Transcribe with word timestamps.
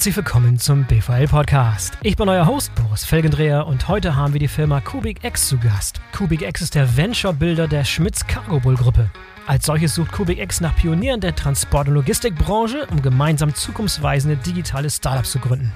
herzlich 0.00 0.16
willkommen 0.16 0.58
zum 0.58 0.84
BVL 0.84 1.28
Podcast. 1.28 1.98
Ich 2.02 2.16
bin 2.16 2.26
euer 2.26 2.46
Host 2.46 2.74
Boris 2.74 3.04
Felgendreher 3.04 3.66
und 3.66 3.86
heute 3.86 4.16
haben 4.16 4.32
wir 4.32 4.40
die 4.40 4.48
Firma 4.48 4.80
CubicX 4.80 5.46
zu 5.46 5.58
Gast. 5.58 6.00
CubicX 6.16 6.62
ist 6.62 6.74
der 6.74 6.96
Venture-Builder 6.96 7.68
der 7.68 7.84
Schmitz 7.84 8.26
Cargo 8.26 8.60
Bull 8.60 8.76
Gruppe. 8.76 9.10
Als 9.46 9.66
solches 9.66 9.94
sucht 9.94 10.10
CubicX 10.12 10.62
nach 10.62 10.74
Pionieren 10.74 11.20
der 11.20 11.36
Transport- 11.36 11.88
und 11.88 11.92
Logistikbranche, 11.92 12.86
um 12.90 13.02
gemeinsam 13.02 13.54
zukunftsweisende 13.54 14.38
digitale 14.38 14.88
Startups 14.88 15.32
zu 15.32 15.38
gründen. 15.38 15.70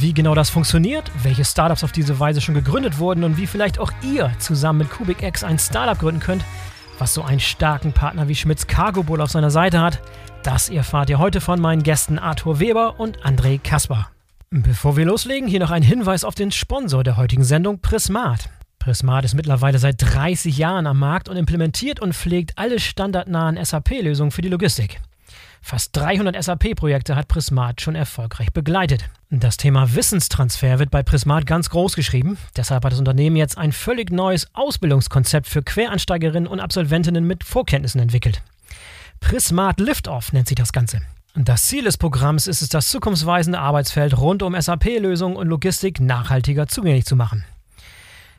Wie 0.00 0.14
genau 0.14 0.34
das 0.34 0.48
funktioniert, 0.48 1.12
welche 1.22 1.44
Startups 1.44 1.84
auf 1.84 1.92
diese 1.92 2.18
Weise 2.18 2.40
schon 2.40 2.54
gegründet 2.54 2.98
wurden 2.98 3.22
und 3.22 3.36
wie 3.36 3.46
vielleicht 3.46 3.78
auch 3.78 3.92
ihr 4.00 4.32
zusammen 4.38 4.78
mit 4.78 4.90
CubicX 4.90 5.44
ein 5.44 5.58
Startup 5.58 5.98
gründen 5.98 6.22
könnt, 6.22 6.42
was 6.98 7.12
so 7.12 7.22
einen 7.22 7.38
starken 7.38 7.92
Partner 7.92 8.28
wie 8.28 8.34
Schmitz 8.34 8.66
Cargo 8.66 9.02
Bull 9.02 9.20
auf 9.20 9.30
seiner 9.30 9.50
Seite 9.50 9.82
hat, 9.82 10.00
das 10.42 10.68
erfahrt 10.68 11.10
ihr 11.10 11.18
heute 11.18 11.40
von 11.40 11.60
meinen 11.60 11.82
Gästen 11.82 12.18
Arthur 12.18 12.60
Weber 12.60 12.98
und 12.98 13.24
André 13.24 13.60
Kaspar. 13.60 14.10
Bevor 14.50 14.96
wir 14.96 15.04
loslegen, 15.04 15.48
hier 15.48 15.60
noch 15.60 15.70
ein 15.70 15.82
Hinweis 15.82 16.24
auf 16.24 16.34
den 16.34 16.50
Sponsor 16.50 17.04
der 17.04 17.16
heutigen 17.16 17.44
Sendung, 17.44 17.80
Prismat. 17.80 18.48
Prismat 18.78 19.24
ist 19.24 19.34
mittlerweile 19.34 19.78
seit 19.78 19.96
30 20.00 20.56
Jahren 20.56 20.86
am 20.86 20.98
Markt 20.98 21.28
und 21.28 21.36
implementiert 21.36 22.00
und 22.00 22.14
pflegt 22.14 22.52
alle 22.56 22.80
standardnahen 22.80 23.62
SAP-Lösungen 23.62 24.30
für 24.30 24.40
die 24.40 24.48
Logistik. 24.48 25.00
Fast 25.60 25.94
300 25.96 26.42
SAP-Projekte 26.42 27.16
hat 27.16 27.28
Prismat 27.28 27.80
schon 27.80 27.94
erfolgreich 27.94 28.52
begleitet. 28.52 29.04
Das 29.28 29.58
Thema 29.58 29.94
Wissenstransfer 29.94 30.78
wird 30.78 30.90
bei 30.90 31.02
Prismat 31.02 31.44
ganz 31.44 31.68
groß 31.68 31.94
geschrieben. 31.94 32.38
Deshalb 32.56 32.84
hat 32.84 32.92
das 32.92 32.98
Unternehmen 32.98 33.36
jetzt 33.36 33.58
ein 33.58 33.72
völlig 33.72 34.10
neues 34.10 34.46
Ausbildungskonzept 34.54 35.46
für 35.46 35.62
Quereinsteigerinnen 35.62 36.48
und 36.48 36.60
Absolventinnen 36.60 37.26
mit 37.26 37.44
Vorkenntnissen 37.44 38.00
entwickelt. 38.00 38.40
Prismat 39.20 39.80
Liftoff 39.80 40.32
nennt 40.32 40.48
sich 40.48 40.56
das 40.56 40.72
Ganze. 40.72 41.00
Das 41.34 41.66
Ziel 41.66 41.84
des 41.84 41.98
Programms 41.98 42.46
ist 42.46 42.62
es, 42.62 42.68
das 42.68 42.88
zukunftsweisende 42.88 43.58
Arbeitsfeld 43.58 44.18
rund 44.18 44.42
um 44.42 44.60
SAP-Lösungen 44.60 45.36
und 45.36 45.48
Logistik 45.48 46.00
nachhaltiger 46.00 46.66
zugänglich 46.66 47.04
zu 47.04 47.14
machen. 47.14 47.44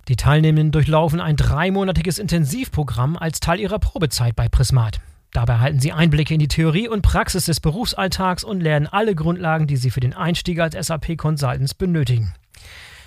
Die 0.07 0.15
Teilnehmenden 0.15 0.71
durchlaufen 0.71 1.21
ein 1.21 1.35
dreimonatiges 1.35 2.17
Intensivprogramm 2.17 3.15
als 3.15 3.39
Teil 3.39 3.59
ihrer 3.59 3.79
Probezeit 3.79 4.35
bei 4.35 4.49
Prismat. 4.49 4.99
Dabei 5.31 5.53
erhalten 5.53 5.79
sie 5.79 5.93
Einblicke 5.93 6.33
in 6.33 6.39
die 6.39 6.47
Theorie 6.47 6.87
und 6.87 7.03
Praxis 7.03 7.45
des 7.45 7.59
Berufsalltags 7.59 8.43
und 8.43 8.61
lernen 8.61 8.87
alle 8.87 9.13
Grundlagen, 9.13 9.67
die 9.67 9.77
sie 9.77 9.91
für 9.91 9.99
den 9.99 10.15
Einstieg 10.15 10.59
als 10.59 10.75
SAP-Consultants 10.87 11.75
benötigen. 11.75 12.33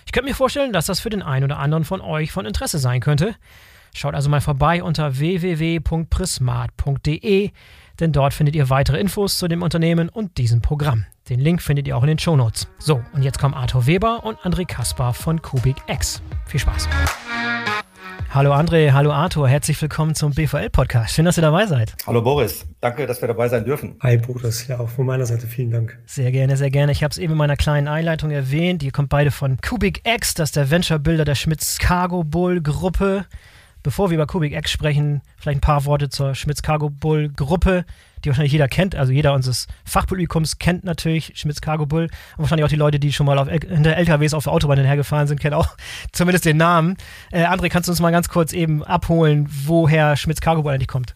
Ich 0.07 0.13
könnte 0.13 0.29
mir 0.29 0.37
vorstellen, 0.37 0.73
dass 0.73 0.87
das 0.87 1.01
für 1.01 1.11
den 1.11 1.23
einen 1.23 1.45
oder 1.45 1.59
anderen 1.59 1.85
von 1.85 2.01
euch 2.01 2.31
von 2.31 2.47
Interesse 2.47 2.79
sein 2.79 3.01
könnte. 3.01 3.35
Schaut 3.95 4.15
also 4.15 4.31
mal 4.31 4.41
vorbei 4.41 4.83
unter 4.83 5.19
www.prismat.de, 5.19 7.51
denn 8.01 8.13
dort 8.13 8.33
findet 8.33 8.57
ihr 8.57 8.71
weitere 8.71 8.99
Infos 8.99 9.37
zu 9.39 9.49
dem 9.49 9.61
Unternehmen 9.63 10.09
und 10.09 10.39
diesem 10.39 10.63
Programm. 10.63 11.05
Den 11.29 11.41
Link 11.41 11.61
findet 11.61 11.87
ihr 11.87 11.95
auch 11.97 12.03
in 12.03 12.09
den 12.09 12.19
Shownotes. 12.19 12.69
So, 12.79 13.03
und 13.13 13.23
jetzt 13.23 13.39
kommen 13.39 13.53
Arthur 13.55 13.87
Weber 13.87 14.25
und 14.25 14.39
André 14.39 14.67
Kaspar 14.67 15.13
von 15.13 15.43
Kubik 15.43 15.77
X. 15.89 16.23
Viel 16.47 16.61
Spaß. 16.61 16.89
Hallo 18.31 18.55
André, 18.55 18.93
hallo 18.93 19.13
Arthur, 19.13 19.47
herzlich 19.47 19.83
willkommen 19.83 20.15
zum 20.15 20.33
BVL-Podcast. 20.33 21.15
Schön, 21.15 21.27
dass 21.27 21.37
ihr 21.37 21.43
dabei 21.43 21.67
seid. 21.67 21.95
Hallo 22.07 22.23
Boris, 22.23 22.65
danke, 22.81 23.07
dass 23.07 23.21
wir 23.21 23.29
dabei 23.29 23.51
sein 23.51 23.67
dürfen. 23.67 23.97
Hi 24.01 24.17
Boris, 24.17 24.69
ja 24.69 24.81
auch 24.81 24.89
von 24.89 25.05
meiner 25.05 25.27
Seite 25.27 25.47
vielen 25.47 25.71
Dank. 25.71 25.99
Sehr 26.07 26.33
gerne, 26.33 26.57
sehr 26.57 26.71
gerne. 26.71 26.93
Ich 26.93 27.05
habe 27.05 27.13
es 27.13 27.19
eben 27.19 27.33
in 27.33 27.39
meiner 27.39 27.59
kleinen 27.59 27.89
Einleitung 27.89 28.31
erwähnt. 28.31 28.83
Ihr 28.83 28.91
kommt 28.91 29.11
beide 29.11 29.31
von 29.31 29.59
Kubik 29.61 30.01
X, 30.09 30.33
das 30.33 30.49
ist 30.49 30.57
der 30.57 30.71
Venture-Builder 30.71 31.27
der 31.27 31.35
Schmitz 31.35 31.77
Cargo 31.77 32.25
Bull 32.25 32.63
Gruppe. 32.63 33.27
Bevor 33.83 34.11
wir 34.11 34.15
über 34.15 34.27
Kubik 34.27 34.53
X 34.53 34.71
sprechen, 34.71 35.23
vielleicht 35.37 35.59
ein 35.59 35.61
paar 35.61 35.85
Worte 35.85 36.09
zur 36.09 36.35
Schmitz 36.35 36.63
Cargo 36.63 36.89
Bull 36.89 37.31
Gruppe, 37.35 37.85
die 38.25 38.29
wahrscheinlich 38.29 38.53
jeder 38.53 38.69
kennt. 38.69 38.95
Also 38.95 39.13
jeder 39.13 39.33
unseres 39.33 39.67
Fachpublikums 39.85 40.59
kennt 40.59 40.85
natürlich 40.85 41.33
Schmitz 41.35 41.61
Cargo 41.61 41.87
Bull. 41.87 42.05
Und 42.05 42.39
wahrscheinlich 42.39 42.65
auch 42.65 42.69
die 42.69 42.77
Leute, 42.77 43.01
die 43.01 43.13
schon 43.13 43.27
mal 43.27 43.39
auf, 43.39 43.49
hinter 43.49 43.97
LKWs 43.97 44.35
auf 44.35 44.45
der 44.45 44.53
Autobahn 44.53 44.79
hergefahren 44.79 45.27
sind, 45.27 45.41
kennen 45.41 45.55
auch 45.55 45.69
zumindest 46.13 46.45
den 46.45 46.59
Namen. 46.59 46.97
Äh, 47.33 47.45
André, 47.45 47.69
kannst 47.69 47.89
du 47.89 47.93
uns 47.93 48.01
mal 48.01 48.13
ganz 48.13 48.29
kurz 48.29 48.53
eben 48.53 48.85
abholen, 48.85 49.49
woher 49.67 50.17
Schmitz 50.17 50.41
Cargo 50.41 50.63
Bull 50.63 50.73
eigentlich 50.73 50.89
kommt? 50.89 51.15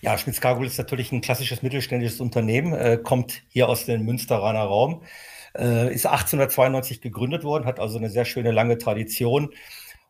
Ja, 0.00 0.18
Schmitz 0.18 0.40
Cargo 0.40 0.58
Bull 0.58 0.66
ist 0.66 0.78
natürlich 0.78 1.12
ein 1.12 1.20
klassisches 1.20 1.62
mittelständisches 1.62 2.20
Unternehmen, 2.20 2.72
äh, 2.72 2.98
kommt 3.00 3.42
hier 3.48 3.68
aus 3.68 3.86
dem 3.86 4.04
Münsteraner 4.04 4.62
Raum, 4.62 5.02
äh, 5.56 5.92
ist 5.94 6.06
1892 6.06 7.00
gegründet 7.00 7.44
worden, 7.44 7.64
hat 7.64 7.78
also 7.78 7.98
eine 7.98 8.10
sehr 8.10 8.24
schöne 8.24 8.50
lange 8.50 8.78
Tradition 8.78 9.50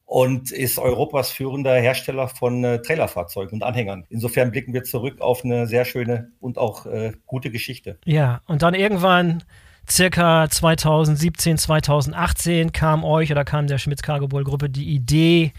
und 0.09 0.53
ist 0.53 0.79
Europas 0.79 1.31
führender 1.31 1.75
Hersteller 1.75 2.29
von 2.29 2.65
äh, 2.65 2.81
Trailerfahrzeugen 2.81 3.53
und 3.53 3.63
Anhängern. 3.63 4.07
Insofern 4.09 4.51
blicken 4.51 4.73
wir 4.73 4.83
zurück 4.83 5.21
auf 5.21 5.45
eine 5.45 5.67
sehr 5.67 5.85
schöne 5.85 6.33
und 6.41 6.57
auch 6.57 6.87
äh, 6.87 7.13
gute 7.27 7.51
Geschichte. 7.51 7.99
Ja, 8.07 8.41
und 8.47 8.63
dann 8.63 8.73
irgendwann 8.73 9.45
circa 9.87 10.49
2017, 10.49 11.59
2018 11.59 12.73
kam 12.73 13.05
euch 13.05 13.31
oder 13.31 13.45
kam 13.45 13.67
der 13.67 13.77
Schmitz 13.77 14.01
Cargo 14.01 14.29
Bull 14.29 14.45
Gruppe 14.45 14.71
die 14.71 14.95
Idee, 14.95 15.53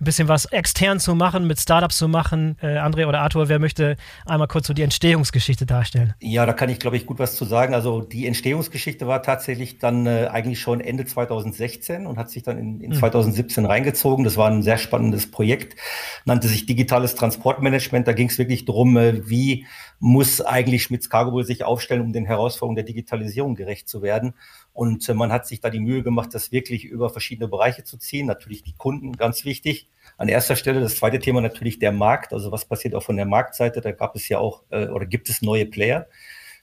ein 0.00 0.04
bisschen 0.04 0.28
was 0.28 0.44
extern 0.46 1.00
zu 1.00 1.14
machen, 1.14 1.46
mit 1.46 1.60
Startups 1.60 1.98
zu 1.98 2.08
machen. 2.08 2.56
Äh, 2.60 2.78
André 2.78 3.06
oder 3.06 3.20
Arthur, 3.20 3.48
wer 3.48 3.58
möchte 3.58 3.96
einmal 4.26 4.48
kurz 4.48 4.66
so 4.66 4.74
die 4.74 4.82
Entstehungsgeschichte 4.82 5.66
darstellen? 5.66 6.14
Ja, 6.20 6.46
da 6.46 6.52
kann 6.52 6.68
ich, 6.68 6.78
glaube 6.78 6.96
ich, 6.96 7.06
gut 7.06 7.18
was 7.18 7.34
zu 7.34 7.44
sagen. 7.44 7.74
Also 7.74 8.00
die 8.00 8.26
Entstehungsgeschichte 8.26 9.06
war 9.06 9.22
tatsächlich 9.22 9.78
dann 9.78 10.06
äh, 10.06 10.28
eigentlich 10.30 10.60
schon 10.60 10.80
Ende 10.80 11.04
2016 11.04 12.06
und 12.06 12.16
hat 12.16 12.30
sich 12.30 12.42
dann 12.42 12.58
in, 12.58 12.80
in 12.80 12.90
mhm. 12.90 12.94
2017 12.94 13.66
reingezogen. 13.66 14.24
Das 14.24 14.36
war 14.36 14.50
ein 14.50 14.62
sehr 14.62 14.78
spannendes 14.78 15.30
Projekt, 15.30 15.76
nannte 16.24 16.48
sich 16.48 16.66
Digitales 16.66 17.14
Transportmanagement. 17.14 18.06
Da 18.06 18.12
ging 18.12 18.28
es 18.28 18.38
wirklich 18.38 18.64
darum, 18.64 18.96
äh, 18.96 19.28
wie 19.28 19.66
muss 20.00 20.40
eigentlich 20.40 20.84
Schmitz 20.84 21.10
Cargo 21.10 21.42
sich 21.42 21.64
aufstellen, 21.64 22.02
um 22.02 22.12
den 22.12 22.24
Herausforderungen 22.24 22.76
der 22.76 22.84
Digitalisierung 22.84 23.54
gerecht 23.54 23.88
zu 23.88 24.02
werden. 24.02 24.34
Und 24.72 25.08
äh, 25.08 25.14
man 25.14 25.32
hat 25.32 25.46
sich 25.46 25.60
da 25.60 25.70
die 25.70 25.80
Mühe 25.80 26.02
gemacht, 26.02 26.32
das 26.32 26.52
wirklich 26.52 26.84
über 26.84 27.10
verschiedene 27.10 27.48
Bereiche 27.48 27.84
zu 27.84 27.98
ziehen. 27.98 28.26
Natürlich 28.26 28.62
die 28.62 28.74
Kunden, 28.76 29.12
ganz 29.12 29.44
wichtig. 29.44 29.88
An 30.16 30.28
erster 30.28 30.56
Stelle 30.56 30.80
das 30.80 30.96
zweite 30.96 31.18
Thema 31.18 31.40
natürlich 31.40 31.78
der 31.78 31.92
Markt. 31.92 32.32
Also 32.32 32.52
was 32.52 32.64
passiert 32.64 32.94
auch 32.94 33.02
von 33.02 33.16
der 33.16 33.26
Marktseite? 33.26 33.80
Da 33.80 33.92
gab 33.92 34.14
es 34.14 34.28
ja 34.28 34.38
auch 34.38 34.62
äh, 34.70 34.86
oder 34.86 35.06
gibt 35.06 35.28
es 35.28 35.42
neue 35.42 35.66
Player, 35.66 36.06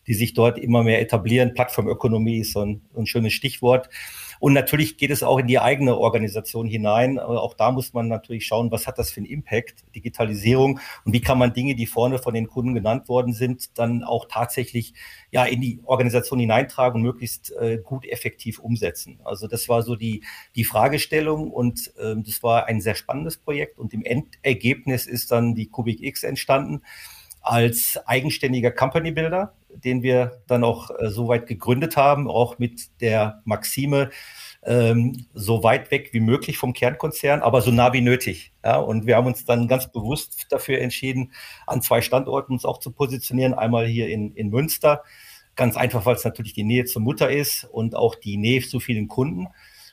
die 0.08 0.14
sich 0.14 0.34
dort 0.34 0.58
immer 0.58 0.84
mehr 0.84 1.02
etablieren. 1.02 1.54
Plattformökonomie 1.54 2.40
ist 2.40 2.54
so 2.54 2.62
ein, 2.62 2.82
ein 2.96 3.06
schönes 3.06 3.34
Stichwort. 3.34 3.90
Und 4.40 4.54
natürlich 4.54 4.98
geht 4.98 5.12
es 5.12 5.24
auch 5.24 5.40
in 5.40 5.48
die 5.48 5.60
eigene 5.60 5.98
Organisation 5.98 6.68
hinein. 6.68 7.20
Aber 7.20 7.42
auch 7.42 7.54
da 7.54 7.72
muss 7.72 7.94
man 7.94 8.08
natürlich 8.08 8.46
schauen, 8.46 8.72
was 8.72 8.88
hat 8.88 8.98
das 8.98 9.12
für 9.12 9.18
einen 9.18 9.28
Impact, 9.28 9.84
Digitalisierung. 9.96 10.80
Und 11.04 11.14
wie 11.14 11.22
kann 11.22 11.38
man 11.38 11.54
Dinge, 11.54 11.76
die 11.76 11.86
vorne 11.86 12.20
von 12.20 12.34
den 12.34 12.48
Kunden 12.48 12.74
genannt 12.74 13.10
worden 13.10 13.34
sind, 13.34 13.78
dann 13.78 14.04
auch 14.04 14.26
tatsächlich 14.30 14.94
ja 15.32 15.46
in 15.46 15.62
die 15.62 15.80
Organisation 15.86 16.40
hineintragen 16.40 17.02
und 17.02 17.04
möglichst 17.04 17.52
äh, 17.52 17.80
gut 17.84 18.06
effektiv 18.06 18.60
umsetzen. 18.60 19.20
Also 19.24 19.48
das 19.48 19.70
war 19.70 19.82
so 19.82 19.96
die, 19.96 20.24
die 20.56 20.64
Fragestellung. 20.64 21.52
Und 21.52 21.94
ähm, 22.00 22.24
das 22.24 22.44
war 22.44 22.66
ein 22.66 22.82
sehr 22.82 22.96
spannendes 22.96 23.38
Projekt. 23.38 23.80
Und 23.80 23.94
im 23.94 24.04
Endergebnis 24.04 25.08
ist 25.08 25.32
dann 25.32 25.56
die 25.56 25.68
Kubik 25.68 26.02
X 26.02 26.24
entstanden 26.24 26.82
als 27.46 28.00
eigenständiger 28.08 28.72
Company 28.72 29.12
Builder, 29.12 29.54
den 29.84 30.04
wir 30.04 30.42
dann 30.48 30.64
auch 30.64 30.90
äh, 30.92 31.10
so 31.10 31.28
weit 31.28 31.48
gegründet 31.48 31.98
haben, 31.98 32.30
auch 32.30 32.60
mit 32.60 33.02
der 33.02 33.42
Maxime, 33.46 34.10
ähm, 34.64 35.26
so 35.34 35.64
weit 35.64 35.92
weg 35.92 36.10
wie 36.14 36.20
möglich 36.20 36.58
vom 36.58 36.74
Kernkonzern, 36.74 37.42
aber 37.42 37.62
so 37.62 37.72
nah 37.72 37.94
wie 37.94 38.02
nötig. 38.02 38.54
Ja, 38.64 38.78
und 38.78 39.06
wir 39.06 39.16
haben 39.16 39.28
uns 39.28 39.46
dann 39.46 39.68
ganz 39.68 39.92
bewusst 39.92 40.48
dafür 40.50 40.80
entschieden, 40.80 41.32
an 41.68 41.82
zwei 41.82 42.02
Standorten 42.02 42.54
uns 42.54 42.66
auch 42.66 42.80
zu 42.80 42.92
positionieren. 42.92 43.54
Einmal 43.54 43.86
hier 43.86 44.08
in, 44.10 44.34
in 44.34 44.50
Münster, 44.50 45.04
ganz 45.56 45.78
einfach, 45.78 46.06
weil 46.06 46.16
es 46.16 46.26
natürlich 46.26 46.54
die 46.54 46.64
Nähe 46.64 46.86
zur 46.86 47.02
Mutter 47.02 47.30
ist 47.30 47.66
und 47.66 47.96
auch 47.96 48.16
die 48.16 48.38
Nähe 48.38 48.62
zu 48.62 48.80
vielen 48.80 49.08
Kunden. 49.08 49.48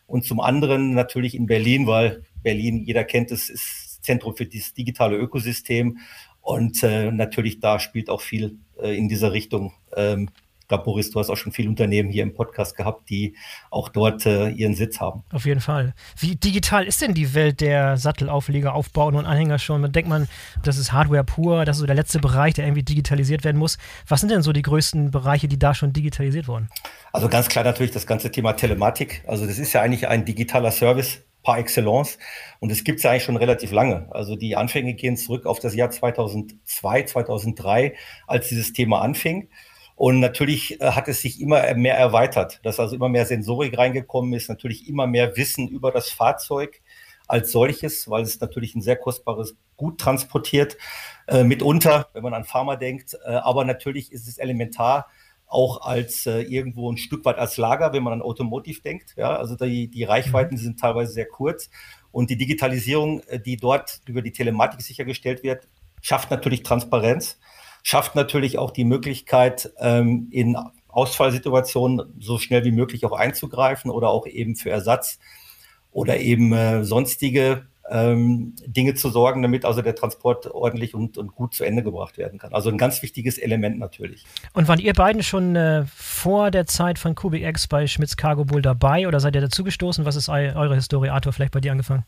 Und 0.06 0.24
zum 0.24 0.40
anderen 0.40 0.94
natürlich 0.94 1.34
in 1.34 1.46
Berlin, 1.46 1.86
weil 1.86 2.24
Berlin, 2.42 2.84
jeder 2.84 3.04
kennt 3.04 3.30
es, 3.30 3.48
ist 3.48 3.92
Zentrum 4.02 4.36
für 4.36 4.46
das 4.46 4.74
digitale 4.74 5.16
Ökosystem. 5.16 5.98
Und 6.42 6.82
äh, 6.82 7.10
natürlich 7.10 7.60
da 7.60 7.78
spielt 7.78 8.10
auch 8.10 8.20
viel 8.20 8.58
äh, 8.80 8.96
in 8.96 9.08
dieser 9.08 9.32
Richtung. 9.32 9.72
Ähm, 9.96 10.28
ich 10.60 10.68
glaube, 10.68 10.84
Boris, 10.84 11.10
du 11.10 11.20
hast 11.20 11.28
auch 11.28 11.36
schon 11.36 11.52
viele 11.52 11.68
Unternehmen 11.68 12.08
hier 12.08 12.22
im 12.22 12.34
Podcast 12.34 12.76
gehabt, 12.76 13.10
die 13.10 13.36
auch 13.70 13.88
dort 13.88 14.26
äh, 14.26 14.48
ihren 14.48 14.74
Sitz 14.74 15.00
haben. 15.00 15.22
Auf 15.32 15.44
jeden 15.44 15.60
Fall. 15.60 15.92
Wie 16.18 16.34
digital 16.34 16.86
ist 16.86 17.02
denn 17.02 17.14
die 17.14 17.34
Welt 17.34 17.60
der 17.60 17.96
Sattelaufleger, 17.96 18.74
Aufbauen 18.74 19.14
und 19.14 19.26
Anhänger 19.26 19.58
schon? 19.58 19.80
Man 19.80 19.92
denkt 19.92 20.08
man, 20.08 20.28
das 20.62 20.78
ist 20.78 20.92
Hardware 20.92 21.24
pur, 21.24 21.64
das 21.64 21.76
ist 21.76 21.80
so 21.80 21.86
der 21.86 21.96
letzte 21.96 22.20
Bereich, 22.20 22.54
der 22.54 22.64
irgendwie 22.64 22.84
digitalisiert 22.84 23.44
werden 23.44 23.58
muss. 23.58 23.76
Was 24.08 24.20
sind 24.20 24.30
denn 24.30 24.42
so 24.42 24.52
die 24.52 24.62
größten 24.62 25.10
Bereiche, 25.10 25.46
die 25.46 25.58
da 25.58 25.74
schon 25.74 25.92
digitalisiert 25.92 26.48
wurden? 26.48 26.68
Also 27.12 27.28
ganz 27.28 27.48
klar 27.48 27.64
natürlich 27.64 27.92
das 27.92 28.06
ganze 28.06 28.30
Thema 28.30 28.54
Telematik. 28.54 29.22
Also 29.26 29.46
das 29.46 29.58
ist 29.58 29.72
ja 29.74 29.82
eigentlich 29.82 30.08
ein 30.08 30.24
digitaler 30.24 30.70
Service 30.70 31.22
par 31.42 31.58
excellence. 31.58 32.18
Und 32.60 32.70
es 32.70 32.84
gibt 32.84 32.98
es 32.98 33.02
ja 33.02 33.10
eigentlich 33.10 33.24
schon 33.24 33.36
relativ 33.36 33.72
lange. 33.72 34.08
Also 34.10 34.36
die 34.36 34.56
Anfänge 34.56 34.94
gehen 34.94 35.16
zurück 35.16 35.46
auf 35.46 35.58
das 35.58 35.74
Jahr 35.74 35.90
2002, 35.90 37.02
2003, 37.02 37.94
als 38.26 38.48
dieses 38.48 38.72
Thema 38.72 39.02
anfing. 39.02 39.48
Und 39.94 40.20
natürlich 40.20 40.80
äh, 40.80 40.92
hat 40.92 41.08
es 41.08 41.20
sich 41.20 41.40
immer 41.40 41.74
mehr 41.74 41.96
erweitert, 41.96 42.60
dass 42.64 42.80
also 42.80 42.94
immer 42.94 43.08
mehr 43.08 43.26
Sensorik 43.26 43.76
reingekommen 43.76 44.32
ist, 44.32 44.48
natürlich 44.48 44.88
immer 44.88 45.06
mehr 45.06 45.36
Wissen 45.36 45.68
über 45.68 45.92
das 45.92 46.10
Fahrzeug 46.10 46.80
als 47.28 47.52
solches, 47.52 48.10
weil 48.10 48.22
es 48.22 48.40
natürlich 48.40 48.74
ein 48.74 48.82
sehr 48.82 48.96
kostbares 48.96 49.56
Gut 49.76 49.98
transportiert, 49.98 50.76
äh, 51.26 51.44
mitunter, 51.44 52.08
wenn 52.12 52.22
man 52.22 52.34
an 52.34 52.44
Pharma 52.44 52.76
denkt. 52.76 53.16
Äh, 53.24 53.30
aber 53.30 53.64
natürlich 53.64 54.12
ist 54.12 54.28
es 54.28 54.38
elementar, 54.38 55.06
auch 55.52 55.82
als 55.82 56.26
äh, 56.26 56.40
irgendwo 56.40 56.90
ein 56.90 56.96
Stück 56.96 57.24
weit 57.24 57.38
als 57.38 57.58
Lager, 57.58 57.92
wenn 57.92 58.02
man 58.02 58.14
an 58.14 58.22
Automotive 58.22 58.80
denkt. 58.80 59.14
Ja, 59.16 59.36
also 59.36 59.54
die, 59.54 59.88
die 59.88 60.04
Reichweiten 60.04 60.54
mhm. 60.54 60.60
sind 60.60 60.80
teilweise 60.80 61.12
sehr 61.12 61.26
kurz. 61.26 61.68
Und 62.10 62.30
die 62.30 62.36
Digitalisierung, 62.36 63.20
äh, 63.28 63.38
die 63.38 63.56
dort 63.56 64.00
über 64.06 64.22
die 64.22 64.32
Telematik 64.32 64.80
sichergestellt 64.80 65.42
wird, 65.42 65.68
schafft 66.00 66.30
natürlich 66.30 66.62
Transparenz, 66.62 67.38
schafft 67.82 68.14
natürlich 68.14 68.58
auch 68.58 68.70
die 68.70 68.84
Möglichkeit, 68.84 69.72
ähm, 69.78 70.28
in 70.30 70.56
Ausfallsituationen 70.88 72.14
so 72.18 72.38
schnell 72.38 72.64
wie 72.64 72.72
möglich 72.72 73.04
auch 73.04 73.12
einzugreifen 73.12 73.90
oder 73.90 74.08
auch 74.08 74.26
eben 74.26 74.56
für 74.56 74.70
Ersatz 74.70 75.18
oder 75.90 76.18
eben 76.18 76.52
äh, 76.52 76.84
sonstige 76.84 77.66
ähm, 77.92 78.54
Dinge 78.66 78.94
zu 78.94 79.10
sorgen, 79.10 79.42
damit 79.42 79.64
also 79.64 79.82
der 79.82 79.94
Transport 79.94 80.46
ordentlich 80.46 80.94
und, 80.94 81.18
und, 81.18 81.34
gut 81.34 81.54
zu 81.54 81.64
Ende 81.64 81.82
gebracht 81.82 82.16
werden 82.16 82.38
kann. 82.38 82.54
Also 82.54 82.70
ein 82.70 82.78
ganz 82.78 83.02
wichtiges 83.02 83.36
Element 83.36 83.78
natürlich. 83.78 84.24
Und 84.54 84.66
waren 84.66 84.78
ihr 84.78 84.94
beiden 84.94 85.22
schon 85.22 85.54
äh, 85.56 85.84
vor 85.94 86.50
der 86.50 86.66
Zeit 86.66 86.98
von 86.98 87.14
CubicX 87.14 87.66
bei 87.66 87.86
Schmitz 87.86 88.16
Cargo 88.16 88.46
Bull 88.46 88.62
dabei 88.62 89.06
oder 89.06 89.20
seid 89.20 89.34
ihr 89.34 89.42
dazugestoßen? 89.42 90.06
Was 90.06 90.16
ist 90.16 90.30
eure 90.30 90.74
Historie? 90.74 91.10
Arthur, 91.10 91.34
vielleicht 91.34 91.52
bei 91.52 91.60
dir 91.60 91.72
angefangen? 91.72 92.04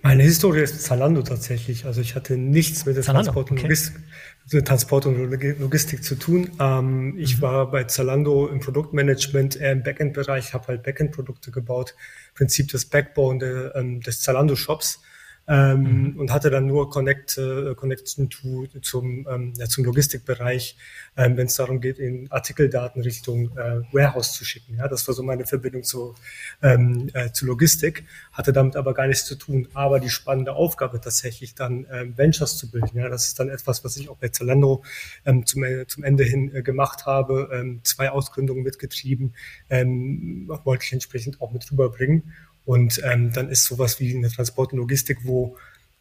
Meine 0.00 0.22
Historie 0.22 0.60
ist 0.60 0.80
Zalando 0.82 1.22
tatsächlich. 1.22 1.84
Also 1.84 2.00
ich 2.00 2.14
hatte 2.14 2.36
nichts 2.36 2.86
mit 2.86 2.96
der 2.96 3.02
Zalando, 3.02 3.32
Transport, 3.32 3.50
und 3.50 3.58
okay. 3.58 3.66
Logistik, 3.66 4.64
Transport 4.64 5.06
und 5.06 5.30
Logistik 5.60 6.04
zu 6.04 6.14
tun. 6.14 6.50
Ähm, 6.58 7.16
ich 7.18 7.36
mhm. 7.36 7.42
war 7.42 7.70
bei 7.70 7.84
Zalando 7.84 8.46
im 8.46 8.60
Produktmanagement, 8.60 9.56
eher 9.56 9.72
im 9.72 9.82
Backend-Bereich, 9.82 10.54
habe 10.54 10.68
halt 10.68 10.84
Backend-Produkte 10.84 11.50
gebaut. 11.50 11.94
Prinzip 12.34 12.68
des 12.68 12.86
Backbone 12.86 13.40
de, 13.40 13.70
ähm, 13.74 14.00
des 14.00 14.22
Zalando-Shops 14.22 15.02
ähm, 15.48 16.12
mhm. 16.12 16.20
und 16.20 16.32
hatte 16.32 16.50
dann 16.50 16.66
nur 16.66 16.90
Connect, 16.90 17.38
äh, 17.38 17.74
Connection 17.74 18.28
to, 18.28 18.66
zum, 18.82 19.26
ähm, 19.28 19.54
ja, 19.56 19.66
zum 19.66 19.84
Logistikbereich, 19.84 20.76
ähm, 21.16 21.36
wenn 21.36 21.46
es 21.46 21.54
darum 21.54 21.80
geht, 21.80 21.98
in 21.98 22.30
Artikeldaten 22.30 23.02
Richtung 23.02 23.56
äh, 23.56 23.80
Warehouse 23.92 24.34
zu 24.34 24.44
schicken. 24.44 24.76
Ja, 24.76 24.88
das 24.88 25.08
war 25.08 25.14
so 25.14 25.22
meine 25.22 25.46
Verbindung 25.46 25.82
zu, 25.84 26.14
ähm, 26.62 27.08
äh, 27.14 27.32
zu 27.32 27.46
Logistik, 27.46 28.04
hatte 28.32 28.52
damit 28.52 28.76
aber 28.76 28.92
gar 28.92 29.06
nichts 29.06 29.24
zu 29.24 29.36
tun. 29.36 29.68
Aber 29.72 30.00
die 30.00 30.10
spannende 30.10 30.52
Aufgabe 30.52 31.00
tatsächlich 31.00 31.54
dann 31.54 31.86
ähm, 31.90 32.16
Ventures 32.16 32.58
zu 32.58 32.70
bilden, 32.70 32.98
ja, 32.98 33.08
das 33.08 33.26
ist 33.26 33.40
dann 33.40 33.48
etwas, 33.48 33.84
was 33.84 33.96
ich 33.96 34.10
auch 34.10 34.16
bei 34.16 34.28
Zalando 34.28 34.84
ähm, 35.24 35.46
zum, 35.46 35.64
äh, 35.64 35.86
zum 35.86 36.04
Ende 36.04 36.24
hin 36.24 36.54
äh, 36.54 36.62
gemacht 36.62 37.06
habe, 37.06 37.48
ähm, 37.52 37.80
zwei 37.84 38.10
Ausgründungen 38.10 38.62
mitgetrieben, 38.62 39.34
ähm, 39.70 40.50
wollte 40.64 40.84
ich 40.84 40.92
entsprechend 40.92 41.40
auch 41.40 41.52
mit 41.52 41.70
rüberbringen. 41.70 42.34
Und 42.68 43.00
ähm, 43.02 43.32
dann 43.32 43.48
ist 43.48 43.64
sowas 43.64 43.98
wie 43.98 44.14
eine 44.14 44.28
Transport 44.28 44.74
und 44.74 44.80
Logistik, 44.80 45.20
wo 45.22 45.56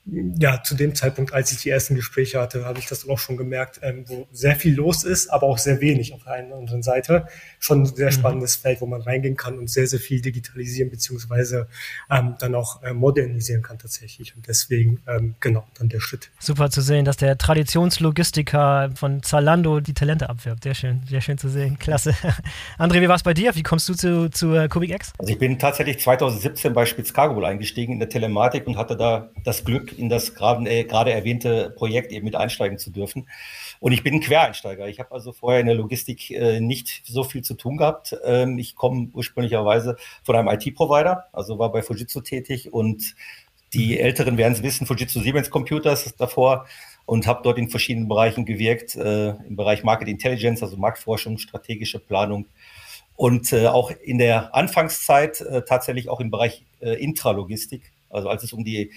ja, 0.10 0.64
zu 0.64 0.76
dem 0.76 0.96
Zeitpunkt, 0.96 1.34
als 1.34 1.52
ich 1.52 1.62
die 1.62 1.70
ersten 1.70 1.96
Gespräche 1.96 2.40
hatte, 2.40 2.64
habe 2.66 2.80
ich 2.80 2.86
das 2.86 3.02
dann 3.02 3.12
auch 3.12 3.20
schon 3.20 3.36
gemerkt, 3.36 3.80
ähm, 3.84 4.06
wo 4.08 4.28
sehr 4.32 4.56
viel 4.56 4.74
los 4.74 5.04
ist, 5.04 5.28
aber 5.28 5.48
auch 5.48 5.58
sehr 5.58 5.82
wenig 5.82 6.14
auf 6.14 6.24
der 6.24 6.34
einen 6.34 6.48
oder 6.48 6.60
anderen 6.60 6.82
Seite. 6.82 7.28
Schon 7.60 7.82
ein 7.82 7.86
sehr 7.86 8.08
mhm. 8.08 8.12
spannendes 8.12 8.58
mhm. 8.58 8.62
Feld, 8.62 8.82
wo 8.82 8.86
man 8.86 9.02
reingehen 9.02 9.36
kann 9.36 9.58
und 9.58 9.70
sehr, 9.70 9.86
sehr 9.86 10.00
viel 10.00 10.22
digitalisieren 10.22 10.90
beziehungsweise 10.90 11.68
ähm, 12.10 12.36
dann 12.40 12.56
auch 12.56 12.82
äh, 12.84 12.94
modernisieren 12.94 13.62
kann 13.62 13.80
tatsächlich. 13.80 14.36
Und 14.36 14.48
deswegen, 14.48 15.02
ähm, 15.08 15.36
genau, 15.42 15.68
dann 15.78 15.90
der 15.90 16.00
Schritt. 16.00 16.32
Super 16.40 16.70
zu 16.70 16.82
sehen, 16.82 17.04
dass 17.04 17.18
der 17.18 17.38
Traditionslogistiker 17.38 18.92
von 18.96 19.24
Zalando 19.24 19.82
die 19.82 19.94
Talente 19.94 20.30
abwirbt. 20.30 20.64
Sehr 20.64 20.76
schön, 20.76 21.02
sehr 21.10 21.22
schön 21.22 21.38
zu 21.38 21.50
sehen. 21.50 21.78
Klasse. 21.80 22.16
André, 22.78 23.02
wie 23.02 23.10
war 23.10 23.16
es 23.16 23.24
bei 23.24 23.34
dir? 23.34 23.56
Wie 23.56 23.64
kommst 23.64 23.90
du 23.90 23.94
zu, 23.94 24.30
zu 24.30 24.52
uh, 24.52 24.68
CubicX? 24.70 25.12
Also 25.18 25.34
ich 25.34 25.40
bin 25.40 25.60
tatsächlich 25.60 26.00
2017 26.00 26.74
bei 26.74 26.86
Spitz 26.86 27.14
Cargo 27.14 27.44
eingestiegen 27.44 27.94
in 27.94 28.00
der 28.00 28.10
Telematik 28.10 28.68
und 28.68 28.78
hatte 28.78 28.96
da 28.96 29.30
das 29.44 29.66
Glück, 29.66 29.97
in 29.98 30.10
das 30.10 30.36
gerade, 30.36 30.70
äh, 30.70 30.84
gerade 30.84 31.12
erwähnte 31.12 31.72
Projekt 31.72 32.12
eben 32.12 32.26
mit 32.26 32.36
einsteigen 32.36 32.78
zu 32.78 32.92
dürfen. 32.92 33.28
Und 33.80 33.92
ich 33.92 34.04
bin 34.04 34.16
ein 34.16 34.22
Quereinsteiger. 34.22 34.88
Ich 34.88 35.00
habe 35.00 35.12
also 35.12 35.32
vorher 35.32 35.60
in 35.60 35.68
der 35.68 35.76
Logistik 35.76 36.32
äh, 36.32 36.60
nicht 36.60 37.02
so 37.06 37.24
viel 37.24 37.44
zu 37.44 37.54
tun 37.56 37.78
gehabt. 37.78 38.16
Ähm, 38.26 38.58
ich 38.58 38.76
komme 38.76 39.10
ursprünglicherweise 39.14 39.98
von 40.24 40.36
einem 40.36 40.48
IT-Provider, 40.48 41.26
also 41.34 41.60
war 41.60 41.72
bei 41.72 41.82
Fujitsu 41.82 42.22
tätig 42.22 42.74
und 42.74 43.16
die. 43.74 44.00
Älteren 44.00 44.38
werden 44.38 44.54
es 44.54 44.64
wissen, 44.64 44.88
Fujitsu 44.88 45.20
Siemens 45.20 45.50
Computers 45.50 46.16
davor 46.18 46.68
und 47.06 47.28
habe 47.28 47.42
dort 47.44 47.58
in 47.58 47.70
verschiedenen 47.70 48.08
Bereichen 48.08 48.46
gewirkt, 48.46 48.96
äh, 48.96 49.30
im 49.30 49.56
Bereich 49.56 49.84
Market 49.84 50.08
Intelligence, 50.08 50.64
also 50.64 50.78
Marktforschung, 50.78 51.38
strategische 51.38 52.00
Planung 52.00 52.46
und 53.18 53.52
äh, 53.52 53.68
auch 53.68 53.92
in 53.92 54.20
der 54.20 54.56
Anfangszeit 54.56 55.42
äh, 55.42 55.64
tatsächlich 55.64 56.08
auch 56.08 56.20
im 56.20 56.30
Bereich 56.30 56.64
äh, 56.80 56.94
Intralogistik, 57.04 57.92
also 58.10 58.30
als 58.30 58.44
es 58.44 58.54
um 58.54 58.64
die 58.64 58.92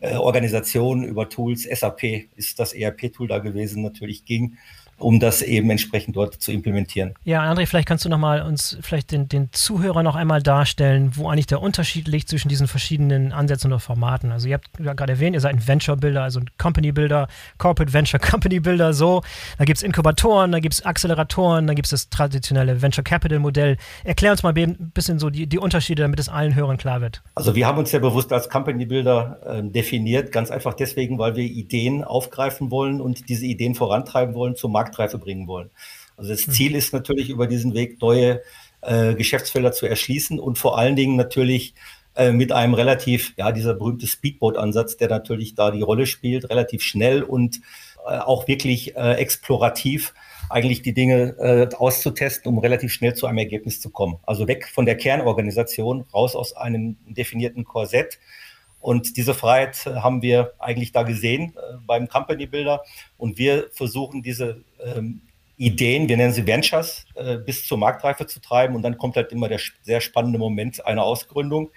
äh, 0.00 0.16
Organisation 0.16 1.04
über 1.04 1.28
Tools, 1.28 1.62
SAP 1.64 2.28
ist 2.36 2.58
das 2.58 2.72
ERP-Tool 2.72 3.28
da 3.28 3.38
gewesen, 3.38 3.82
natürlich 3.82 4.24
ging 4.24 4.56
um 4.98 5.20
das 5.20 5.42
eben 5.42 5.70
entsprechend 5.70 6.16
dort 6.16 6.34
zu 6.34 6.52
implementieren. 6.52 7.14
Ja, 7.24 7.42
André, 7.42 7.66
vielleicht 7.66 7.88
kannst 7.88 8.04
du 8.04 8.08
noch 8.08 8.18
mal 8.18 8.42
uns 8.42 8.78
vielleicht 8.80 9.12
den, 9.12 9.28
den 9.28 9.52
Zuhörer 9.52 10.02
noch 10.02 10.16
einmal 10.16 10.42
darstellen, 10.42 11.12
wo 11.14 11.28
eigentlich 11.28 11.46
der 11.46 11.62
Unterschied 11.62 12.08
liegt 12.08 12.28
zwischen 12.28 12.48
diesen 12.48 12.68
verschiedenen 12.68 13.32
Ansätzen 13.32 13.72
oder 13.72 13.80
Formaten. 13.80 14.32
Also 14.32 14.48
ihr 14.48 14.54
habt 14.54 14.68
ja 14.78 14.92
gerade 14.92 15.12
erwähnt, 15.12 15.34
ihr 15.34 15.40
seid 15.40 15.54
ein 15.54 15.66
Venture-Builder, 15.66 16.22
also 16.22 16.40
ein 16.40 16.50
Company-Builder, 16.58 17.28
Corporate 17.58 17.92
Venture 17.92 18.20
Company-Builder, 18.20 18.92
so. 18.92 19.22
Da 19.58 19.64
gibt 19.64 19.78
es 19.78 19.82
Inkubatoren, 19.82 20.52
da 20.52 20.60
gibt 20.60 20.74
es 20.74 20.84
Acceleratoren, 20.84 21.66
da 21.66 21.74
gibt 21.74 21.86
es 21.86 21.90
das 21.90 22.08
traditionelle 22.10 22.82
Venture 22.82 23.04
Capital-Modell. 23.04 23.76
Erklär 24.04 24.32
uns 24.32 24.42
mal 24.42 24.56
ein 24.56 24.92
bisschen 24.94 25.18
so 25.18 25.30
die, 25.30 25.46
die 25.46 25.58
Unterschiede, 25.58 26.02
damit 26.02 26.20
es 26.20 26.28
allen 26.28 26.54
Hörern 26.54 26.76
klar 26.76 27.00
wird. 27.00 27.22
Also 27.34 27.54
wir 27.54 27.66
haben 27.66 27.78
uns 27.78 27.92
ja 27.92 27.98
bewusst 27.98 28.32
als 28.32 28.48
Company-Builder 28.48 29.40
äh, 29.46 29.62
definiert, 29.62 30.32
ganz 30.32 30.50
einfach 30.50 30.74
deswegen, 30.74 31.18
weil 31.18 31.36
wir 31.36 31.44
Ideen 31.44 32.04
aufgreifen 32.04 32.70
wollen 32.70 33.00
und 33.00 33.28
diese 33.28 33.46
Ideen 33.46 33.74
vorantreiben 33.74 34.34
wollen 34.34 34.56
zum 34.56 34.72
Markt 34.72 34.83
Marktreife 34.84 35.18
bringen 35.18 35.46
wollen. 35.46 35.70
Also 36.16 36.30
das 36.30 36.46
Ziel 36.46 36.70
mhm. 36.70 36.76
ist 36.76 36.92
natürlich 36.92 37.30
über 37.30 37.46
diesen 37.46 37.74
Weg 37.74 38.00
neue 38.00 38.42
äh, 38.82 39.14
Geschäftsfelder 39.14 39.72
zu 39.72 39.86
erschließen 39.86 40.38
und 40.38 40.58
vor 40.58 40.78
allen 40.78 40.96
Dingen 40.96 41.16
natürlich 41.16 41.74
äh, 42.16 42.30
mit 42.30 42.52
einem 42.52 42.74
relativ, 42.74 43.34
ja, 43.36 43.50
dieser 43.50 43.74
berühmte 43.74 44.06
Speedboat-Ansatz, 44.06 44.96
der 44.96 45.08
natürlich 45.08 45.54
da 45.54 45.70
die 45.70 45.82
Rolle 45.82 46.06
spielt, 46.06 46.48
relativ 46.50 46.82
schnell 46.82 47.22
und 47.22 47.60
äh, 48.06 48.18
auch 48.18 48.46
wirklich 48.46 48.96
äh, 48.96 49.14
explorativ 49.14 50.14
eigentlich 50.50 50.82
die 50.82 50.94
Dinge 50.94 51.34
äh, 51.38 51.74
auszutesten, 51.74 52.52
um 52.52 52.58
relativ 52.58 52.92
schnell 52.92 53.14
zu 53.14 53.26
einem 53.26 53.38
Ergebnis 53.38 53.80
zu 53.80 53.90
kommen. 53.90 54.18
Also 54.24 54.46
weg 54.46 54.68
von 54.68 54.86
der 54.86 54.96
Kernorganisation, 54.96 56.04
raus 56.12 56.36
aus 56.36 56.54
einem 56.54 56.96
definierten 57.06 57.64
Korsett 57.64 58.20
und 58.84 59.16
diese 59.16 59.32
Freiheit 59.32 59.86
äh, 59.86 59.94
haben 59.94 60.20
wir 60.20 60.52
eigentlich 60.58 60.92
da 60.92 61.04
gesehen 61.04 61.54
äh, 61.56 61.78
beim 61.86 62.06
Company 62.06 62.44
Builder. 62.44 62.82
Und 63.16 63.38
wir 63.38 63.70
versuchen 63.72 64.22
diese 64.22 64.62
ähm, 64.78 65.22
Ideen, 65.56 66.06
wir 66.06 66.18
nennen 66.18 66.34
sie 66.34 66.46
Ventures, 66.46 67.06
äh, 67.14 67.38
bis 67.38 67.66
zur 67.66 67.78
Marktreife 67.78 68.26
zu 68.26 68.40
treiben. 68.40 68.76
Und 68.76 68.82
dann 68.82 68.98
kommt 68.98 69.16
halt 69.16 69.32
immer 69.32 69.48
der 69.48 69.58
sehr 69.80 70.02
spannende 70.02 70.38
Moment 70.38 70.84
einer 70.84 71.02
Ausgründung, 71.02 71.70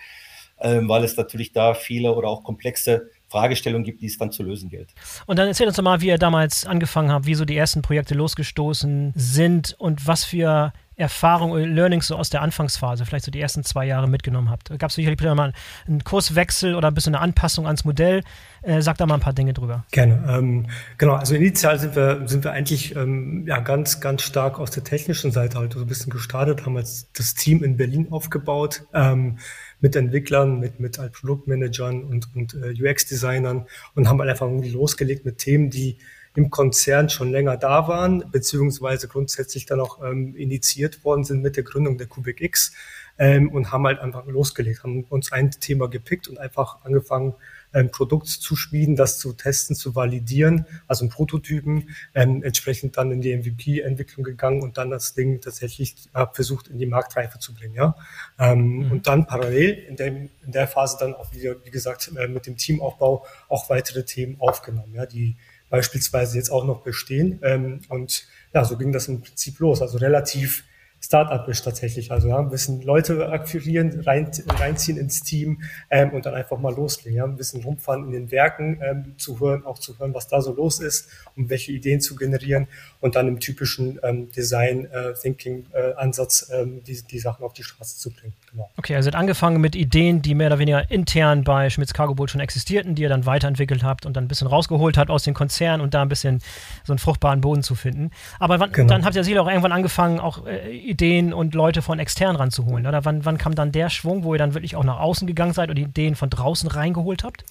äh, 0.58 0.82
weil 0.82 1.06
es 1.06 1.16
natürlich 1.16 1.54
da 1.54 1.76
viele 1.76 2.14
oder 2.14 2.28
auch 2.28 2.44
komplexe 2.44 3.10
Fragestellungen 3.30 3.86
gibt, 3.86 4.02
die 4.02 4.08
es 4.08 4.18
dann 4.18 4.34
zu 4.34 4.44
lösen 4.44 4.70
gilt. 4.70 4.94
Und 5.28 5.40
dann 5.40 5.48
erzähl 5.48 5.68
uns 5.68 5.78
doch 5.78 5.84
mal, 5.84 6.02
wie 6.02 6.08
ihr 6.08 6.18
damals 6.18 6.66
angefangen 6.66 7.14
habt, 7.14 7.26
wie 7.26 7.36
so 7.36 7.46
die 7.46 7.56
ersten 7.56 7.84
Projekte 7.84 8.16
losgestoßen 8.16 9.14
sind 9.16 9.78
und 9.80 10.08
was 10.08 10.26
für 10.26 10.74
Erfahrung 10.98 11.56
Learnings 11.56 12.08
so 12.08 12.16
aus 12.16 12.30
der 12.32 12.42
Anfangsphase, 12.42 13.06
vielleicht 13.06 13.26
so 13.26 13.32
die 13.32 13.40
ersten 13.40 13.64
zwei 13.64 13.86
Jahre 13.86 14.10
mitgenommen 14.10 14.50
habt? 14.50 14.70
Gab 14.80 14.90
es 14.90 14.96
sicherlich 14.96 15.22
mal 15.22 15.54
einen 15.88 16.04
Kurswechsel 16.04 16.74
oder 16.74 16.88
ein 16.88 16.96
bisschen 16.96 17.14
eine 17.14 17.24
Anpassung 17.24 17.68
ans 17.68 17.86
Modell? 17.86 18.24
Äh, 18.64 18.82
sag 18.82 18.98
da 18.98 19.06
mal 19.06 19.14
ein 19.14 19.20
paar 19.20 19.34
Dinge 19.34 19.54
drüber. 19.54 19.86
Gerne. 19.92 20.26
Ähm, 20.28 20.66
genau, 20.98 21.14
also 21.14 21.36
initial 21.36 21.78
sind 21.78 21.96
wir, 21.96 22.28
sind 22.28 22.44
wir 22.44 22.52
eigentlich 22.52 22.96
ähm, 22.96 23.46
ja, 23.48 23.60
ganz, 23.60 24.00
ganz 24.00 24.24
stark 24.24 24.60
aus 24.60 24.72
der 24.72 24.84
technischen 24.84 25.32
Seite 25.32 25.60
halt 25.60 25.74
so 25.74 25.82
ein 25.82 25.88
bisschen 25.88 26.12
gestartet, 26.12 26.66
haben 26.66 26.76
jetzt 26.78 27.18
das 27.20 27.36
Team 27.36 27.64
in 27.64 27.78
Berlin 27.78 28.08
aufgebaut. 28.12 28.84
Ähm, 28.94 29.38
mit 29.80 29.96
Entwicklern, 29.96 30.60
mit, 30.60 30.80
mit 30.80 31.00
Produktmanagern 31.14 32.04
und, 32.04 32.36
und 32.36 32.56
äh, 32.56 32.74
UX-Designern 32.74 33.68
und 33.94 34.10
haben 34.10 34.20
halt 34.20 34.32
einfach 34.32 34.48
irgendwie 34.48 34.72
losgelegt 34.72 35.26
mit 35.26 35.38
Themen, 35.38 35.70
die 35.70 35.98
im 36.38 36.52
Konzern 36.52 37.10
schon 37.10 37.32
länger 37.32 37.58
da 37.58 37.88
waren, 37.88 38.24
beziehungsweise 38.32 39.08
grundsätzlich 39.08 39.66
dann 39.66 39.80
auch 39.80 40.04
ähm, 40.04 40.36
initiiert 40.36 41.04
worden 41.04 41.24
sind 41.24 41.42
mit 41.42 41.56
der 41.56 41.64
Gründung 41.64 41.98
der 41.98 42.06
Kubik 42.06 42.42
X 42.42 42.74
ähm, 43.18 43.50
und 43.50 43.72
haben 43.72 43.88
halt 43.88 43.98
einfach 43.98 44.24
losgelegt, 44.28 44.84
haben 44.84 45.04
uns 45.06 45.32
ein 45.32 45.50
Thema 45.50 45.90
gepickt 45.90 46.28
und 46.28 46.38
einfach 46.38 46.86
angefangen, 46.86 47.34
ein 47.72 47.90
Produkt 47.90 48.28
zu 48.28 48.56
schmieden, 48.56 48.96
das 48.96 49.18
zu 49.18 49.34
testen, 49.34 49.76
zu 49.76 49.96
validieren, 49.96 50.68
also 50.86 51.06
ein 51.06 51.10
Prototypen, 51.10 51.90
ähm, 52.14 52.44
entsprechend 52.44 52.98
dann 52.98 53.12
in 53.12 53.22
die 53.22 53.36
MVP-Entwicklung 53.36 54.24
gegangen 54.24 54.62
und 54.62 54.78
dann 54.78 54.92
das 54.92 55.16
Ding 55.16 55.42
tatsächlich 55.42 55.96
äh, 56.14 56.28
versucht 56.32 56.68
in 56.68 56.78
die 56.78 56.86
Marktreife 56.86 57.40
zu 57.40 57.56
bringen. 57.56 57.74
Ja? 57.74 57.96
Ähm, 58.38 58.86
mhm. 58.86 58.92
Und 58.92 59.08
dann 59.08 59.26
parallel 59.26 59.72
in, 59.72 59.96
dem, 59.96 60.30
in 60.46 60.52
der 60.52 60.68
Phase 60.68 60.98
dann 61.00 61.16
auch 61.16 61.34
wieder, 61.34 61.56
wie 61.66 61.72
gesagt, 61.72 62.12
äh, 62.16 62.28
mit 62.28 62.46
dem 62.46 62.58
Teamaufbau 62.58 63.26
auch 63.50 63.72
weitere 63.72 64.06
Themen 64.06 64.38
aufgenommen, 64.40 64.94
ja, 64.94 65.08
die 65.08 65.36
beispielsweise 65.70 66.38
jetzt 66.38 66.50
auch 66.50 66.66
noch 66.66 66.82
bestehen. 66.82 67.40
Ähm, 67.44 67.82
und 67.90 68.26
ja, 68.54 68.64
so 68.64 68.78
ging 68.78 68.92
das 68.92 69.08
im 69.08 69.22
Prinzip 69.22 69.60
los. 69.60 69.82
Also 69.82 69.98
relativ 69.98 70.64
Startup 71.00 71.48
ist 71.48 71.62
tatsächlich. 71.62 72.12
Also 72.12 72.28
ja, 72.28 72.40
ein 72.40 72.50
bisschen 72.50 72.82
Leute 72.82 73.30
akquirieren, 73.30 74.02
rein, 74.02 74.30
reinziehen 74.48 74.98
ins 74.98 75.22
Team 75.22 75.62
ähm, 75.90 76.12
und 76.12 76.26
dann 76.26 76.34
einfach 76.34 76.58
mal 76.58 76.74
loslegen. 76.74 77.18
Ja, 77.18 77.24
ein 77.26 77.36
bisschen 77.36 77.64
rumfahren 77.64 78.06
in 78.06 78.12
den 78.12 78.32
Werken, 78.32 78.80
ähm, 78.82 79.14
zu 79.18 79.40
hören, 79.40 79.66
auch 79.66 79.80
zu 79.80 79.98
hören, 80.00 80.14
was 80.14 80.28
da 80.28 80.42
so 80.42 80.54
los 80.54 80.80
ist, 80.80 81.10
um 81.36 81.50
welche 81.50 81.72
Ideen 81.72 82.02
zu 82.02 82.16
generieren 82.16 82.68
und 83.00 83.16
dann 83.16 83.28
im 83.28 83.40
typischen 83.40 84.00
ähm, 84.04 84.32
Design 84.32 84.86
äh, 84.86 85.14
Thinking 85.14 85.66
äh, 85.74 85.94
Ansatz 85.96 86.50
ähm, 86.52 86.84
die, 86.84 87.02
die 87.04 87.20
Sachen 87.20 87.46
auf 87.46 87.54
die 87.54 87.64
Straße 87.64 87.98
zu 87.98 88.12
bringen. 88.12 88.34
Genau. 88.52 88.70
Okay, 88.78 88.96
also 88.96 89.12
angefangen 89.12 89.62
mit 89.62 89.76
Ideen, 89.76 90.22
die 90.22 90.34
mehr 90.34 90.48
oder 90.48 90.60
weniger 90.60 90.90
intern 90.90 91.44
bei 91.44 91.70
Schmitz 91.70 91.94
Cargo 91.94 92.16
Boot 92.16 92.32
schon 92.32 92.42
existierten, 92.42 92.96
die 92.96 93.04
ihr 93.04 93.10
dann 93.10 93.26
weiterentwickelt 93.26 93.84
habt 93.84 94.06
und 94.06 94.18
dann 94.18 94.26
ein 94.26 94.28
bisschen 94.28 94.48
rausgeholt 94.48 94.98
habt 94.98 95.12
aus 95.12 95.24
den 95.24 95.34
Konzernen 95.34 95.82
und 95.82 95.94
da 95.94 96.02
ein 96.02 96.10
bisschen 96.10 96.40
so 96.84 96.94
einen 96.94 97.00
fruchtbaren 97.00 97.42
Boden 97.42 97.62
zu 97.62 97.76
finden. 97.76 98.12
Aber 98.40 98.60
wann, 98.60 98.72
genau. 98.72 98.88
dann 98.88 99.06
habt 99.06 99.16
ihr 99.16 99.24
sicher 99.24 99.42
auch 99.42 99.48
irgendwann 99.48 99.72
angefangen, 99.72 100.20
auch 100.20 100.46
äh, 100.46 100.87
Ideen 100.88 101.34
und 101.34 101.54
Leute 101.54 101.82
von 101.82 102.00
extern 102.00 102.36
ranzuholen, 102.36 102.88
oder? 102.88 103.04
Wann, 103.06 103.26
wann 103.26 103.38
kam 103.38 103.56
dann 103.56 103.72
der 103.72 103.90
Schwung, 103.90 104.24
wo 104.24 104.34
ihr 104.34 104.40
dann 104.40 104.54
wirklich 104.54 104.76
auch 104.76 104.84
nach 104.84 105.00
außen 105.00 105.28
gegangen 105.28 105.54
seid 105.54 105.70
und 105.70 105.78
Ideen 105.78 106.16
von 106.16 106.30
draußen 106.30 106.70
reingeholt 106.70 107.24
habt? 107.24 107.44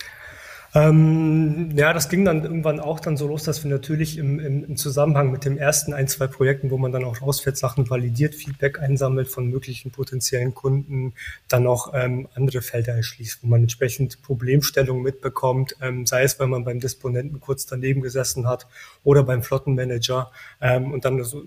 Ähm, 0.75 1.71
ja, 1.75 1.93
das 1.93 2.09
ging 2.09 2.25
dann 2.25 2.43
irgendwann 2.43 2.81
auch 2.81 3.01
dann 3.01 3.17
so 3.17 3.27
los, 3.29 3.45
dass 3.45 3.65
wir 3.65 3.71
natürlich 3.71 4.19
im, 4.19 4.39
im, 4.39 4.65
im, 4.65 4.77
Zusammenhang 4.77 5.31
mit 5.31 5.45
dem 5.45 5.57
ersten 5.57 5.95
ein, 5.95 6.09
zwei 6.09 6.27
Projekten, 6.27 6.71
wo 6.71 6.77
man 6.77 6.93
dann 6.93 7.05
auch 7.05 7.23
rausfährt, 7.23 7.57
Sachen 7.57 7.89
validiert, 7.89 8.35
Feedback 8.35 8.79
einsammelt 8.79 9.29
von 9.29 9.49
möglichen 9.49 9.91
potenziellen 9.91 10.55
Kunden, 10.55 11.15
dann 11.49 11.67
auch 11.67 11.95
ähm, 11.95 12.29
andere 12.35 12.61
Felder 12.61 12.95
erschließt, 12.95 13.43
wo 13.43 13.47
man 13.47 13.63
entsprechend 13.63 14.21
Problemstellungen 14.23 15.03
mitbekommt, 15.03 15.77
ähm, 15.81 16.05
sei 16.05 16.25
es, 16.25 16.39
weil 16.39 16.49
man 16.49 16.65
beim 16.65 16.81
Disponenten 16.81 17.41
kurz 17.41 17.67
daneben 17.67 18.03
gesessen 18.03 18.47
hat 18.47 18.67
oder 19.03 19.23
beim 19.23 19.43
Flottenmanager 19.43 20.31
ähm, 20.61 20.93
und 20.93 21.05
dann 21.05 21.23
so 21.25 21.43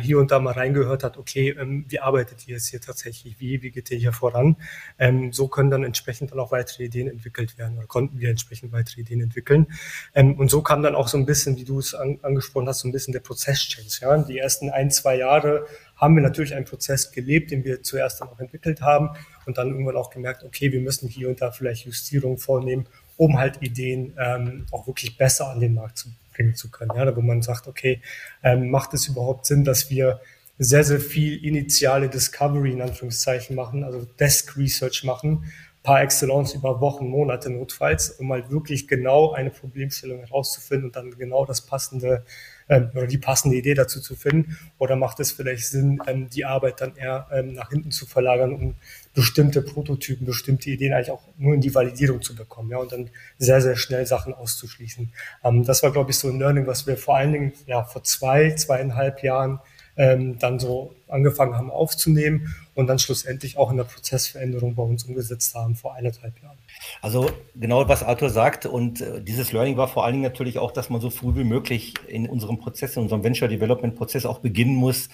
hier 0.00 0.18
und 0.18 0.30
da 0.30 0.40
mal 0.40 0.54
reingehört 0.54 1.04
hat, 1.04 1.18
okay, 1.18 1.54
ähm, 1.58 1.84
wie 1.88 2.00
arbeitet 2.00 2.48
ihr 2.48 2.54
jetzt 2.54 2.68
hier 2.68 2.80
tatsächlich, 2.80 3.38
wie, 3.38 3.62
wie 3.62 3.70
geht 3.70 3.90
ihr 3.90 3.98
hier 3.98 4.12
voran? 4.12 4.56
Ähm, 4.98 5.32
so 5.32 5.46
können 5.46 5.70
dann 5.70 5.84
entsprechend 5.84 6.32
dann 6.32 6.40
auch 6.40 6.50
weitere 6.50 6.84
Ideen 6.84 7.08
entwickelt 7.08 7.58
werden 7.58 7.78
oder 7.78 7.86
konnten 7.86 8.18
wir 8.18 8.30
entsprechend 8.30 8.71
weitere 8.72 9.02
Ideen 9.02 9.20
entwickeln. 9.20 9.66
Ähm, 10.14 10.38
und 10.38 10.50
so 10.50 10.62
kam 10.62 10.82
dann 10.82 10.94
auch 10.94 11.08
so 11.08 11.18
ein 11.18 11.26
bisschen, 11.26 11.56
wie 11.56 11.64
du 11.64 11.78
es 11.78 11.94
an, 11.94 12.18
angesprochen 12.22 12.68
hast, 12.68 12.80
so 12.80 12.88
ein 12.88 12.92
bisschen 12.92 13.12
der 13.12 13.20
Prozess-Change. 13.20 13.98
Ja? 14.00 14.18
Die 14.18 14.38
ersten 14.38 14.70
ein, 14.70 14.90
zwei 14.90 15.16
Jahre 15.16 15.66
haben 15.96 16.16
wir 16.16 16.22
natürlich 16.22 16.54
einen 16.54 16.64
Prozess 16.64 17.12
gelebt, 17.12 17.50
den 17.50 17.64
wir 17.64 17.82
zuerst 17.82 18.20
dann 18.20 18.28
auch 18.28 18.40
entwickelt 18.40 18.80
haben 18.80 19.10
und 19.46 19.58
dann 19.58 19.70
irgendwann 19.70 19.96
auch 19.96 20.10
gemerkt, 20.10 20.42
okay, 20.42 20.72
wir 20.72 20.80
müssen 20.80 21.08
hier 21.08 21.28
und 21.28 21.40
da 21.40 21.52
vielleicht 21.52 21.86
Justierungen 21.86 22.38
vornehmen, 22.38 22.86
um 23.16 23.38
halt 23.38 23.62
Ideen 23.62 24.14
ähm, 24.18 24.66
auch 24.72 24.86
wirklich 24.86 25.16
besser 25.16 25.48
an 25.48 25.60
den 25.60 25.74
Markt 25.74 25.98
zu 25.98 26.08
bringen 26.34 26.54
zu 26.54 26.70
können. 26.70 26.90
Ja? 26.96 27.14
Wo 27.14 27.20
man 27.20 27.42
sagt, 27.42 27.68
okay, 27.68 28.00
ähm, 28.42 28.70
macht 28.70 28.94
es 28.94 29.06
überhaupt 29.06 29.46
Sinn, 29.46 29.64
dass 29.64 29.90
wir 29.90 30.20
sehr, 30.58 30.84
sehr 30.84 31.00
viel 31.00 31.44
initiale 31.44 32.08
Discovery 32.08 32.72
in 32.72 32.82
Anführungszeichen 32.82 33.56
machen, 33.56 33.84
also 33.84 34.06
Desk 34.18 34.56
Research 34.56 35.04
machen 35.04 35.44
par 35.82 36.00
excellence 36.00 36.54
über 36.54 36.80
Wochen, 36.80 37.08
Monate 37.08 37.50
notfalls, 37.50 38.10
um 38.10 38.32
halt 38.32 38.50
wirklich 38.50 38.86
genau 38.86 39.32
eine 39.32 39.50
Problemstellung 39.50 40.20
herauszufinden 40.20 40.86
und 40.86 40.96
dann 40.96 41.10
genau 41.18 41.44
das 41.44 41.60
passende 41.62 42.24
ähm, 42.68 42.90
oder 42.94 43.06
die 43.06 43.18
passende 43.18 43.56
Idee 43.56 43.74
dazu 43.74 44.00
zu 44.00 44.14
finden? 44.14 44.56
Oder 44.78 44.96
macht 44.96 45.20
es 45.20 45.32
vielleicht 45.32 45.66
Sinn, 45.66 46.00
ähm, 46.06 46.28
die 46.30 46.44
Arbeit 46.44 46.80
dann 46.80 46.96
eher 46.96 47.26
ähm, 47.32 47.54
nach 47.54 47.70
hinten 47.70 47.90
zu 47.90 48.06
verlagern, 48.06 48.52
um 48.52 48.74
bestimmte 49.14 49.60
Prototypen, 49.62 50.26
bestimmte 50.26 50.70
Ideen 50.70 50.92
eigentlich 50.92 51.10
auch 51.10 51.22
nur 51.36 51.54
in 51.54 51.60
die 51.60 51.74
Validierung 51.74 52.22
zu 52.22 52.34
bekommen, 52.34 52.70
ja, 52.70 52.78
und 52.78 52.92
dann 52.92 53.10
sehr, 53.38 53.60
sehr 53.60 53.76
schnell 53.76 54.06
Sachen 54.06 54.34
auszuschließen. 54.34 55.12
Ähm, 55.44 55.64
das 55.64 55.82
war, 55.82 55.90
glaube 55.90 56.10
ich, 56.10 56.16
so 56.16 56.28
ein 56.28 56.38
Learning, 56.38 56.66
was 56.66 56.86
wir 56.86 56.96
vor 56.96 57.16
allen 57.16 57.32
Dingen 57.32 57.52
ja 57.66 57.84
vor 57.84 58.04
zwei, 58.04 58.52
zweieinhalb 58.52 59.22
Jahren 59.22 59.60
ähm, 59.96 60.38
dann 60.38 60.58
so 60.58 60.94
angefangen 61.08 61.56
haben 61.56 61.70
aufzunehmen 61.70 62.54
und 62.74 62.86
dann 62.86 62.98
schlussendlich 62.98 63.58
auch 63.58 63.70
in 63.70 63.76
der 63.76 63.84
Prozessveränderung 63.84 64.74
bei 64.74 64.82
uns 64.82 65.04
umgesetzt 65.04 65.54
haben 65.54 65.76
vor 65.76 65.94
eineinhalb 65.94 66.40
Jahren. 66.42 66.56
Also 67.02 67.30
genau, 67.54 67.88
was 67.88 68.02
Arthur 68.02 68.30
sagt 68.30 68.66
und 68.66 69.00
äh, 69.00 69.22
dieses 69.22 69.52
Learning 69.52 69.76
war 69.76 69.88
vor 69.88 70.04
allen 70.04 70.14
Dingen 70.14 70.24
natürlich 70.24 70.58
auch, 70.58 70.72
dass 70.72 70.88
man 70.88 71.00
so 71.00 71.10
früh 71.10 71.34
wie 71.34 71.44
möglich 71.44 71.94
in 72.08 72.28
unserem 72.28 72.58
Prozess, 72.58 72.96
in 72.96 73.02
unserem 73.02 73.22
Venture 73.22 73.48
Development 73.48 73.94
Prozess 73.94 74.24
auch 74.24 74.38
beginnen 74.38 74.74
muss, 74.74 75.08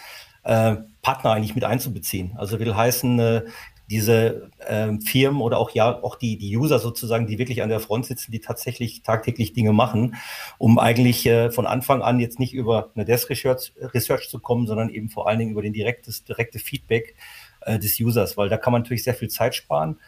äh, 0.44 0.76
Partner 1.02 1.32
eigentlich 1.32 1.54
mit 1.54 1.64
einzubeziehen. 1.64 2.32
Also 2.37 2.61
will 2.61 2.75
heißen, 2.75 3.18
äh, 3.18 3.42
diese 3.90 4.50
ähm, 4.66 5.00
Firmen 5.00 5.40
oder 5.40 5.59
auch 5.59 5.71
ja 5.71 6.02
auch 6.02 6.16
die 6.16 6.37
die 6.37 6.57
User 6.57 6.78
sozusagen, 6.78 7.26
die 7.26 7.38
wirklich 7.38 7.62
an 7.62 7.68
der 7.68 7.80
Front 7.80 8.07
sitzen, 8.07 8.33
die 8.33 8.40
tatsächlich 8.40 9.02
tagtäglich 9.02 9.52
Dinge 9.52 9.73
machen, 9.73 10.16
um 10.59 10.78
eigentlich 10.78 11.25
äh, 11.26 11.50
von 11.50 11.66
Anfang 11.66 12.02
an 12.02 12.21
jetzt 12.21 12.38
nicht 12.38 12.52
über 12.52 12.90
eine 12.95 13.04
Desk 13.04 13.30
Research, 13.30 13.73
Research 13.95 14.28
zu 14.28 14.40
kommen, 14.40 14.66
sondern 14.66 14.90
eben 14.90 15.09
vor 15.09 15.28
allen 15.28 15.38
Dingen 15.38 15.52
über 15.52 15.62
den 15.62 15.73
direktes 15.73 16.25
direkte 16.25 16.59
Feedback 16.59 17.14
äh, 17.62 17.78
des 17.78 17.99
Users, 17.99 18.37
weil 18.37 18.49
da 18.49 18.59
kann 18.59 18.73
man 18.73 18.83
natürlich 18.83 19.04
sehr 19.04 19.14
viel 19.14 19.28
Zeit 19.28 19.54
sparen. 19.54 19.99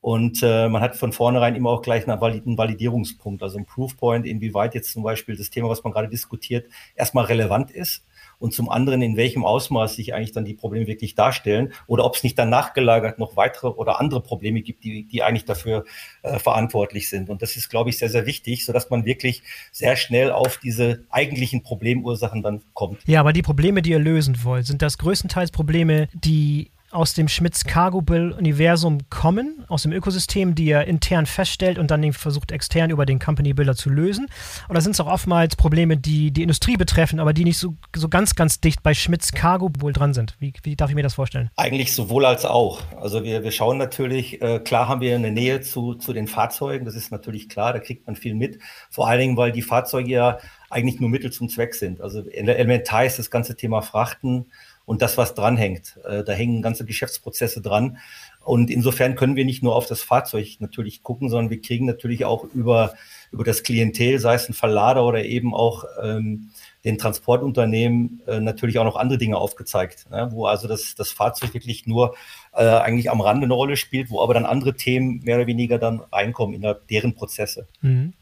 Und 0.00 0.40
äh, 0.42 0.68
man 0.68 0.82
hat 0.82 0.94
von 0.94 1.12
vornherein 1.12 1.56
immer 1.56 1.70
auch 1.70 1.82
gleich 1.82 2.06
einen, 2.06 2.22
einen 2.22 2.58
Validierungspunkt, 2.58 3.42
also 3.42 3.58
ein 3.58 3.66
Proofpoint, 3.66 4.24
inwieweit 4.24 4.74
jetzt 4.74 4.92
zum 4.92 5.02
Beispiel 5.02 5.36
das 5.36 5.50
Thema, 5.50 5.68
was 5.68 5.82
man 5.82 5.92
gerade 5.92 6.08
diskutiert, 6.08 6.68
erstmal 6.94 7.24
relevant 7.24 7.72
ist 7.72 8.04
und 8.38 8.52
zum 8.52 8.68
anderen, 8.68 9.02
in 9.02 9.16
welchem 9.16 9.44
Ausmaß 9.44 9.96
sich 9.96 10.14
eigentlich 10.14 10.32
dann 10.32 10.44
die 10.44 10.54
Probleme 10.54 10.86
wirklich 10.86 11.14
darstellen 11.14 11.72
oder 11.86 12.04
ob 12.04 12.16
es 12.16 12.22
nicht 12.22 12.38
dann 12.38 12.50
nachgelagert 12.50 13.18
noch 13.18 13.36
weitere 13.36 13.68
oder 13.68 14.00
andere 14.00 14.20
Probleme 14.20 14.62
gibt, 14.62 14.84
die, 14.84 15.04
die 15.04 15.22
eigentlich 15.22 15.44
dafür 15.44 15.84
äh, 16.22 16.38
verantwortlich 16.38 17.08
sind. 17.08 17.30
Und 17.30 17.42
das 17.42 17.56
ist, 17.56 17.68
glaube 17.68 17.90
ich, 17.90 17.98
sehr, 17.98 18.10
sehr 18.10 18.26
wichtig, 18.26 18.64
sodass 18.64 18.90
man 18.90 19.04
wirklich 19.04 19.42
sehr 19.72 19.96
schnell 19.96 20.30
auf 20.30 20.58
diese 20.58 21.04
eigentlichen 21.10 21.62
Problemursachen 21.62 22.42
dann 22.42 22.62
kommt. 22.74 23.02
Ja, 23.06 23.20
aber 23.20 23.32
die 23.32 23.42
Probleme, 23.42 23.82
die 23.82 23.90
ihr 23.90 23.98
lösen 23.98 24.44
wollt, 24.44 24.66
sind 24.66 24.82
das 24.82 24.98
größtenteils 24.98 25.50
Probleme, 25.50 26.08
die 26.14 26.70
aus 26.96 27.12
dem 27.12 27.28
Schmitz 27.28 27.64
Cargo 27.64 28.00
Bill 28.00 28.32
Universum 28.32 28.98
kommen, 29.10 29.64
aus 29.68 29.82
dem 29.82 29.92
Ökosystem, 29.92 30.54
die 30.54 30.70
er 30.70 30.86
intern 30.86 31.26
feststellt 31.26 31.78
und 31.78 31.90
dann 31.90 32.12
versucht 32.14 32.50
extern 32.50 32.90
über 32.90 33.04
den 33.04 33.18
Company 33.18 33.52
Builder 33.52 33.76
zu 33.76 33.90
lösen? 33.90 34.28
Oder 34.70 34.80
sind 34.80 34.92
es 34.92 35.00
auch 35.00 35.06
oftmals 35.06 35.56
Probleme, 35.56 35.98
die 35.98 36.30
die 36.30 36.42
Industrie 36.42 36.76
betreffen, 36.76 37.20
aber 37.20 37.34
die 37.34 37.44
nicht 37.44 37.58
so, 37.58 37.74
so 37.94 38.08
ganz, 38.08 38.34
ganz 38.34 38.60
dicht 38.60 38.82
bei 38.82 38.94
Schmitz 38.94 39.32
Cargo 39.32 39.70
wohl 39.78 39.92
dran 39.92 40.14
sind? 40.14 40.36
Wie, 40.38 40.54
wie 40.62 40.74
darf 40.74 40.88
ich 40.88 40.96
mir 40.96 41.02
das 41.02 41.14
vorstellen? 41.14 41.50
Eigentlich 41.56 41.92
sowohl 41.92 42.24
als 42.24 42.46
auch. 42.46 42.80
Also 42.98 43.22
wir, 43.22 43.44
wir 43.44 43.52
schauen 43.52 43.76
natürlich, 43.76 44.40
äh, 44.40 44.58
klar 44.60 44.88
haben 44.88 45.02
wir 45.02 45.14
eine 45.14 45.30
Nähe 45.30 45.60
zu, 45.60 45.94
zu 45.94 46.14
den 46.14 46.26
Fahrzeugen, 46.26 46.86
das 46.86 46.94
ist 46.94 47.12
natürlich 47.12 47.50
klar, 47.50 47.74
da 47.74 47.78
kriegt 47.78 48.06
man 48.06 48.16
viel 48.16 48.34
mit. 48.34 48.58
Vor 48.90 49.06
allen 49.06 49.20
Dingen, 49.20 49.36
weil 49.36 49.52
die 49.52 49.62
Fahrzeuge 49.62 50.10
ja 50.10 50.38
eigentlich 50.70 50.98
nur 50.98 51.10
Mittel 51.10 51.30
zum 51.30 51.50
Zweck 51.50 51.74
sind. 51.74 52.00
Also 52.00 52.26
elementar 52.30 53.04
ist 53.04 53.18
das 53.18 53.30
ganze 53.30 53.54
Thema 53.54 53.82
Frachten 53.82 54.46
und 54.86 55.02
das, 55.02 55.18
was 55.18 55.34
dranhängt. 55.34 55.98
Äh, 56.04 56.24
da 56.24 56.32
hängen 56.32 56.62
ganze 56.62 56.86
Geschäftsprozesse 56.86 57.60
dran. 57.60 57.98
Und 58.44 58.70
insofern 58.70 59.16
können 59.16 59.34
wir 59.34 59.44
nicht 59.44 59.64
nur 59.64 59.74
auf 59.74 59.86
das 59.86 60.02
Fahrzeug 60.02 60.46
natürlich 60.60 61.02
gucken, 61.02 61.28
sondern 61.28 61.50
wir 61.50 61.60
kriegen 61.60 61.84
natürlich 61.84 62.24
auch 62.24 62.44
über, 62.54 62.94
über 63.32 63.42
das 63.42 63.64
Klientel, 63.64 64.20
sei 64.20 64.34
es 64.34 64.48
ein 64.48 64.54
Verlader 64.54 65.04
oder 65.04 65.24
eben 65.24 65.52
auch 65.52 65.84
ähm, 66.00 66.50
den 66.84 66.96
Transportunternehmen, 66.96 68.22
äh, 68.28 68.38
natürlich 68.38 68.78
auch 68.78 68.84
noch 68.84 68.94
andere 68.94 69.18
Dinge 69.18 69.36
aufgezeigt, 69.36 70.08
ne? 70.10 70.28
wo 70.30 70.46
also 70.46 70.68
das, 70.68 70.94
das 70.94 71.10
Fahrzeug 71.10 71.52
wirklich 71.52 71.88
nur 71.88 72.14
äh, 72.54 72.64
eigentlich 72.64 73.10
am 73.10 73.20
Rande 73.20 73.46
eine 73.46 73.54
Rolle 73.54 73.76
spielt, 73.76 74.10
wo 74.10 74.22
aber 74.22 74.34
dann 74.34 74.46
andere 74.46 74.74
Themen 74.74 75.20
mehr 75.24 75.36
oder 75.36 75.48
weniger 75.48 75.78
dann 75.78 76.00
reinkommen 76.12 76.54
in 76.54 76.62
der, 76.62 76.74
deren 76.74 77.14
Prozesse. 77.14 77.66
Mhm. 77.82 78.12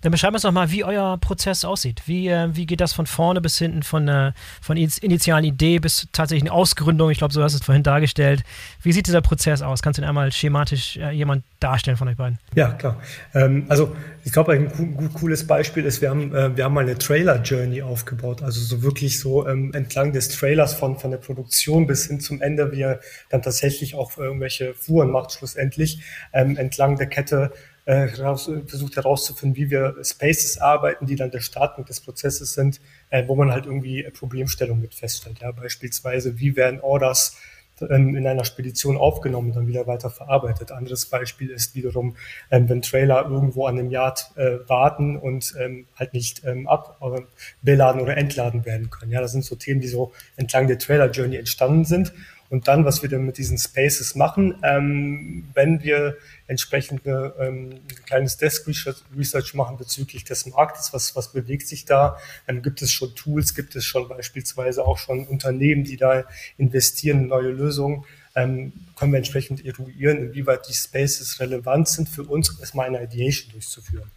Dann 0.00 0.12
beschreiben 0.12 0.34
wir 0.34 0.36
uns 0.36 0.44
nochmal, 0.44 0.70
wie 0.70 0.84
euer 0.84 1.18
Prozess 1.18 1.64
aussieht. 1.64 2.02
Wie, 2.06 2.28
äh, 2.28 2.48
wie 2.52 2.66
geht 2.66 2.80
das 2.80 2.92
von 2.92 3.06
vorne 3.06 3.40
bis 3.40 3.58
hinten, 3.58 3.82
von, 3.82 4.08
äh, 4.08 4.32
von 4.60 4.76
initialen 4.76 5.44
Idee 5.44 5.78
bis 5.78 6.08
tatsächlichen 6.12 6.48
Ausgründung? 6.48 7.10
Ich 7.10 7.18
glaube, 7.18 7.32
so 7.32 7.42
hast 7.42 7.52
du 7.52 7.58
es 7.58 7.64
vorhin 7.64 7.82
dargestellt. 7.82 8.42
Wie 8.82 8.92
sieht 8.92 9.06
dieser 9.06 9.20
Prozess 9.20 9.62
aus? 9.62 9.82
Kannst 9.82 9.98
du 9.98 10.02
ihn 10.02 10.08
einmal 10.08 10.32
schematisch 10.32 10.96
äh, 10.96 11.10
jemand 11.10 11.44
darstellen 11.60 11.96
von 11.96 12.08
euch 12.08 12.16
beiden? 12.16 12.38
Ja, 12.54 12.72
klar. 12.72 13.00
Ähm, 13.34 13.66
also 13.68 13.94
ich 14.24 14.32
glaube, 14.32 14.52
ein 14.52 14.70
co 14.70 15.08
cooles 15.18 15.46
Beispiel 15.46 15.84
ist, 15.84 16.00
wir 16.00 16.10
haben, 16.10 16.34
äh, 16.34 16.56
wir 16.56 16.64
haben 16.64 16.74
mal 16.74 16.82
eine 16.82 16.96
Trailer-Journey 16.96 17.82
aufgebaut. 17.82 18.42
Also 18.42 18.60
so 18.60 18.82
wirklich 18.82 19.18
so 19.18 19.46
ähm, 19.48 19.72
entlang 19.74 20.12
des 20.12 20.28
Trailers 20.28 20.74
von, 20.74 20.98
von 20.98 21.10
der 21.10 21.18
Produktion 21.18 21.86
bis 21.86 22.06
hin 22.06 22.20
zum 22.20 22.40
Ende, 22.40 22.72
wie 22.72 22.82
er 22.82 23.00
dann 23.30 23.42
tatsächlich 23.42 23.94
auch 23.94 24.16
irgendwelche 24.18 24.74
Fuhren 24.74 25.10
macht, 25.10 25.32
schlussendlich, 25.32 26.02
ähm, 26.32 26.56
entlang 26.56 26.96
der 26.96 27.06
Kette 27.06 27.52
äh, 27.84 28.08
versucht 28.08 28.96
herauszufinden, 28.96 29.56
wie 29.56 29.70
wir 29.70 29.96
Spaces 30.02 30.58
arbeiten, 30.58 31.06
die 31.06 31.16
dann 31.16 31.30
der 31.30 31.40
Startpunkt 31.40 31.90
des 31.90 32.00
Prozesses 32.00 32.54
sind, 32.54 32.80
äh, 33.10 33.26
wo 33.26 33.34
man 33.34 33.50
halt 33.50 33.66
irgendwie 33.66 34.02
Problemstellungen 34.10 34.80
mit 34.80 34.94
feststellt. 34.94 35.40
Ja? 35.40 35.52
Beispielsweise, 35.52 36.38
wie 36.38 36.56
werden 36.56 36.80
Orders 36.80 37.36
in 37.80 38.26
einer 38.26 38.44
Spedition 38.44 38.96
aufgenommen 38.96 39.48
und 39.48 39.56
dann 39.56 39.66
wieder 39.66 39.86
weiter 39.86 40.10
verarbeitet. 40.10 40.70
Anderes 40.70 41.06
Beispiel 41.06 41.50
ist 41.50 41.74
wiederum, 41.74 42.16
ähm, 42.50 42.68
wenn 42.68 42.82
Trailer 42.82 43.24
irgendwo 43.28 43.66
an 43.66 43.78
einem 43.78 43.90
Yard 43.90 44.30
äh, 44.36 44.58
warten 44.68 45.16
und 45.16 45.54
ähm, 45.58 45.86
halt 45.96 46.12
nicht 46.12 46.44
ähm, 46.44 46.68
ab 46.68 46.98
oder 47.00 47.22
beladen 47.62 48.00
oder 48.00 48.16
entladen 48.16 48.64
werden 48.66 48.90
können. 48.90 49.10
Ja, 49.10 49.20
das 49.20 49.32
sind 49.32 49.44
so 49.44 49.56
Themen, 49.56 49.80
die 49.80 49.88
so 49.88 50.12
entlang 50.36 50.68
der 50.68 50.78
Trailer 50.78 51.10
Journey 51.10 51.36
entstanden 51.36 51.84
sind 51.84 52.12
Und 52.52 52.68
dann, 52.68 52.84
was 52.84 53.00
wir 53.00 53.08
dann 53.08 53.24
mit 53.24 53.38
diesen 53.38 53.56
Spaces 53.56 54.14
machen, 54.14 54.58
ähm, 54.62 55.48
wenn 55.54 55.82
wir 55.82 56.18
entsprechend 56.48 57.06
eine, 57.06 57.32
ähm, 57.40 57.70
ein 57.70 58.04
kleines 58.04 58.36
Desk 58.36 58.68
Research 59.16 59.54
machen 59.54 59.78
bezüglich 59.78 60.24
des 60.24 60.44
Marktes, 60.44 60.92
was, 60.92 61.16
was 61.16 61.32
bewegt 61.32 61.66
sich 61.66 61.86
da, 61.86 62.18
dann 62.46 62.60
gibt 62.60 62.82
es 62.82 62.92
schon 62.92 63.14
Tools, 63.14 63.54
gibt 63.54 63.74
es 63.74 63.86
schon 63.86 64.06
beispielsweise 64.06 64.84
auch 64.84 64.98
schon 64.98 65.26
Unternehmen, 65.28 65.84
die 65.84 65.96
da 65.96 66.24
investieren 66.58 67.20
in 67.20 67.28
neue 67.28 67.52
Lösungen, 67.52 68.04
ähm, 68.34 68.74
können 68.96 69.12
wir 69.12 69.18
entsprechend 69.18 69.64
eruieren, 69.64 70.18
inwieweit 70.18 70.68
die 70.68 70.74
Spaces 70.74 71.40
relevant 71.40 71.88
sind 71.88 72.10
für 72.10 72.24
uns, 72.24 72.60
erstmal 72.60 72.86
eine 72.86 73.02
Ideation 73.02 73.50
durchzuführen. 73.52 74.10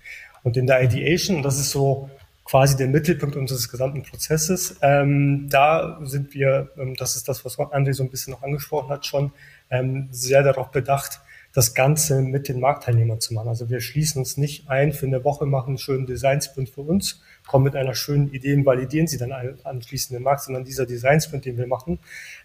Und 0.43 0.57
in 0.57 0.67
der 0.67 0.83
Ideation, 0.83 1.41
das 1.41 1.57
ist 1.57 1.71
so 1.71 2.09
quasi 2.45 2.77
der 2.77 2.87
Mittelpunkt 2.87 3.35
unseres 3.35 3.69
gesamten 3.69 4.03
Prozesses. 4.03 4.77
Ähm, 4.81 5.49
da 5.49 5.99
sind 6.03 6.33
wir, 6.33 6.69
ähm, 6.77 6.95
das 6.95 7.15
ist 7.15 7.27
das, 7.27 7.43
was 7.43 7.57
André 7.57 7.93
so 7.93 8.03
ein 8.03 8.09
bisschen 8.09 8.31
noch 8.31 8.43
angesprochen 8.43 8.89
hat, 8.89 9.05
schon 9.05 9.33
ähm, 9.71 10.07
sehr 10.11 10.43
darauf 10.43 10.71
bedacht, 10.71 11.19
das 11.55 11.73
Ganze 11.73 12.21
mit 12.21 12.49
den 12.49 12.59
Marktteilnehmern 12.59 13.21
zu 13.21 13.33
machen. 13.33 13.47
Also 13.47 13.69
wir 13.69 13.79
schließen 13.79 14.19
uns 14.19 14.35
nicht 14.35 14.67
ein 14.67 14.91
für 14.91 15.05
eine 15.05 15.23
Woche, 15.23 15.45
machen 15.45 15.69
einen 15.69 15.77
schönen 15.77 16.05
Design-Sprint 16.05 16.67
für 16.67 16.81
uns, 16.81 17.21
kommen 17.47 17.63
mit 17.63 17.77
einer 17.77 17.95
schönen 17.95 18.29
Idee 18.33 18.55
und 18.55 18.65
validieren 18.65 19.07
sie 19.07 19.17
dann 19.17 19.31
anschließend 19.63 20.17
den 20.17 20.23
Markt, 20.23 20.41
sondern 20.41 20.65
dieser 20.65 20.85
Design-Sprint, 20.85 21.45
den 21.45 21.57
wir 21.57 21.65
machen, 21.65 21.99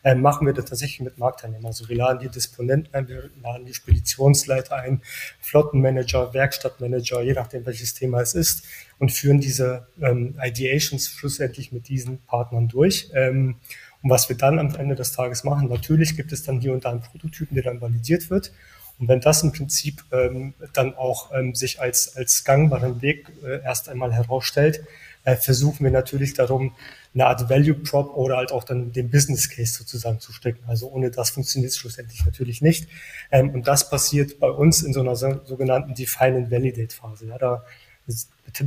äh, 0.05 0.15
machen 0.15 0.47
wir 0.47 0.55
das 0.55 0.67
tatsächlich 0.67 1.01
mit 1.01 1.19
Marktteilnehmern. 1.19 1.67
Also 1.67 1.89
wir 1.89 1.97
laden 1.97 2.21
die 2.21 2.29
Disponenten 2.29 2.95
ein, 2.95 3.09
wir 3.09 3.31
laden 3.43 3.67
die 3.67 3.75
Speditionsleiter 3.75 4.77
ein, 4.77 5.03
Flottenmanager, 5.41 6.33
Werkstattmanager, 6.33 7.21
je 7.23 7.33
nachdem 7.33 7.67
welches 7.67 7.95
Thema 7.95 8.21
es 8.21 8.35
ist 8.35 8.63
und 9.01 9.11
führen 9.11 9.41
diese 9.41 9.89
ähm, 10.01 10.39
Ideations 10.41 11.09
schlussendlich 11.09 11.73
mit 11.73 11.89
diesen 11.89 12.19
Partnern 12.27 12.69
durch. 12.69 13.11
Ähm, 13.15 13.57
und 14.03 14.11
was 14.11 14.29
wir 14.29 14.37
dann 14.37 14.61
am 14.61 14.73
Ende 14.77 14.95
des 14.95 15.11
Tages 15.11 15.43
machen, 15.43 15.69
natürlich 15.69 16.17
gibt 16.17 16.31
es 16.31 16.45
dann 16.45 16.61
hier 16.61 16.73
und 16.73 16.85
da 16.85 16.91
einen 16.91 17.01
Prototypen, 17.01 17.57
der 17.57 17.65
dann 17.65 17.81
validiert 17.81 18.31
wird. 18.31 18.53
Und 19.01 19.09
wenn 19.09 19.21
das 19.21 19.43
im 19.43 19.53
Prinzip 19.53 20.05
ähm, 20.13 20.53
dann 20.75 20.95
auch 20.95 21.33
ähm, 21.35 21.55
sich 21.55 21.81
als, 21.81 22.17
als 22.17 22.45
gangbaren 22.45 23.01
Weg 23.01 23.27
äh, 23.43 23.63
erst 23.63 23.89
einmal 23.89 24.13
herausstellt, 24.13 24.85
äh, 25.25 25.37
versuchen 25.37 25.85
wir 25.85 25.91
natürlich 25.91 26.35
darum, 26.35 26.75
eine 27.13 27.27
Art 27.27 27.51
Value 27.51 27.75
Prop 27.75 28.17
oder 28.17 28.37
halt 28.37 28.53
auch 28.53 28.63
dann 28.63 28.93
den 28.93 29.11
Business 29.11 29.49
Case 29.49 29.75
sozusagen 29.75 30.21
zu 30.21 30.33
stecken. 30.33 30.63
Also 30.69 30.89
ohne 30.89 31.11
das 31.11 31.31
funktioniert 31.31 31.73
es 31.73 31.79
schlussendlich 31.79 32.25
natürlich 32.25 32.61
nicht. 32.63 32.89
Ähm, 33.33 33.51
und 33.51 33.67
das 33.67 33.89
passiert 33.91 34.39
bei 34.39 34.51
uns 34.51 34.83
in 34.83 34.93
so 34.93 35.01
einer 35.01 35.17
so, 35.17 35.41
sogenannten 35.45 35.95
Define 35.95 36.37
and 36.37 36.51
Validate 36.51 36.95
Phase. 36.95 37.27
Ja, 37.27 37.39
da 37.39 37.65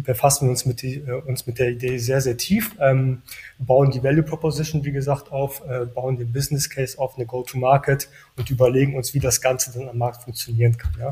befassen 0.04 0.48
wir 0.48 0.52
uns 0.52 0.66
mit, 0.66 0.82
die, 0.82 0.96
äh, 0.96 1.22
uns 1.22 1.48
mit 1.48 1.60
der 1.60 1.72
Idee 1.72 1.98
sehr, 1.98 2.22
sehr 2.22 2.38
tief, 2.38 2.76
ähm, 2.80 3.22
bauen 3.60 3.92
die 3.92 4.04
Value 4.04 4.24
Proposition, 4.24 4.84
wie 4.86 4.92
gesagt, 4.92 5.32
auf, 5.32 5.64
äh, 5.68 5.86
bauen 5.86 6.18
den 6.18 6.32
Business 6.32 6.70
Case 6.70 6.98
auf, 7.00 7.16
eine 7.16 7.26
Go-to-Market 7.26 8.10
und 8.38 8.50
überlegen 8.50 8.96
uns, 8.96 9.14
wie 9.14 9.20
das 9.20 9.42
Ganze 9.42 9.72
dann 9.72 9.90
am 9.90 9.98
Markt 9.98 10.24
funktionieren 10.24 10.78
kann. 10.78 10.94
Ja? 11.00 11.12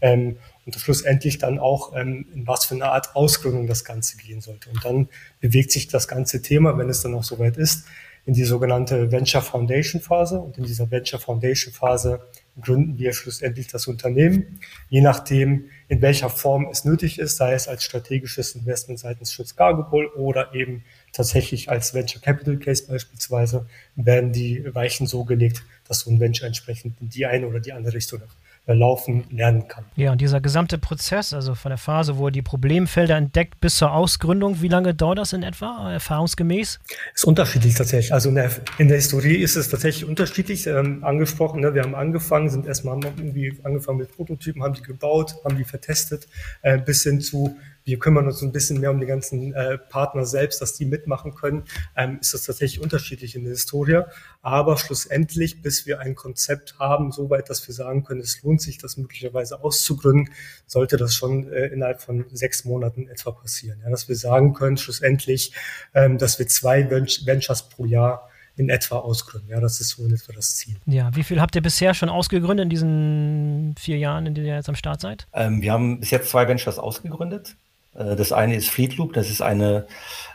Ähm, 0.00 0.36
und 0.66 0.74
schlussendlich 0.74 1.38
dann 1.38 1.58
auch, 1.58 1.96
ähm, 1.96 2.26
in 2.34 2.46
was 2.46 2.64
für 2.66 2.74
eine 2.74 2.86
Art 2.86 3.16
Ausgründung 3.16 3.66
das 3.66 3.84
Ganze 3.84 4.16
gehen 4.16 4.40
sollte. 4.40 4.70
Und 4.70 4.84
dann 4.84 5.08
bewegt 5.40 5.72
sich 5.72 5.88
das 5.88 6.06
ganze 6.06 6.42
Thema, 6.42 6.76
wenn 6.78 6.88
es 6.88 7.02
dann 7.02 7.14
auch 7.14 7.24
soweit 7.24 7.56
ist, 7.56 7.84
in 8.26 8.34
die 8.34 8.44
sogenannte 8.44 9.10
Venture 9.10 9.42
Foundation 9.42 10.00
Phase. 10.00 10.38
Und 10.38 10.58
in 10.58 10.64
dieser 10.64 10.90
Venture 10.90 11.18
Foundation 11.18 11.72
Phase 11.72 12.20
gründen 12.60 12.98
wir 12.98 13.12
schlussendlich 13.12 13.68
das 13.68 13.86
Unternehmen, 13.86 14.60
je 14.88 15.00
nachdem, 15.00 15.66
in 15.88 16.02
welcher 16.02 16.30
Form 16.30 16.68
es 16.70 16.84
nötig 16.84 17.18
ist, 17.18 17.36
sei 17.36 17.52
es 17.54 17.68
als 17.68 17.84
strategisches 17.84 18.54
Investment 18.54 18.98
seitens 18.98 19.32
Schutz 19.32 19.56
Cargo 19.56 19.82
Bull 19.82 20.06
oder 20.06 20.54
eben 20.54 20.84
tatsächlich 21.12 21.68
als 21.70 21.94
Venture 21.94 22.20
Capital 22.20 22.58
Case 22.58 22.86
beispielsweise, 22.86 23.66
werden 23.96 24.32
die 24.32 24.64
Weichen 24.74 25.06
so 25.06 25.24
gelegt, 25.24 25.64
dass 25.88 26.00
so 26.00 26.10
ein 26.10 26.20
Venture 26.20 26.46
entsprechend 26.46 27.00
in 27.00 27.08
die 27.08 27.26
eine 27.26 27.46
oder 27.46 27.60
die 27.60 27.72
andere 27.72 27.94
Richtung 27.94 28.20
laufen 28.66 29.24
lernen 29.30 29.66
kann. 29.68 29.84
Ja, 29.96 30.12
und 30.12 30.20
dieser 30.20 30.40
gesamte 30.40 30.78
Prozess, 30.78 31.32
also 31.32 31.54
von 31.54 31.70
der 31.70 31.78
Phase, 31.78 32.18
wo 32.18 32.26
er 32.26 32.30
die 32.30 32.42
Problemfelder 32.42 33.16
entdeckt 33.16 33.60
bis 33.60 33.76
zur 33.76 33.92
Ausgründung, 33.92 34.62
wie 34.62 34.68
lange 34.68 34.94
dauert 34.94 35.18
das 35.18 35.32
in 35.32 35.42
etwa, 35.42 35.92
erfahrungsgemäß? 35.92 36.80
Ist 37.14 37.24
unterschiedlich 37.24 37.74
tatsächlich. 37.74 38.12
Also 38.12 38.28
in 38.28 38.36
der, 38.36 38.50
in 38.78 38.88
der 38.88 38.96
Historie 38.96 39.36
ist 39.36 39.56
es 39.56 39.68
tatsächlich 39.68 40.08
unterschiedlich 40.08 40.66
ähm, 40.66 41.04
angesprochen. 41.04 41.60
Ne? 41.60 41.74
Wir 41.74 41.82
haben 41.82 41.94
angefangen, 41.94 42.48
sind 42.50 42.66
erstmal 42.66 43.00
irgendwie 43.04 43.58
angefangen 43.62 43.98
mit 43.98 44.14
Prototypen, 44.14 44.62
haben 44.62 44.74
die 44.74 44.82
gebaut, 44.82 45.36
haben 45.44 45.56
die 45.56 45.64
vertestet, 45.64 46.28
äh, 46.62 46.78
bis 46.78 47.02
hin 47.02 47.20
zu 47.20 47.56
wir 47.84 47.98
kümmern 47.98 48.26
uns 48.26 48.42
ein 48.42 48.52
bisschen 48.52 48.80
mehr 48.80 48.90
um 48.90 49.00
die 49.00 49.06
ganzen 49.06 49.54
äh, 49.54 49.78
Partner 49.78 50.24
selbst, 50.24 50.60
dass 50.60 50.74
die 50.74 50.84
mitmachen 50.84 51.34
können, 51.34 51.64
ähm, 51.96 52.18
ist 52.20 52.34
das 52.34 52.44
tatsächlich 52.44 52.80
unterschiedlich 52.80 53.34
in 53.34 53.44
der 53.44 53.52
Historie. 53.52 54.02
Aber 54.42 54.76
schlussendlich, 54.76 55.62
bis 55.62 55.86
wir 55.86 56.00
ein 56.00 56.14
Konzept 56.14 56.78
haben, 56.78 57.12
soweit, 57.12 57.50
dass 57.50 57.66
wir 57.66 57.74
sagen 57.74 58.04
können, 58.04 58.20
es 58.20 58.42
lohnt 58.42 58.60
sich, 58.60 58.78
das 58.78 58.96
möglicherweise 58.96 59.62
auszugründen, 59.62 60.32
sollte 60.66 60.96
das 60.96 61.14
schon 61.14 61.50
äh, 61.52 61.66
innerhalb 61.66 62.00
von 62.00 62.24
sechs 62.32 62.64
Monaten 62.64 63.08
etwa 63.08 63.32
passieren. 63.32 63.80
Ja, 63.82 63.90
dass 63.90 64.08
wir 64.08 64.16
sagen 64.16 64.54
können, 64.54 64.76
schlussendlich, 64.76 65.52
ähm, 65.94 66.18
dass 66.18 66.38
wir 66.38 66.46
zwei 66.46 66.90
Ventures 66.90 67.68
pro 67.68 67.84
Jahr 67.84 68.30
in 68.56 68.68
etwa 68.68 68.98
ausgründen. 68.98 69.48
Ja, 69.48 69.60
das 69.60 69.80
ist 69.80 69.90
so 69.90 70.04
in 70.04 70.12
etwa 70.12 70.32
das 70.32 70.56
Ziel. 70.56 70.76
Ja, 70.86 71.14
wie 71.16 71.22
viel 71.22 71.40
habt 71.40 71.56
ihr 71.56 71.62
bisher 71.62 71.94
schon 71.94 72.08
ausgegründet 72.08 72.64
in 72.64 72.70
diesen 72.70 73.74
vier 73.78 73.96
Jahren, 73.96 74.26
in 74.26 74.34
denen 74.34 74.46
ihr 74.46 74.54
jetzt 74.54 74.68
am 74.68 74.74
Start 74.74 75.00
seid? 75.00 75.26
Ähm, 75.32 75.62
wir 75.62 75.72
haben 75.72 76.00
bis 76.00 76.10
jetzt 76.10 76.30
zwei 76.30 76.46
Ventures 76.46 76.78
ausgegründet. 76.78 77.56
Äh, 77.94 78.16
das 78.16 78.32
eine 78.32 78.54
ist 78.54 78.68
Fleetloop, 78.68 79.12
das 79.12 79.30
ist 79.30 79.42
eine, 79.42 79.86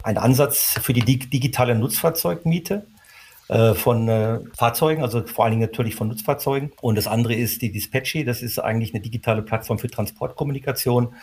ein 0.03 0.17
Ansatz 0.17 0.75
für 0.81 0.93
die 0.93 1.03
digitale 1.03 1.75
Nutzfahrzeugmiete 1.75 2.85
äh, 3.47 3.73
von 3.73 4.07
äh, 4.07 4.39
Fahrzeugen, 4.57 5.03
also 5.03 5.25
vor 5.25 5.45
allen 5.45 5.51
Dingen 5.51 5.61
natürlich 5.61 5.95
von 5.95 6.07
Nutzfahrzeugen. 6.07 6.71
Und 6.81 6.95
das 6.95 7.07
andere 7.07 7.35
ist 7.35 7.61
die 7.61 7.71
Dispatchy, 7.71 8.25
das 8.25 8.41
ist 8.41 8.59
eigentlich 8.59 8.93
eine 8.93 9.01
digitale 9.01 9.41
Plattform 9.41 9.79
für 9.79 9.89
Transportkommunikation. 9.89 11.13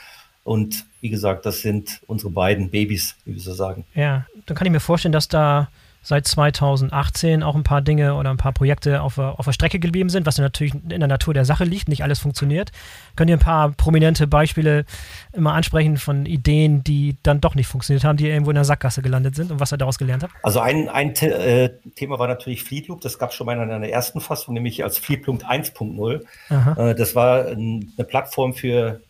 Und 0.45 0.87
wie 1.01 1.09
gesagt, 1.09 1.47
das 1.47 1.61
sind 1.61 2.01
unsere 2.09 2.31
beiden 2.31 2.71
Babys, 2.71 3.15
wie 3.25 3.35
wir 3.35 3.41
so 3.41 3.55
sagen. 3.55 3.85
Ja, 3.95 4.27
dann 4.47 4.57
kann 4.57 4.67
ich 4.67 4.73
mir 4.73 4.81
vorstellen, 4.81 5.13
dass 5.13 5.29
da 5.29 5.69
seit 6.03 6.27
2018 6.27 7.43
auch 7.43 7.55
ein 7.55 7.63
paar 7.63 7.81
Dinge 7.81 8.15
oder 8.15 8.31
ein 8.31 8.37
paar 8.37 8.53
Projekte 8.53 9.03
auf, 9.03 9.19
auf 9.19 9.45
der 9.45 9.53
Strecke 9.53 9.79
geblieben 9.79 10.09
sind, 10.09 10.27
was 10.27 10.39
natürlich 10.39 10.75
in 10.75 10.89
der 10.89 11.09
Natur 11.09 11.33
der 11.33 11.45
Sache 11.45 11.65
liegt. 11.65 11.89
Nicht 11.89 12.03
alles 12.03 12.19
funktioniert. 12.19 12.73
Könnt 13.17 13.31
ihr 13.31 13.37
ein 13.37 13.41
paar 13.41 13.71
prominente 13.71 14.27
Beispiele 14.27 14.85
immer 15.33 15.55
ansprechen 15.55 15.97
von 15.97 16.27
Ideen, 16.27 16.83
die 16.83 17.17
dann 17.23 17.41
doch 17.41 17.55
nicht 17.55 17.69
funktioniert 17.69 18.05
haben, 18.05 18.17
die 18.17 18.29
irgendwo 18.29 18.51
in 18.51 18.57
der 18.57 18.65
Sackgasse 18.65 19.01
gelandet 19.03 19.37
sind 19.37 19.53
und 19.53 19.61
was 19.61 19.73
ihr 19.73 19.79
daraus 19.79 19.99
gelernt 19.99 20.25
habt? 20.25 20.35
Also 20.43 20.61
ein, 20.61 20.89
ein 20.89 21.15
äh, 21.15 21.71
Thema 21.95 22.19
war 22.19 22.29
natürlich 22.29 22.65
Fleetloop. 22.65 23.01
Das 23.01 23.19
gab 23.19 23.31
es 23.31 23.37
schon 23.37 23.47
mal 23.47 23.57
in 23.57 23.71
einer 23.71 23.89
ersten 23.89 24.21
Fassung, 24.21 24.55
nämlich 24.55 24.83
als 24.83 24.99
Fleetloop 24.99 25.45
1.0. 25.45 26.21
Äh, 26.51 26.95
das 26.95 27.15
war 27.15 27.47
eine 27.47 28.05
Plattform 28.07 28.55
für 28.55 29.01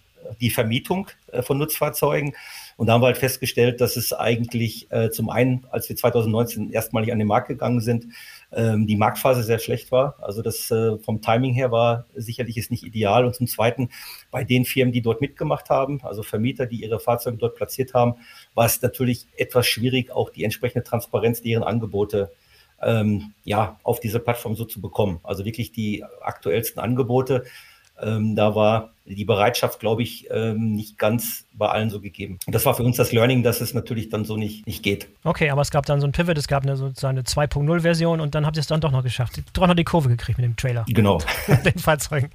die 0.41 0.51
Vermietung 0.51 1.09
äh, 1.31 1.43
von 1.43 1.59
Nutzfahrzeugen. 1.59 2.35
Und 2.77 2.87
da 2.87 2.95
haben 2.95 3.03
wir 3.03 3.07
halt 3.07 3.19
festgestellt, 3.19 3.81
dass 3.81 3.97
es 3.97 4.13
eigentlich 4.13 4.91
äh, 4.91 5.11
zum 5.11 5.31
einen, 5.31 5.67
als 5.71 5.89
wir 5.89 5.97
2019 5.97 6.71
erstmalig 6.73 7.13
an 7.13 7.19
den 7.19 7.29
Markt 7.29 7.49
gegangen 7.49 7.81
sind, 7.81 8.07
ähm, 8.53 8.87
die 8.87 8.97
Marktphase 8.97 9.43
sehr 9.43 9.59
schlecht 9.59 9.93
war. 9.93 10.17
Also 10.21 10.43
das 10.43 10.71
äh, 10.71 10.99
vom 10.99 11.21
Timing 11.21 11.55
her 11.55 11.71
war 11.71 12.07
sicherlich 12.15 12.57
ist 12.57 12.71
nicht 12.71 12.85
ideal. 12.85 13.25
Und 13.25 13.35
zum 13.35 13.47
Zweiten, 13.47 13.91
bei 14.31 14.45
den 14.45 14.65
Firmen, 14.65 14.93
die 14.93 15.03
dort 15.03 15.21
mitgemacht 15.21 15.71
haben, 15.71 16.01
also 16.03 16.23
Vermieter, 16.23 16.67
die 16.67 16.83
ihre 16.83 17.01
Fahrzeuge 17.01 17.37
dort 17.37 17.57
platziert 17.57 17.95
haben, 17.95 18.15
war 18.55 18.67
es 18.67 18.81
natürlich 18.83 19.27
etwas 19.37 19.67
schwierig, 19.67 20.11
auch 20.11 20.31
die 20.31 20.45
entsprechende 20.45 20.85
Transparenz 20.85 21.43
deren 21.43 21.63
Angebote 21.63 22.31
ähm, 22.83 23.33
ja, 23.45 23.79
auf 23.83 24.01
diese 24.01 24.19
Plattform 24.19 24.57
so 24.57 24.65
zu 24.65 24.81
bekommen. 24.81 25.21
Also 25.23 25.45
wirklich 25.45 25.73
die 25.73 26.05
aktuellsten 26.21 26.81
Angebote 26.81 27.45
ähm, 28.01 28.37
da 28.37 28.55
war 28.55 28.91
die 29.05 29.25
Bereitschaft, 29.25 29.81
glaube 29.81 30.03
ich, 30.03 30.29
ähm, 30.31 30.75
nicht 30.75 30.99
ganz 30.99 31.45
bei 31.53 31.69
allen 31.69 31.91
so 31.91 32.01
gegeben. 32.01 32.39
Und 32.47 32.55
das 32.55 32.65
war 32.67 32.75
für 32.75 32.85
uns 32.85 32.97
das 32.97 33.13
Learning, 33.13 33.43
dass 33.43 33.61
es 33.61 33.75
natürlich 33.75 34.09
dann 34.09 34.25
so 34.25 34.37
nicht, 34.37 34.67
nicht 34.67 34.83
geht. 34.83 35.09
Okay, 35.25 35.51
aber 35.51 35.63
es 35.63 35.71
gab 35.71 35.87
dann 35.87 36.01
so 36.01 36.07
ein 36.07 36.13
Pivot, 36.13 36.39
es 36.39 36.47
gab 36.47 36.63
eine, 36.63 36.77
sozusagen 36.77 37.19
eine 37.19 37.27
2.0-Version 37.27 38.21
und 38.21 38.35
dann 38.35 38.47
habt 38.47 38.57
ihr 38.57 38.61
es 38.61 38.69
dann 38.69 38.81
doch 38.81 38.93
noch 38.93 39.03
geschafft. 39.03 39.43
Doch 39.53 39.67
noch 39.67 39.75
die 39.75 39.85
Kurve 39.85 40.09
gekriegt 40.09 40.39
mit 40.39 40.45
dem 40.45 40.57
Trailer. 40.57 40.85
Genau. 40.89 41.19
den 41.65 41.79
Fahrzeugen. 41.79 42.31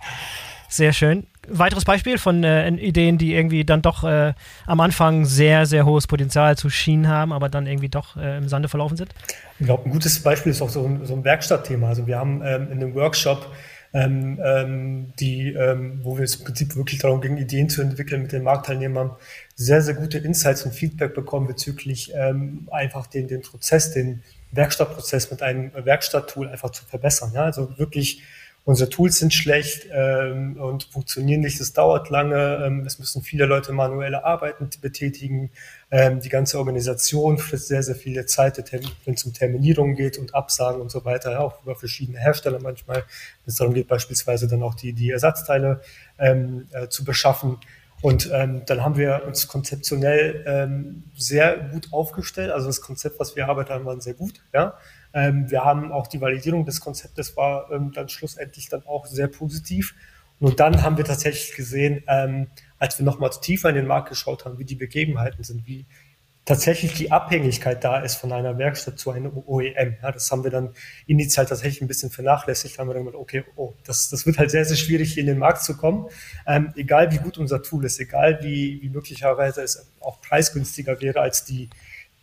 Sehr 0.70 0.92
schön. 0.92 1.26
Weiteres 1.48 1.86
Beispiel 1.86 2.18
von 2.18 2.44
äh, 2.44 2.68
Ideen, 2.70 3.18
die 3.18 3.34
irgendwie 3.34 3.64
dann 3.64 3.82
doch 3.82 4.04
äh, 4.04 4.34
am 4.66 4.82
Anfang 4.82 5.24
sehr, 5.24 5.66
sehr 5.66 5.86
hohes 5.86 6.08
Potenzial 6.08 6.58
zu 6.58 6.70
Schienen 6.70 7.08
haben, 7.08 7.32
aber 7.32 7.48
dann 7.48 7.68
irgendwie 7.68 7.88
doch 7.88 8.18
äh, 8.18 8.38
im 8.38 8.50
Sande 8.50 8.68
verlaufen 8.68 8.98
sind? 8.98 9.12
Ich 9.60 9.66
glaube, 9.66 9.86
ein 9.86 9.92
gutes 9.92 10.22
Beispiel 10.22 10.52
ist 10.52 10.62
auch 10.62 10.70
so 10.70 10.86
ein, 10.86 11.06
so 11.06 11.14
ein 11.14 11.24
Werkstattthema. 11.24 11.88
Also 11.88 12.06
wir 12.06 12.20
haben 12.20 12.42
ähm, 12.44 12.70
in 12.70 12.84
einem 12.84 12.96
Workshop 12.96 13.50
ähm, 13.94 14.40
ähm, 14.44 15.14
die, 15.20 15.54
ähm, 15.54 16.02
wo 16.04 16.18
wir 16.18 16.24
es 16.24 16.36
im 16.36 16.46
Prinzip 16.46 16.76
wirklich 16.76 17.00
darum 17.00 17.22
ging, 17.22 17.38
Ideen 17.38 17.70
zu 17.70 17.82
entwickeln 17.82 18.22
mit 18.22 18.32
den 18.32 18.44
Marktteilnehmern, 18.44 19.12
sehr, 19.56 19.82
sehr 19.82 19.96
gute 19.96 20.18
Insights 20.18 20.64
und 20.64 20.74
Feedback 20.74 21.14
bekommen 21.14 21.48
bezüglich 21.48 22.12
ähm, 22.14 22.68
einfach 22.72 23.08
den, 23.08 23.28
den 23.28 23.42
Prozess, 23.42 23.92
den 23.92 24.24
Werkstattprozess 24.52 25.32
mit 25.32 25.42
einem 25.42 25.72
Werkstatttool 25.74 26.48
einfach 26.48 26.72
zu 26.72 26.86
verbessern. 26.86 27.32
Ja? 27.34 27.44
Also 27.44 27.78
wirklich 27.78 28.22
unsere 28.68 28.90
Tools 28.90 29.18
sind 29.18 29.34
schlecht 29.34 29.88
ähm, 29.94 30.58
und 30.60 30.84
funktionieren 30.84 31.40
nicht, 31.40 31.62
es 31.62 31.72
dauert 31.72 32.10
lange, 32.10 32.66
ähm, 32.66 32.86
es 32.86 33.00
müssen 33.00 33.22
viele 33.22 33.46
Leute 33.46 33.72
manuelle 33.72 34.26
Arbeiten 34.26 34.70
betätigen, 34.82 35.52
ähm, 35.90 36.20
die 36.20 36.28
ganze 36.28 36.60
Organisation 36.60 37.38
frisst 37.38 37.70
sehr, 37.70 37.82
sehr 37.82 37.96
viele 37.96 38.26
Zeit, 38.26 38.62
wenn 39.06 39.14
es 39.14 39.24
um 39.24 39.32
Terminierungen 39.32 39.96
geht 39.96 40.18
und 40.18 40.36
Absagen 40.36 40.82
und 40.82 40.92
so 40.92 41.06
weiter, 41.06 41.40
auch 41.40 41.64
über 41.64 41.78
verschiedene 41.78 42.20
Hersteller 42.20 42.60
manchmal, 42.62 42.98
wenn 42.98 43.06
es 43.46 43.56
darum 43.56 43.74
geht, 43.74 43.88
beispielsweise 43.88 44.50
dann 44.50 44.62
auch 44.64 44.76
die, 44.76 44.92
die 44.92 45.12
Ersatzteile 45.12 45.80
ähm, 46.20 46.68
äh, 46.74 46.90
zu 46.90 47.06
beschaffen. 47.06 47.60
Und 48.02 48.30
ähm, 48.34 48.64
dann 48.66 48.84
haben 48.84 48.98
wir 48.98 49.24
uns 49.26 49.48
konzeptionell 49.48 50.44
ähm, 50.46 51.04
sehr 51.16 51.58
gut 51.72 51.88
aufgestellt. 51.94 52.52
Also 52.52 52.68
das 52.68 52.82
Konzept, 52.82 53.18
was 53.18 53.38
wir 53.38 53.48
arbeiten 53.48 53.72
haben, 53.72 53.86
war 53.86 54.00
sehr 54.02 54.14
gut. 54.14 54.42
Ja? 54.54 54.78
Ähm, 55.14 55.50
wir 55.50 55.64
haben 55.64 55.92
auch 55.92 56.08
die 56.08 56.22
Validierung 56.22 56.66
des 56.66 56.80
Konzeptes 56.80 57.36
war 57.38 57.72
ähm, 57.72 57.92
dann 57.94 58.10
schlussendlich 58.10 58.70
dann 58.70 58.86
auch 58.86 59.06
sehr 59.06 59.28
positiv. 59.28 59.96
Und 60.40 60.60
dann 60.60 60.84
haben 60.84 60.98
wir 60.98 61.06
tatsächlich 61.06 61.56
gesehen, 61.56 62.04
ähm, 62.08 62.48
als 62.78 63.00
wir 63.00 63.06
nochmal 63.06 63.32
tiefer 63.42 63.70
in 63.70 63.76
den 63.76 63.88
Markt 63.88 64.10
geschaut 64.10 64.46
haben, 64.46 64.60
wie 64.60 64.66
die 64.66 64.76
Begebenheiten 64.76 65.44
sind, 65.44 65.66
wie 65.66 65.86
tatsächlich 66.48 66.94
die 66.94 67.12
Abhängigkeit 67.12 67.84
da 67.84 68.00
ist 68.00 68.16
von 68.16 68.32
einer 68.32 68.58
Werkstatt 68.58 68.98
zu 68.98 69.12
einem 69.12 69.38
OEM. 69.46 69.98
Ja, 70.02 70.12
das 70.14 70.32
haben 70.32 70.46
wir 70.46 70.52
dann 70.52 70.70
initial 71.06 71.46
tatsächlich 71.46 71.82
ein 71.82 71.90
bisschen 71.90 72.10
vernachlässigt. 72.10 72.76
Da 72.76 72.82
haben 72.82 72.88
wir 72.88 72.94
dann 72.94 73.06
gedacht, 73.06 73.20
okay, 73.20 73.44
oh, 73.58 73.74
das, 73.84 74.10
das 74.10 74.26
wird 74.26 74.38
halt 74.38 74.50
sehr, 74.50 74.64
sehr 74.64 74.78
schwierig, 74.78 75.18
in 75.18 75.26
den 75.26 75.40
Markt 75.40 75.62
zu 75.64 75.76
kommen. 75.76 76.08
Ähm, 76.48 76.72
egal 76.78 77.12
wie 77.12 77.18
gut 77.18 77.38
unser 77.38 77.62
Tool 77.62 77.84
ist, 77.84 78.00
egal 78.00 78.40
wie, 78.42 78.82
wie 78.82 78.90
möglicherweise 78.90 79.62
es 79.62 79.92
auch 80.00 80.22
preisgünstiger 80.22 81.02
wäre 81.02 81.20
als 81.20 81.44
die, 81.44 81.70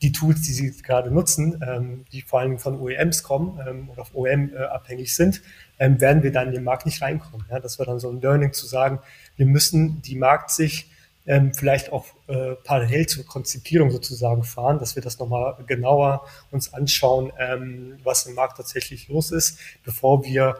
die 0.04 0.12
Tools, 0.12 0.42
die 0.42 0.52
sie 0.52 0.70
gerade 0.82 1.10
nutzen, 1.10 1.62
ähm, 1.66 2.04
die 2.12 2.20
vor 2.20 2.40
allem 2.40 2.58
von 2.58 2.78
OEMs 2.78 3.22
kommen 3.22 3.58
ähm, 3.66 3.88
oder 3.88 4.02
auf 4.02 4.14
OEM 4.14 4.52
äh, 4.54 4.58
abhängig 4.58 5.16
sind, 5.16 5.40
ähm, 5.78 5.98
werden 5.98 6.22
wir 6.22 6.30
dann 6.30 6.48
in 6.48 6.54
den 6.54 6.64
Markt 6.64 6.84
nicht 6.84 7.00
reinkommen. 7.00 7.46
Ja, 7.50 7.58
das 7.58 7.78
war 7.78 7.86
dann 7.86 7.98
so 7.98 8.10
ein 8.10 8.20
Learning 8.20 8.52
zu 8.52 8.66
sagen, 8.66 9.00
wir 9.36 9.46
müssen 9.46 10.02
die 10.02 10.16
Marktsicht 10.16 10.90
ähm, 11.26 11.54
vielleicht 11.54 11.90
auch 11.90 12.04
äh, 12.26 12.54
parallel 12.64 13.06
zur 13.06 13.24
Konzipierung 13.24 13.90
sozusagen 13.90 14.44
fahren, 14.44 14.78
dass 14.78 14.94
wir 14.94 15.02
das 15.02 15.18
nochmal 15.18 15.56
genauer 15.66 16.26
uns 16.50 16.74
anschauen, 16.74 17.32
ähm, 17.38 17.96
was 18.04 18.26
im 18.26 18.34
Markt 18.34 18.58
tatsächlich 18.58 19.08
los 19.08 19.30
ist, 19.30 19.58
bevor 19.84 20.22
wir 20.26 20.58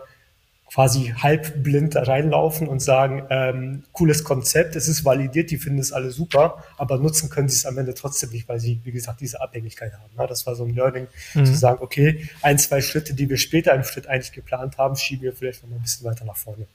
quasi 0.75 1.15
halb 1.17 1.63
blind 1.63 1.95
da 1.95 2.03
reinlaufen 2.03 2.67
und 2.67 2.81
sagen, 2.81 3.23
ähm, 3.31 3.85
cooles 3.93 4.25
Konzept, 4.25 4.75
es 4.75 4.89
ist 4.89 5.05
validiert, 5.05 5.53
die 5.53 5.57
finden 5.57 5.79
es 5.79 5.93
alle 5.93 6.11
super, 6.11 6.65
aber 6.77 6.99
nutzen 6.99 7.31
können 7.31 7.49
sie 7.49 7.55
es 7.55 7.65
am 7.65 7.79
Ende 7.79 7.95
trotzdem 7.95 8.31
nicht, 8.31 8.49
weil 8.49 8.59
sie, 8.59 8.81
wie 8.83 8.91
gesagt, 8.91 9.21
diese 9.21 9.41
Abhängigkeit 9.41 9.93
haben. 9.93 10.11
Ja, 10.19 10.27
das 10.27 10.47
war 10.47 10.57
so 10.57 10.65
ein 10.65 10.75
Learning, 10.75 11.07
mhm. 11.35 11.47
zu 11.47 11.55
sagen, 11.55 11.79
okay, 11.81 12.29
ein, 12.43 12.59
zwei 12.59 12.81
Schritte, 12.81 13.15
die 13.15 13.31
wir 13.31 13.37
später 13.37 13.73
im 13.73 13.85
Schritt 13.85 14.09
eigentlich 14.09 14.33
geplant 14.33 14.77
haben, 14.77 14.97
schieben 14.97 15.23
wir 15.23 15.33
vielleicht 15.33 15.63
noch 15.63 15.71
mal 15.71 15.77
ein 15.77 15.83
bisschen 15.83 16.07
weiter 16.07 16.25
nach 16.25 16.37
vorne. 16.37 16.67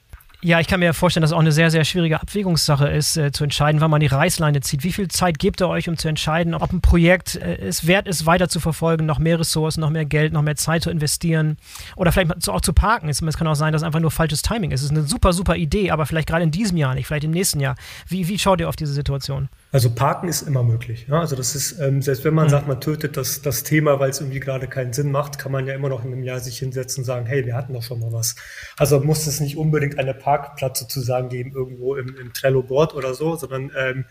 Ja, 0.41 0.61
ich 0.61 0.67
kann 0.67 0.79
mir 0.79 0.93
vorstellen, 0.93 1.21
dass 1.21 1.31
es 1.31 1.35
auch 1.35 1.41
eine 1.41 1.51
sehr, 1.51 1.69
sehr 1.69 1.83
schwierige 1.83 2.21
Abwägungssache 2.21 2.87
ist, 2.87 3.17
äh, 3.17 3.33
zu 3.33 3.43
entscheiden, 3.43 3.81
wann 3.81 3.91
man 3.91 3.99
die 3.99 4.07
Reißleine 4.07 4.61
zieht. 4.61 4.85
Wie 4.85 4.93
viel 4.93 5.09
Zeit 5.09 5.37
gebt 5.37 5.59
ihr 5.59 5.67
euch, 5.67 5.89
um 5.89 5.97
zu 5.97 6.07
entscheiden, 6.07 6.53
ob 6.53 6.71
ein 6.71 6.79
Projekt 6.79 7.35
äh, 7.35 7.57
es 7.57 7.87
wert 7.87 8.07
ist, 8.07 8.25
weiter 8.25 8.47
zu 8.47 8.61
verfolgen, 8.61 9.05
noch 9.05 9.19
mehr 9.19 9.37
Ressourcen, 9.37 9.81
noch 9.81 9.89
mehr 9.89 10.05
Geld, 10.05 10.31
noch 10.31 10.41
mehr 10.41 10.55
Zeit 10.55 10.83
zu 10.83 10.91
investieren 10.91 11.57
oder 11.97 12.13
vielleicht 12.13 12.47
auch 12.47 12.61
zu 12.61 12.71
parken? 12.71 13.09
Es 13.09 13.19
kann 13.19 13.47
auch 13.47 13.55
sein, 13.55 13.73
dass 13.73 13.83
einfach 13.83 13.99
nur 13.99 14.11
falsches 14.11 14.41
Timing 14.41 14.71
ist. 14.71 14.79
Es 14.79 14.85
ist 14.85 14.97
eine 14.97 15.03
super, 15.03 15.33
super 15.33 15.57
Idee, 15.57 15.91
aber 15.91 16.05
vielleicht 16.05 16.29
gerade 16.29 16.43
in 16.43 16.51
diesem 16.51 16.77
Jahr 16.77 16.95
nicht, 16.95 17.07
vielleicht 17.07 17.25
im 17.25 17.31
nächsten 17.31 17.59
Jahr. 17.59 17.75
Wie, 18.07 18.29
wie 18.29 18.39
schaut 18.39 18.61
ihr 18.61 18.69
auf 18.69 18.77
diese 18.77 18.93
Situation? 18.93 19.49
Also 19.71 19.91
parken 19.91 20.27
ist 20.27 20.41
immer 20.41 20.63
möglich. 20.63 21.05
Ja? 21.07 21.19
Also 21.19 21.35
das 21.35 21.55
ist, 21.55 21.79
ähm, 21.79 22.01
selbst 22.01 22.23
wenn 22.23 22.33
man 22.33 22.47
mhm. 22.47 22.49
sagt, 22.49 22.67
man 22.67 22.81
tötet 22.81 23.17
das, 23.17 23.41
das 23.41 23.63
Thema, 23.63 23.99
weil 23.99 24.09
es 24.09 24.19
irgendwie 24.19 24.39
gerade 24.39 24.67
keinen 24.67 24.93
Sinn 24.93 25.11
macht, 25.11 25.37
kann 25.37 25.51
man 25.51 25.67
ja 25.67 25.75
immer 25.75 25.89
noch 25.89 26.03
in 26.03 26.11
einem 26.11 26.23
Jahr 26.23 26.39
sich 26.39 26.57
hinsetzen 26.57 27.01
und 27.01 27.05
sagen, 27.05 27.27
hey, 27.27 27.45
wir 27.45 27.55
hatten 27.55 27.73
doch 27.73 27.83
schon 27.83 27.99
mal 27.99 28.11
was. 28.11 28.35
Also 28.77 28.99
muss 28.99 29.27
es 29.27 29.39
nicht 29.39 29.57
unbedingt 29.57 29.99
eine 29.99 30.15
Parkplatz 30.15 30.79
sozusagen 30.79 31.29
geben, 31.29 31.51
irgendwo 31.53 31.95
im, 31.95 32.15
im 32.17 32.33
Trello-Board 32.33 32.95
oder 32.95 33.13
so, 33.13 33.35
sondern 33.35 33.71
ähm, 33.77 34.05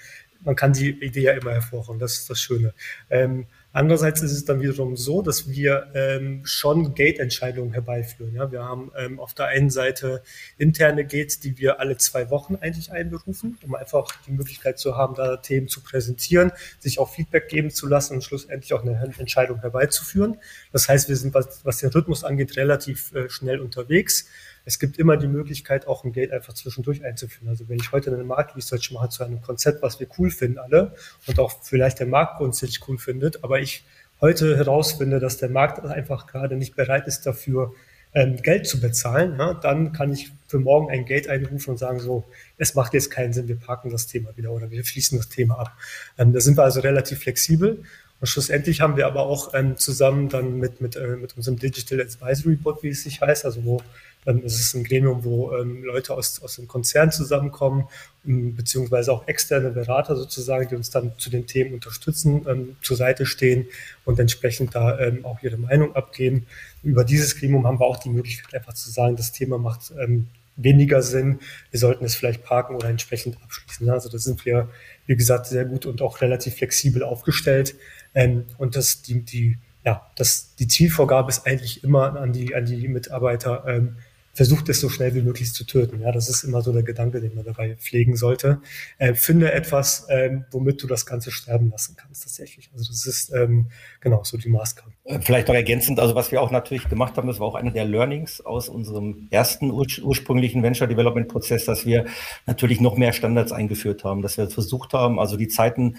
man 0.44 0.54
kann 0.54 0.72
die 0.72 0.90
Idee 0.90 1.22
ja 1.22 1.32
immer 1.32 1.52
hervorholen. 1.52 1.98
Das 1.98 2.14
ist 2.14 2.30
das 2.30 2.40
Schöne. 2.40 2.72
Ähm, 3.10 3.46
Andererseits 3.78 4.22
ist 4.22 4.32
es 4.32 4.44
dann 4.44 4.60
wiederum 4.60 4.96
so, 4.96 5.22
dass 5.22 5.48
wir 5.48 5.92
ähm, 5.94 6.40
schon 6.44 6.96
Gate-Entscheidungen 6.96 7.72
herbeiführen. 7.72 8.34
Ja? 8.34 8.50
Wir 8.50 8.64
haben 8.64 8.90
ähm, 8.98 9.20
auf 9.20 9.34
der 9.34 9.46
einen 9.46 9.70
Seite 9.70 10.24
interne 10.56 11.04
Gates, 11.04 11.38
die 11.38 11.58
wir 11.58 11.78
alle 11.78 11.96
zwei 11.96 12.28
Wochen 12.28 12.56
eigentlich 12.56 12.90
einberufen, 12.90 13.56
um 13.62 13.76
einfach 13.76 14.08
die 14.26 14.32
Möglichkeit 14.32 14.80
zu 14.80 14.96
haben, 14.96 15.14
da 15.14 15.36
Themen 15.36 15.68
zu 15.68 15.80
präsentieren, 15.80 16.50
sich 16.80 16.98
auch 16.98 17.08
Feedback 17.08 17.48
geben 17.48 17.70
zu 17.70 17.86
lassen 17.86 18.14
und 18.14 18.24
schlussendlich 18.24 18.74
auch 18.74 18.82
eine 18.82 19.14
Entscheidung 19.16 19.60
herbeizuführen. 19.60 20.38
Das 20.72 20.88
heißt, 20.88 21.08
wir 21.08 21.14
sind, 21.14 21.32
was, 21.32 21.64
was 21.64 21.78
den 21.78 21.90
Rhythmus 21.90 22.24
angeht, 22.24 22.56
relativ 22.56 23.14
äh, 23.14 23.30
schnell 23.30 23.60
unterwegs 23.60 24.26
es 24.64 24.78
gibt 24.78 24.98
immer 24.98 25.16
die 25.16 25.28
Möglichkeit, 25.28 25.86
auch 25.86 26.04
ein 26.04 26.12
Gate 26.12 26.32
einfach 26.32 26.52
zwischendurch 26.52 27.04
einzuführen. 27.04 27.48
Also 27.48 27.68
wenn 27.68 27.78
ich 27.78 27.92
heute 27.92 28.12
eine 28.12 28.24
Market 28.24 28.56
Research 28.56 28.90
mache 28.92 29.08
zu 29.08 29.24
einem 29.24 29.40
Konzept, 29.40 29.82
was 29.82 29.98
wir 30.00 30.06
cool 30.18 30.30
finden 30.30 30.58
alle 30.58 30.94
und 31.26 31.38
auch 31.38 31.62
vielleicht 31.62 32.00
der 32.00 32.06
Markt 32.06 32.38
grundsätzlich 32.38 32.86
cool 32.88 32.98
findet, 32.98 33.44
aber 33.44 33.60
ich 33.60 33.84
heute 34.20 34.56
herausfinde, 34.56 35.20
dass 35.20 35.36
der 35.36 35.48
Markt 35.48 35.84
einfach 35.84 36.26
gerade 36.26 36.56
nicht 36.56 36.76
bereit 36.76 37.06
ist 37.06 37.26
dafür, 37.26 37.72
ähm, 38.14 38.36
Geld 38.36 38.66
zu 38.66 38.80
bezahlen, 38.80 39.36
ja, 39.38 39.54
dann 39.54 39.92
kann 39.92 40.12
ich 40.12 40.32
für 40.46 40.58
morgen 40.58 40.90
ein 40.90 41.04
Gate 41.04 41.28
einrufen 41.28 41.70
und 41.70 41.76
sagen, 41.76 42.00
so, 42.00 42.24
es 42.56 42.74
macht 42.74 42.94
jetzt 42.94 43.10
keinen 43.10 43.32
Sinn, 43.32 43.48
wir 43.48 43.56
parken 43.56 43.90
das 43.90 44.06
Thema 44.06 44.34
wieder 44.36 44.50
oder 44.50 44.70
wir 44.70 44.82
schließen 44.84 45.18
das 45.18 45.28
Thema 45.28 45.58
ab. 45.58 45.72
Ähm, 46.16 46.32
da 46.32 46.40
sind 46.40 46.56
wir 46.56 46.64
also 46.64 46.80
relativ 46.80 47.20
flexibel. 47.20 47.84
Und 48.20 48.26
schlussendlich 48.26 48.80
haben 48.80 48.96
wir 48.96 49.06
aber 49.06 49.22
auch 49.22 49.54
ähm, 49.54 49.76
zusammen 49.76 50.28
dann 50.28 50.58
mit, 50.58 50.80
mit, 50.80 50.96
äh, 50.96 51.16
mit 51.16 51.36
unserem 51.36 51.58
Digital 51.58 52.00
Advisory 52.00 52.56
Board, 52.56 52.82
wie 52.82 52.88
es 52.88 53.04
sich 53.04 53.20
heißt, 53.20 53.44
also 53.44 53.64
wo 53.64 53.82
ähm, 54.26 54.42
es 54.44 54.60
ist 54.60 54.74
ein 54.74 54.84
Gremium, 54.84 55.24
wo 55.24 55.54
ähm, 55.56 55.84
Leute 55.84 56.14
aus, 56.14 56.42
aus 56.42 56.56
dem 56.56 56.68
Konzern 56.68 57.12
zusammenkommen, 57.12 57.88
ähm, 58.26 58.56
beziehungsweise 58.56 59.12
auch 59.12 59.26
externe 59.28 59.70
Berater 59.70 60.16
sozusagen, 60.16 60.68
die 60.68 60.74
uns 60.74 60.90
dann 60.90 61.12
zu 61.18 61.30
den 61.30 61.46
Themen 61.46 61.74
unterstützen, 61.74 62.44
ähm, 62.48 62.76
zur 62.82 62.96
Seite 62.96 63.24
stehen 63.24 63.66
und 64.04 64.18
entsprechend 64.18 64.74
da 64.74 64.98
ähm, 64.98 65.24
auch 65.24 65.42
ihre 65.42 65.56
Meinung 65.56 65.94
abgeben. 65.94 66.46
Über 66.82 67.04
dieses 67.04 67.36
Gremium 67.36 67.66
haben 67.66 67.80
wir 67.80 67.86
auch 67.86 67.98
die 67.98 68.10
Möglichkeit, 68.10 68.54
einfach 68.54 68.74
zu 68.74 68.90
sagen, 68.90 69.16
das 69.16 69.32
Thema 69.32 69.58
macht 69.58 69.92
ähm, 69.98 70.26
weniger 70.56 71.02
Sinn. 71.02 71.38
Wir 71.70 71.80
sollten 71.80 72.04
es 72.04 72.16
vielleicht 72.16 72.44
parken 72.44 72.74
oder 72.74 72.88
entsprechend 72.88 73.40
abschließen. 73.42 73.88
Also 73.88 74.08
da 74.08 74.18
sind 74.18 74.44
wir, 74.44 74.68
wie 75.06 75.16
gesagt, 75.16 75.46
sehr 75.46 75.64
gut 75.64 75.86
und 75.86 76.02
auch 76.02 76.20
relativ 76.20 76.56
flexibel 76.56 77.02
aufgestellt. 77.02 77.76
Ähm, 78.18 78.46
und 78.58 78.74
das, 78.74 79.02
die, 79.02 79.22
die, 79.22 79.58
ja, 79.84 80.10
das, 80.16 80.56
die 80.56 80.66
Zielvorgabe 80.66 81.30
ist 81.30 81.46
eigentlich 81.46 81.84
immer 81.84 82.20
an 82.20 82.32
die, 82.32 82.54
an 82.54 82.66
die 82.66 82.88
Mitarbeiter, 82.88 83.64
ähm, 83.68 83.96
versucht 84.34 84.68
es 84.68 84.80
so 84.80 84.88
schnell 84.88 85.14
wie 85.14 85.22
möglich 85.22 85.52
zu 85.52 85.64
töten. 85.64 86.00
Ja, 86.00 86.12
das 86.12 86.28
ist 86.28 86.44
immer 86.44 86.62
so 86.62 86.72
der 86.72 86.82
Gedanke, 86.82 87.20
den 87.20 87.34
man 87.34 87.44
dabei 87.44 87.76
pflegen 87.76 88.16
sollte. 88.16 88.60
Äh, 88.98 89.14
finde 89.14 89.52
etwas, 89.52 90.06
ähm, 90.10 90.44
womit 90.50 90.82
du 90.82 90.86
das 90.86 91.06
Ganze 91.06 91.30
sterben 91.30 91.70
lassen 91.70 91.96
kannst 91.96 92.22
tatsächlich. 92.24 92.70
Also 92.72 92.86
das 92.88 93.06
ist 93.06 93.32
ähm, 93.32 93.66
genau 94.00 94.22
so 94.24 94.36
die 94.36 94.48
Maßgabe. 94.48 94.92
Äh, 95.04 95.20
vielleicht 95.20 95.48
noch 95.48 95.54
ergänzend, 95.54 95.98
also 95.98 96.14
was 96.14 96.30
wir 96.32 96.40
auch 96.42 96.50
natürlich 96.50 96.88
gemacht 96.88 97.16
haben, 97.16 97.26
das 97.26 97.40
war 97.40 97.46
auch 97.46 97.56
eine 97.56 97.72
der 97.72 97.84
Learnings 97.84 98.40
aus 98.40 98.68
unserem 98.68 99.28
ersten 99.30 99.70
ur 99.70 99.86
ursprünglichen 100.02 100.62
Venture 100.62 100.86
Development 100.86 101.28
Prozess, 101.28 101.64
dass 101.64 101.84
wir 101.84 102.06
natürlich 102.46 102.80
noch 102.80 102.96
mehr 102.96 103.12
Standards 103.12 103.52
eingeführt 103.52 104.04
haben, 104.04 104.22
dass 104.22 104.38
wir 104.38 104.48
versucht 104.50 104.92
haben, 104.92 105.18
also 105.18 105.36
die 105.36 105.48
Zeiten 105.48 105.96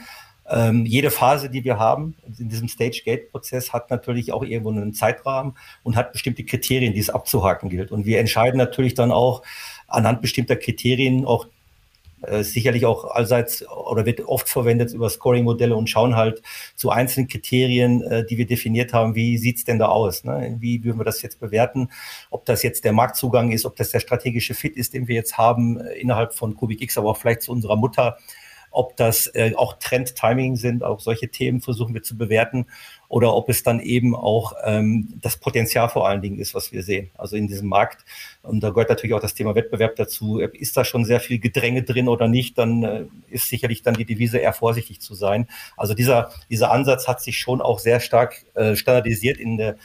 ähm, 0.49 0.85
jede 0.85 1.12
Phase, 1.12 1.49
die 1.49 1.63
wir 1.63 1.77
haben 1.77 2.15
in 2.38 2.49
diesem 2.49 2.67
Stage-Gate-Prozess, 2.67 3.71
hat 3.71 3.89
natürlich 3.89 4.33
auch 4.33 4.43
irgendwo 4.43 4.71
einen 4.71 4.93
Zeitrahmen 4.93 5.53
und 5.83 5.95
hat 5.95 6.12
bestimmte 6.12 6.43
Kriterien, 6.43 6.93
die 6.93 6.99
es 6.99 7.09
abzuhaken 7.09 7.69
gilt. 7.69 7.91
Und 7.91 8.05
wir 8.05 8.19
entscheiden 8.19 8.57
natürlich 8.57 8.95
dann 8.95 9.12
auch 9.12 9.43
anhand 9.88 10.21
bestimmter 10.21 10.55
Kriterien 10.55 11.25
auch 11.25 11.47
äh, 12.21 12.43
sicherlich 12.43 12.85
auch 12.85 13.05
allseits 13.05 13.65
oder 13.69 14.05
wird 14.05 14.21
oft 14.21 14.49
verwendet 14.49 14.91
über 14.91 15.09
Scoring-Modelle 15.09 15.75
und 15.75 15.89
schauen 15.89 16.17
halt 16.17 16.41
zu 16.75 16.89
einzelnen 16.89 17.29
Kriterien, 17.29 18.01
äh, 18.03 18.25
die 18.25 18.38
wir 18.38 18.45
definiert 18.45 18.91
haben, 18.91 19.15
wie 19.15 19.38
sieht's 19.38 19.63
denn 19.63 19.79
da 19.79 19.88
aus? 19.88 20.25
Ne? 20.25 20.57
Wie 20.59 20.83
würden 20.83 20.99
wir 20.99 21.05
das 21.05 21.21
jetzt 21.21 21.39
bewerten? 21.39 21.89
Ob 22.29 22.45
das 22.45 22.62
jetzt 22.62 22.83
der 22.83 22.91
Marktzugang 22.91 23.51
ist, 23.51 23.65
ob 23.65 23.77
das 23.77 23.91
der 23.91 24.01
strategische 24.01 24.53
Fit 24.53 24.75
ist, 24.75 24.93
den 24.93 25.07
wir 25.07 25.15
jetzt 25.15 25.38
haben 25.38 25.79
äh, 25.79 25.93
innerhalb 25.93 26.33
von 26.33 26.55
Kubik 26.55 26.79
aber 26.97 27.12
auch 27.12 27.17
vielleicht 27.17 27.43
zu 27.43 27.51
unserer 27.51 27.75
Mutter 27.75 28.17
ob 28.71 28.95
das 28.97 29.27
äh, 29.27 29.53
auch 29.55 29.79
Trend-Timing 29.79 30.55
sind, 30.55 30.84
auch 30.84 30.99
solche 30.99 31.29
Themen 31.29 31.62
versuchen 31.62 31.93
wir 31.93 32.03
zu 32.03 32.17
bewerten 32.17 32.65
oder 33.08 33.36
ob 33.36 33.49
es 33.49 33.63
dann 33.63 33.79
eben 33.79 34.15
auch 34.15 34.53
ähm, 34.63 35.13
das 35.21 35.38
Potenzial 35.38 35.89
vor 35.89 36.08
allen 36.08 36.21
Dingen 36.21 36.38
ist, 36.38 36.53
was 36.53 36.71
wir 36.71 36.84
sehen. 36.84 37.10
Also 37.17 37.36
in 37.36 37.47
diesem 37.47 37.67
Markt, 37.67 38.05
und 38.43 38.62
da 38.62 38.69
gehört 38.69 38.89
natürlich 38.89 39.15
auch 39.15 39.19
das 39.19 39.34
Thema 39.34 39.55
Wettbewerb 39.55 39.95
dazu, 39.95 40.39
ist 40.39 40.77
da 40.77 40.86
schon 40.86 41.05
sehr 41.05 41.19
viel 41.19 41.39
Gedränge 41.39 41.82
drin 41.84 42.08
oder 42.08 42.27
nicht, 42.27 42.58
dann 42.58 42.84
äh, 42.84 43.05
ist 43.29 43.49
sicherlich 43.49 43.82
dann 43.82 43.95
die 43.95 44.05
Devise 44.05 44.38
eher 44.38 44.53
vorsichtig 44.53 45.01
zu 45.01 45.15
sein. 45.15 45.47
Also 45.75 45.95
dieser, 45.95 46.32
dieser 46.49 46.71
Ansatz 46.71 47.08
hat 47.08 47.21
sich 47.21 47.39
schon 47.39 47.62
auch 47.62 47.79
sehr 47.79 47.99
stark 47.99 48.45
äh, 48.53 48.75
standardisiert 48.75 49.38
in, 49.38 49.58
der, 49.58 49.75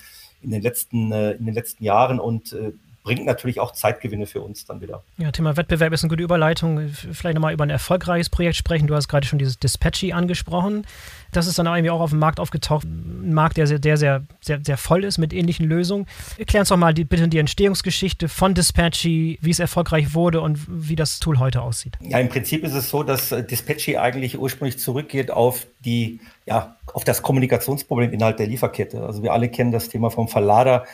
in, 0.43 0.51
den 0.51 0.61
letzten, 0.61 1.11
äh, 1.11 1.33
in 1.33 1.47
den 1.47 1.55
letzten 1.55 1.83
Jahren 1.83 2.21
und 2.21 2.53
äh, 2.53 2.73
bringt 3.05 3.27
natürlich 3.27 3.61
auch 3.61 3.73
Zeitgewinne 3.73 4.27
für 4.27 4.41
uns 4.41 4.65
dann 4.65 4.81
wieder. 4.81 5.05
Ja, 5.19 5.31
Thema 5.31 5.59
Wettbewerb 5.59 5.93
ist 5.93 6.03
eine 6.03 6.09
gute 6.09 6.23
Überleitung. 6.23 6.89
Vielleicht 6.89 7.35
nochmal 7.35 7.53
über 7.53 7.63
ein 7.63 7.71
erfolgreiches 7.71 8.31
Projekt 8.31 8.57
sprechen. 8.57 8.87
Du 8.87 8.95
hast 8.95 9.09
gerade 9.09 9.27
schon 9.27 9.39
dieses 9.39 9.59
Dispatchy 9.59 10.13
angesprochen. 10.13 10.87
Das 11.31 11.47
ist 11.47 11.59
dann 11.59 11.67
irgendwie 11.67 11.91
auch 11.91 12.01
auf 12.01 12.11
dem 12.11 12.19
Markt 12.19 12.41
aufgetaucht. 12.41 12.85
Ein 12.85 13.35
Markt, 13.35 13.59
der 13.59 13.67
sehr, 13.67 13.79
der 13.79 13.99
sehr, 13.99 14.23
sehr, 14.41 14.61
sehr 14.65 14.79
voll 14.79 15.05
ist 15.05 15.19
mit 15.19 15.35
ähnlichen 15.35 15.67
Lösungen. 15.67 16.07
Erklär 16.39 16.61
uns 16.61 16.71
doch 16.71 16.79
mal 16.79 16.95
die, 16.95 17.05
bitte 17.05 17.29
die 17.29 17.39
Entstehungsgeschichte 17.39 18.29
von 18.29 18.55
Dispatchy, 18.55 19.39
wie 19.43 19.51
es 19.51 19.59
erfolgreich 19.59 20.15
wurde 20.15 20.41
und 20.41 20.59
wie 20.67 20.97
das 20.97 21.21
Tool 21.21 21.39
heute 21.39 21.61
aussieht. 21.61 21.99
Ja, 22.01 22.19
im 22.19 22.31
Prinzip 22.31 22.65
ist 22.65 22.73
es 22.73 22.89
so, 22.89 23.03
dass 23.03 23.33
äh, 23.33 23.45
Dispatchy 23.45 23.99
eigentlich 23.99 24.39
ursprünglich 24.39 24.79
zurückgeht 24.79 25.31
auf 25.31 25.67
die, 25.85 26.21
ja, 26.47 26.77
auf 26.95 27.05
das 27.05 27.21
Kommunikationsproblem 27.21 28.15
innerhalb 28.15 28.39
der 28.39 28.47
Lieferkette. 28.47 29.05
Also 29.05 29.23
wir 29.23 29.35
alle 29.35 29.51
kennen 29.51 29.73
das 29.73 29.91
Thema 29.91 30.11
vom 30.11 30.29
Verlader 30.29 30.87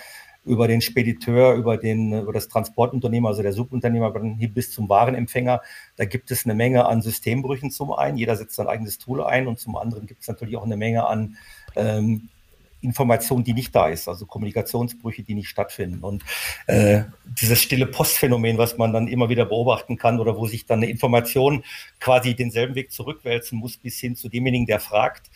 über 0.44 0.68
den 0.68 0.80
Spediteur, 0.80 1.54
über, 1.54 1.76
den, 1.76 2.12
über 2.12 2.32
das 2.32 2.48
Transportunternehmer, 2.48 3.28
also 3.28 3.42
der 3.42 3.52
Subunternehmer 3.52 4.10
bis 4.10 4.72
zum 4.72 4.88
Warenempfänger. 4.88 5.60
Da 5.96 6.04
gibt 6.04 6.30
es 6.30 6.44
eine 6.44 6.54
Menge 6.54 6.86
an 6.86 7.02
Systembrüchen 7.02 7.70
zum 7.70 7.92
einen. 7.92 8.16
Jeder 8.16 8.36
setzt 8.36 8.56
sein 8.56 8.66
eigenes 8.66 8.98
Tool 8.98 9.22
ein 9.22 9.46
und 9.46 9.58
zum 9.58 9.76
anderen 9.76 10.06
gibt 10.06 10.22
es 10.22 10.28
natürlich 10.28 10.56
auch 10.56 10.64
eine 10.64 10.76
Menge 10.76 11.06
an 11.06 11.36
ähm, 11.76 12.28
Information, 12.82 13.44
die 13.44 13.52
nicht 13.52 13.74
da 13.74 13.88
ist, 13.88 14.08
also 14.08 14.26
Kommunikationsbrüche, 14.26 15.22
die 15.22 15.34
nicht 15.34 15.48
stattfinden. 15.48 16.02
Und 16.02 16.24
äh, 16.66 17.02
dieses 17.24 17.60
stille 17.60 17.86
Postphänomen, 17.86 18.58
was 18.58 18.78
man 18.78 18.92
dann 18.92 19.08
immer 19.08 19.28
wieder 19.28 19.44
beobachten 19.44 19.96
kann 19.96 20.18
oder 20.18 20.36
wo 20.36 20.46
sich 20.46 20.66
dann 20.66 20.78
eine 20.78 20.90
Information 20.90 21.62
quasi 21.98 22.34
denselben 22.34 22.74
Weg 22.74 22.90
zurückwälzen 22.90 23.58
muss 23.58 23.76
bis 23.76 23.98
hin 23.98 24.16
zu 24.16 24.28
demjenigen, 24.28 24.66
der 24.66 24.80
fragt, 24.80 25.30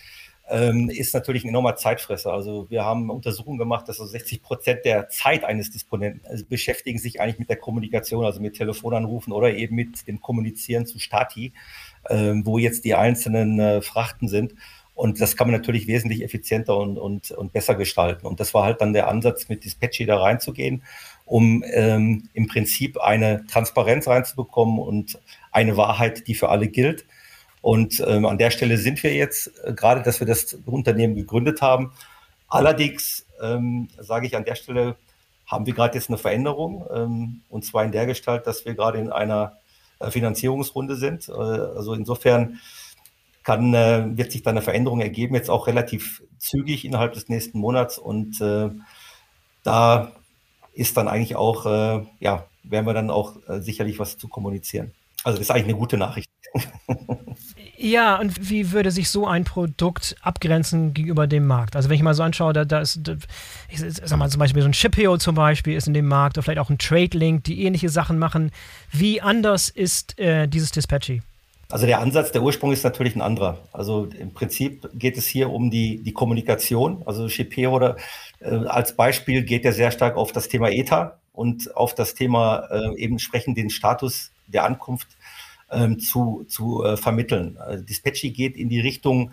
ähm, 0.48 0.90
ist 0.90 1.14
natürlich 1.14 1.44
ein 1.44 1.48
enormer 1.48 1.76
Zeitfresser. 1.76 2.32
Also 2.32 2.68
wir 2.68 2.84
haben 2.84 3.10
Untersuchungen 3.10 3.58
gemacht, 3.58 3.88
dass 3.88 3.96
so 3.96 4.04
60 4.04 4.42
Prozent 4.42 4.84
der 4.84 5.08
Zeit 5.08 5.44
eines 5.44 5.70
Disponenten 5.70 6.26
also 6.28 6.44
beschäftigen 6.46 6.98
sich 6.98 7.20
eigentlich 7.20 7.38
mit 7.38 7.48
der 7.48 7.56
Kommunikation, 7.56 8.24
also 8.24 8.40
mit 8.40 8.56
Telefonanrufen 8.56 9.32
oder 9.32 9.54
eben 9.54 9.74
mit 9.74 10.06
dem 10.06 10.20
Kommunizieren 10.20 10.86
zu 10.86 10.98
Stati, 10.98 11.52
ähm, 12.10 12.44
wo 12.44 12.58
jetzt 12.58 12.84
die 12.84 12.94
einzelnen 12.94 13.58
äh, 13.58 13.80
Frachten 13.80 14.28
sind. 14.28 14.54
Und 14.94 15.20
das 15.20 15.36
kann 15.36 15.48
man 15.48 15.60
natürlich 15.60 15.88
wesentlich 15.88 16.22
effizienter 16.22 16.76
und, 16.76 16.98
und, 16.98 17.32
und 17.32 17.52
besser 17.52 17.74
gestalten. 17.74 18.26
Und 18.26 18.38
das 18.38 18.54
war 18.54 18.64
halt 18.64 18.80
dann 18.80 18.92
der 18.92 19.08
Ansatz, 19.08 19.48
mit 19.48 19.64
Dispatchy 19.64 20.06
da 20.06 20.18
reinzugehen, 20.18 20.84
um 21.24 21.64
ähm, 21.66 22.28
im 22.32 22.46
Prinzip 22.46 23.00
eine 23.00 23.44
Transparenz 23.46 24.06
reinzubekommen 24.06 24.78
und 24.78 25.18
eine 25.50 25.76
Wahrheit, 25.76 26.28
die 26.28 26.34
für 26.34 26.48
alle 26.48 26.68
gilt. 26.68 27.06
Und 27.64 28.04
ähm, 28.06 28.26
an 28.26 28.36
der 28.36 28.50
Stelle 28.50 28.76
sind 28.76 29.02
wir 29.02 29.14
jetzt 29.14 29.50
äh, 29.64 29.72
gerade, 29.72 30.02
dass 30.02 30.20
wir 30.20 30.26
das 30.26 30.52
Unternehmen 30.66 31.14
gegründet 31.14 31.62
haben. 31.62 31.94
Allerdings 32.46 33.24
ähm, 33.40 33.88
sage 33.98 34.26
ich 34.26 34.36
an 34.36 34.44
der 34.44 34.54
Stelle, 34.54 34.96
haben 35.46 35.64
wir 35.64 35.72
gerade 35.72 35.96
jetzt 35.96 36.10
eine 36.10 36.18
Veränderung, 36.18 36.84
ähm, 36.94 37.40
und 37.48 37.64
zwar 37.64 37.82
in 37.82 37.90
der 37.90 38.04
Gestalt, 38.04 38.46
dass 38.46 38.66
wir 38.66 38.74
gerade 38.74 38.98
in 38.98 39.10
einer 39.10 39.56
äh, 39.98 40.10
Finanzierungsrunde 40.10 40.96
sind. 40.96 41.30
Äh, 41.30 41.32
also 41.32 41.94
insofern 41.94 42.60
kann, 43.44 43.72
äh, 43.72 44.08
wird 44.14 44.32
sich 44.32 44.42
da 44.42 44.50
eine 44.50 44.60
Veränderung 44.60 45.00
ergeben, 45.00 45.34
jetzt 45.34 45.48
auch 45.48 45.66
relativ 45.66 46.22
zügig 46.36 46.84
innerhalb 46.84 47.14
des 47.14 47.30
nächsten 47.30 47.58
Monats. 47.58 47.96
Und 47.96 48.42
äh, 48.42 48.68
da 49.62 50.12
ist 50.74 50.98
dann 50.98 51.08
eigentlich 51.08 51.36
auch, 51.36 51.64
äh, 51.64 52.04
ja, 52.20 52.44
werden 52.62 52.86
wir 52.86 52.92
dann 52.92 53.08
auch 53.08 53.36
äh, 53.48 53.62
sicherlich 53.62 53.98
was 53.98 54.18
zu 54.18 54.28
kommunizieren. 54.28 54.92
Also 55.22 55.38
das 55.38 55.46
ist 55.46 55.50
eigentlich 55.50 55.64
eine 55.64 55.78
gute 55.78 55.96
Nachricht. 55.96 56.28
Ja, 57.84 58.18
und 58.18 58.48
wie 58.48 58.72
würde 58.72 58.90
sich 58.90 59.10
so 59.10 59.26
ein 59.26 59.44
Produkt 59.44 60.16
abgrenzen 60.22 60.94
gegenüber 60.94 61.26
dem 61.26 61.46
Markt? 61.46 61.76
Also 61.76 61.90
wenn 61.90 61.96
ich 61.96 62.02
mal 62.02 62.14
so 62.14 62.22
anschaue, 62.22 62.54
da, 62.54 62.64
da 62.64 62.80
ist, 62.80 62.98
ich 63.68 63.78
sag 63.78 64.16
mal 64.16 64.30
zum 64.30 64.38
Beispiel 64.38 64.62
so 64.62 64.68
ein 64.68 64.72
Shipio 64.72 65.18
zum 65.18 65.34
Beispiel 65.34 65.76
ist 65.76 65.86
in 65.86 65.92
dem 65.92 66.06
Markt 66.08 66.38
oder 66.38 66.44
vielleicht 66.44 66.60
auch 66.60 66.70
ein 66.70 66.78
TradeLink, 66.78 67.44
die 67.44 67.62
ähnliche 67.62 67.90
Sachen 67.90 68.18
machen. 68.18 68.52
Wie 68.90 69.20
anders 69.20 69.68
ist 69.68 70.18
äh, 70.18 70.48
dieses 70.48 70.72
Dispatchy? 70.72 71.20
Also 71.68 71.84
der 71.84 72.00
Ansatz, 72.00 72.32
der 72.32 72.42
Ursprung 72.42 72.72
ist 72.72 72.84
natürlich 72.84 73.16
ein 73.16 73.20
anderer. 73.20 73.58
Also 73.74 74.08
im 74.18 74.32
Prinzip 74.32 74.88
geht 74.94 75.18
es 75.18 75.26
hier 75.26 75.50
um 75.50 75.70
die, 75.70 76.02
die 76.02 76.12
Kommunikation. 76.12 77.02
Also 77.04 77.28
Shipio 77.28 77.70
oder 77.70 77.96
äh, 78.40 78.64
als 78.64 78.96
Beispiel 78.96 79.42
geht 79.42 79.66
er 79.66 79.74
sehr 79.74 79.90
stark 79.90 80.16
auf 80.16 80.32
das 80.32 80.48
Thema 80.48 80.70
ETA 80.70 81.18
und 81.34 81.76
auf 81.76 81.94
das 81.94 82.14
Thema 82.14 82.66
äh, 82.70 82.96
eben 82.96 83.18
sprechen 83.18 83.54
den 83.54 83.68
Status 83.68 84.30
der 84.46 84.64
Ankunft 84.64 85.08
ähm, 85.74 85.98
zu, 85.98 86.44
zu 86.48 86.84
äh, 86.84 86.96
vermitteln. 86.96 87.56
Also 87.58 87.84
Dispatchy 87.84 88.30
geht 88.30 88.56
in 88.56 88.68
die 88.68 88.80
Richtung 88.80 89.32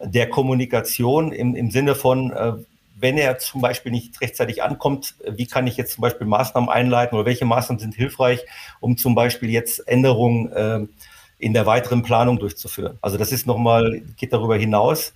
der 0.00 0.28
Kommunikation 0.28 1.32
im, 1.32 1.54
im 1.54 1.70
Sinne 1.70 1.94
von, 1.94 2.32
äh, 2.32 2.54
wenn 2.96 3.18
er 3.18 3.38
zum 3.38 3.60
Beispiel 3.60 3.92
nicht 3.92 4.20
rechtzeitig 4.20 4.62
ankommt, 4.62 5.14
wie 5.28 5.46
kann 5.46 5.66
ich 5.66 5.76
jetzt 5.76 5.94
zum 5.94 6.02
Beispiel 6.02 6.26
Maßnahmen 6.26 6.68
einleiten 6.68 7.16
oder 7.16 7.26
welche 7.26 7.44
Maßnahmen 7.44 7.80
sind 7.80 7.94
hilfreich, 7.94 8.40
um 8.80 8.96
zum 8.96 9.14
Beispiel 9.14 9.50
jetzt 9.50 9.86
Änderungen 9.88 10.52
äh, 10.52 10.80
in 11.38 11.52
der 11.52 11.66
weiteren 11.66 12.02
Planung 12.02 12.38
durchzuführen. 12.38 12.98
Also 13.02 13.18
das 13.18 13.32
ist 13.32 13.46
nochmal, 13.46 14.02
geht 14.16 14.32
darüber 14.32 14.56
hinaus, 14.56 15.12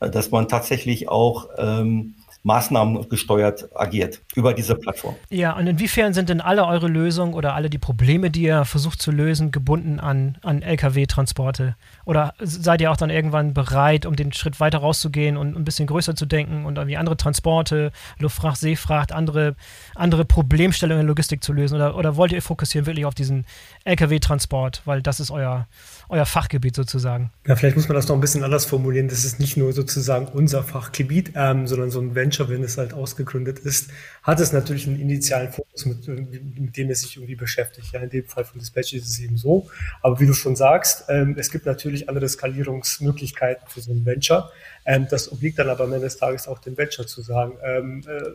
dass 0.00 0.30
man 0.30 0.48
tatsächlich 0.48 1.08
auch 1.08 1.48
ähm, 1.56 2.14
Maßnahmen 2.42 3.08
gesteuert 3.08 3.68
agiert 3.74 4.20
über 4.34 4.54
diese 4.54 4.74
Plattform. 4.74 5.14
Ja, 5.30 5.56
und 5.56 5.66
inwiefern 5.66 6.14
sind 6.14 6.28
denn 6.28 6.40
alle 6.40 6.66
eure 6.66 6.88
Lösungen 6.88 7.34
oder 7.34 7.54
alle 7.54 7.68
die 7.68 7.78
Probleme, 7.78 8.30
die 8.30 8.42
ihr 8.42 8.64
versucht 8.64 9.02
zu 9.02 9.10
lösen, 9.10 9.50
gebunden 9.50 10.00
an, 10.00 10.38
an 10.42 10.62
Lkw-Transporte? 10.62 11.76
Oder 12.04 12.34
seid 12.40 12.80
ihr 12.80 12.90
auch 12.90 12.96
dann 12.96 13.10
irgendwann 13.10 13.52
bereit, 13.52 14.06
um 14.06 14.16
den 14.16 14.32
Schritt 14.32 14.58
weiter 14.60 14.78
rauszugehen 14.78 15.36
und 15.36 15.56
ein 15.56 15.64
bisschen 15.64 15.86
größer 15.86 16.16
zu 16.16 16.24
denken 16.24 16.64
und 16.64 16.76
irgendwie 16.76 16.96
andere 16.96 17.16
Transporte, 17.16 17.92
Luftfracht, 18.18 18.56
Seefracht, 18.56 19.12
andere, 19.12 19.54
andere 19.94 20.24
Problemstellungen 20.24 21.02
in 21.02 21.08
Logistik 21.08 21.44
zu 21.44 21.52
lösen? 21.52 21.74
Oder, 21.76 21.96
oder 21.96 22.16
wollt 22.16 22.32
ihr 22.32 22.42
fokussieren 22.42 22.86
wirklich 22.86 23.04
auf 23.04 23.14
diesen 23.14 23.44
Lkw-Transport, 23.84 24.82
weil 24.86 25.02
das 25.02 25.20
ist 25.20 25.30
euer, 25.30 25.66
euer 26.08 26.24
Fachgebiet 26.24 26.74
sozusagen? 26.74 27.30
Ja, 27.46 27.56
vielleicht 27.56 27.76
muss 27.76 27.88
man 27.88 27.96
das 27.96 28.08
noch 28.08 28.16
ein 28.16 28.20
bisschen 28.20 28.44
anders 28.44 28.64
formulieren. 28.64 29.08
Das 29.08 29.24
ist 29.24 29.40
nicht 29.40 29.56
nur 29.58 29.72
sozusagen 29.72 30.26
unser 30.28 30.62
Fachgebiet, 30.62 31.32
ähm, 31.34 31.66
sondern 31.66 31.90
so 31.90 32.00
ein 32.00 32.14
Venture, 32.14 32.48
wenn 32.48 32.62
es 32.62 32.78
halt 32.78 32.94
ausgegründet 32.94 33.58
ist, 33.58 33.90
hat 34.22 34.38
es 34.38 34.52
natürlich 34.52 34.86
einen 34.86 35.00
initialen 35.00 35.50
Fokus, 35.50 35.84
mit, 35.84 36.06
mit 36.06 36.76
dem 36.76 36.90
es 36.90 37.00
sich 37.00 37.16
irgendwie 37.16 37.34
beschäftigt. 37.34 37.88
Ja, 37.92 38.00
in 38.00 38.10
dem 38.10 38.24
Fall 38.24 38.44
von 38.44 38.60
Dispatch 38.60 38.92
ist 38.92 39.08
es 39.08 39.18
eben 39.18 39.36
so. 39.36 39.68
Aber 40.00 40.20
wie 40.20 40.26
du 40.26 40.32
schon 40.32 40.54
sagst, 40.54 41.04
ähm, 41.08 41.34
es 41.38 41.50
gibt 41.50 41.66
natürlich 41.66 42.08
andere 42.08 42.28
Skalierungsmöglichkeiten 42.28 43.66
für 43.68 43.80
so 43.80 43.92
ein 43.92 44.06
Venture. 44.06 44.50
Ähm, 44.86 45.06
das 45.10 45.30
obliegt 45.32 45.58
dann 45.58 45.68
aber 45.68 45.84
am 45.84 45.92
Ende 45.92 46.06
des 46.06 46.18
Tages 46.18 46.46
auch 46.46 46.60
dem 46.60 46.78
Venture 46.78 47.06
zu 47.06 47.20
sagen, 47.20 47.58
ähm, 47.64 48.04
äh, 48.06 48.30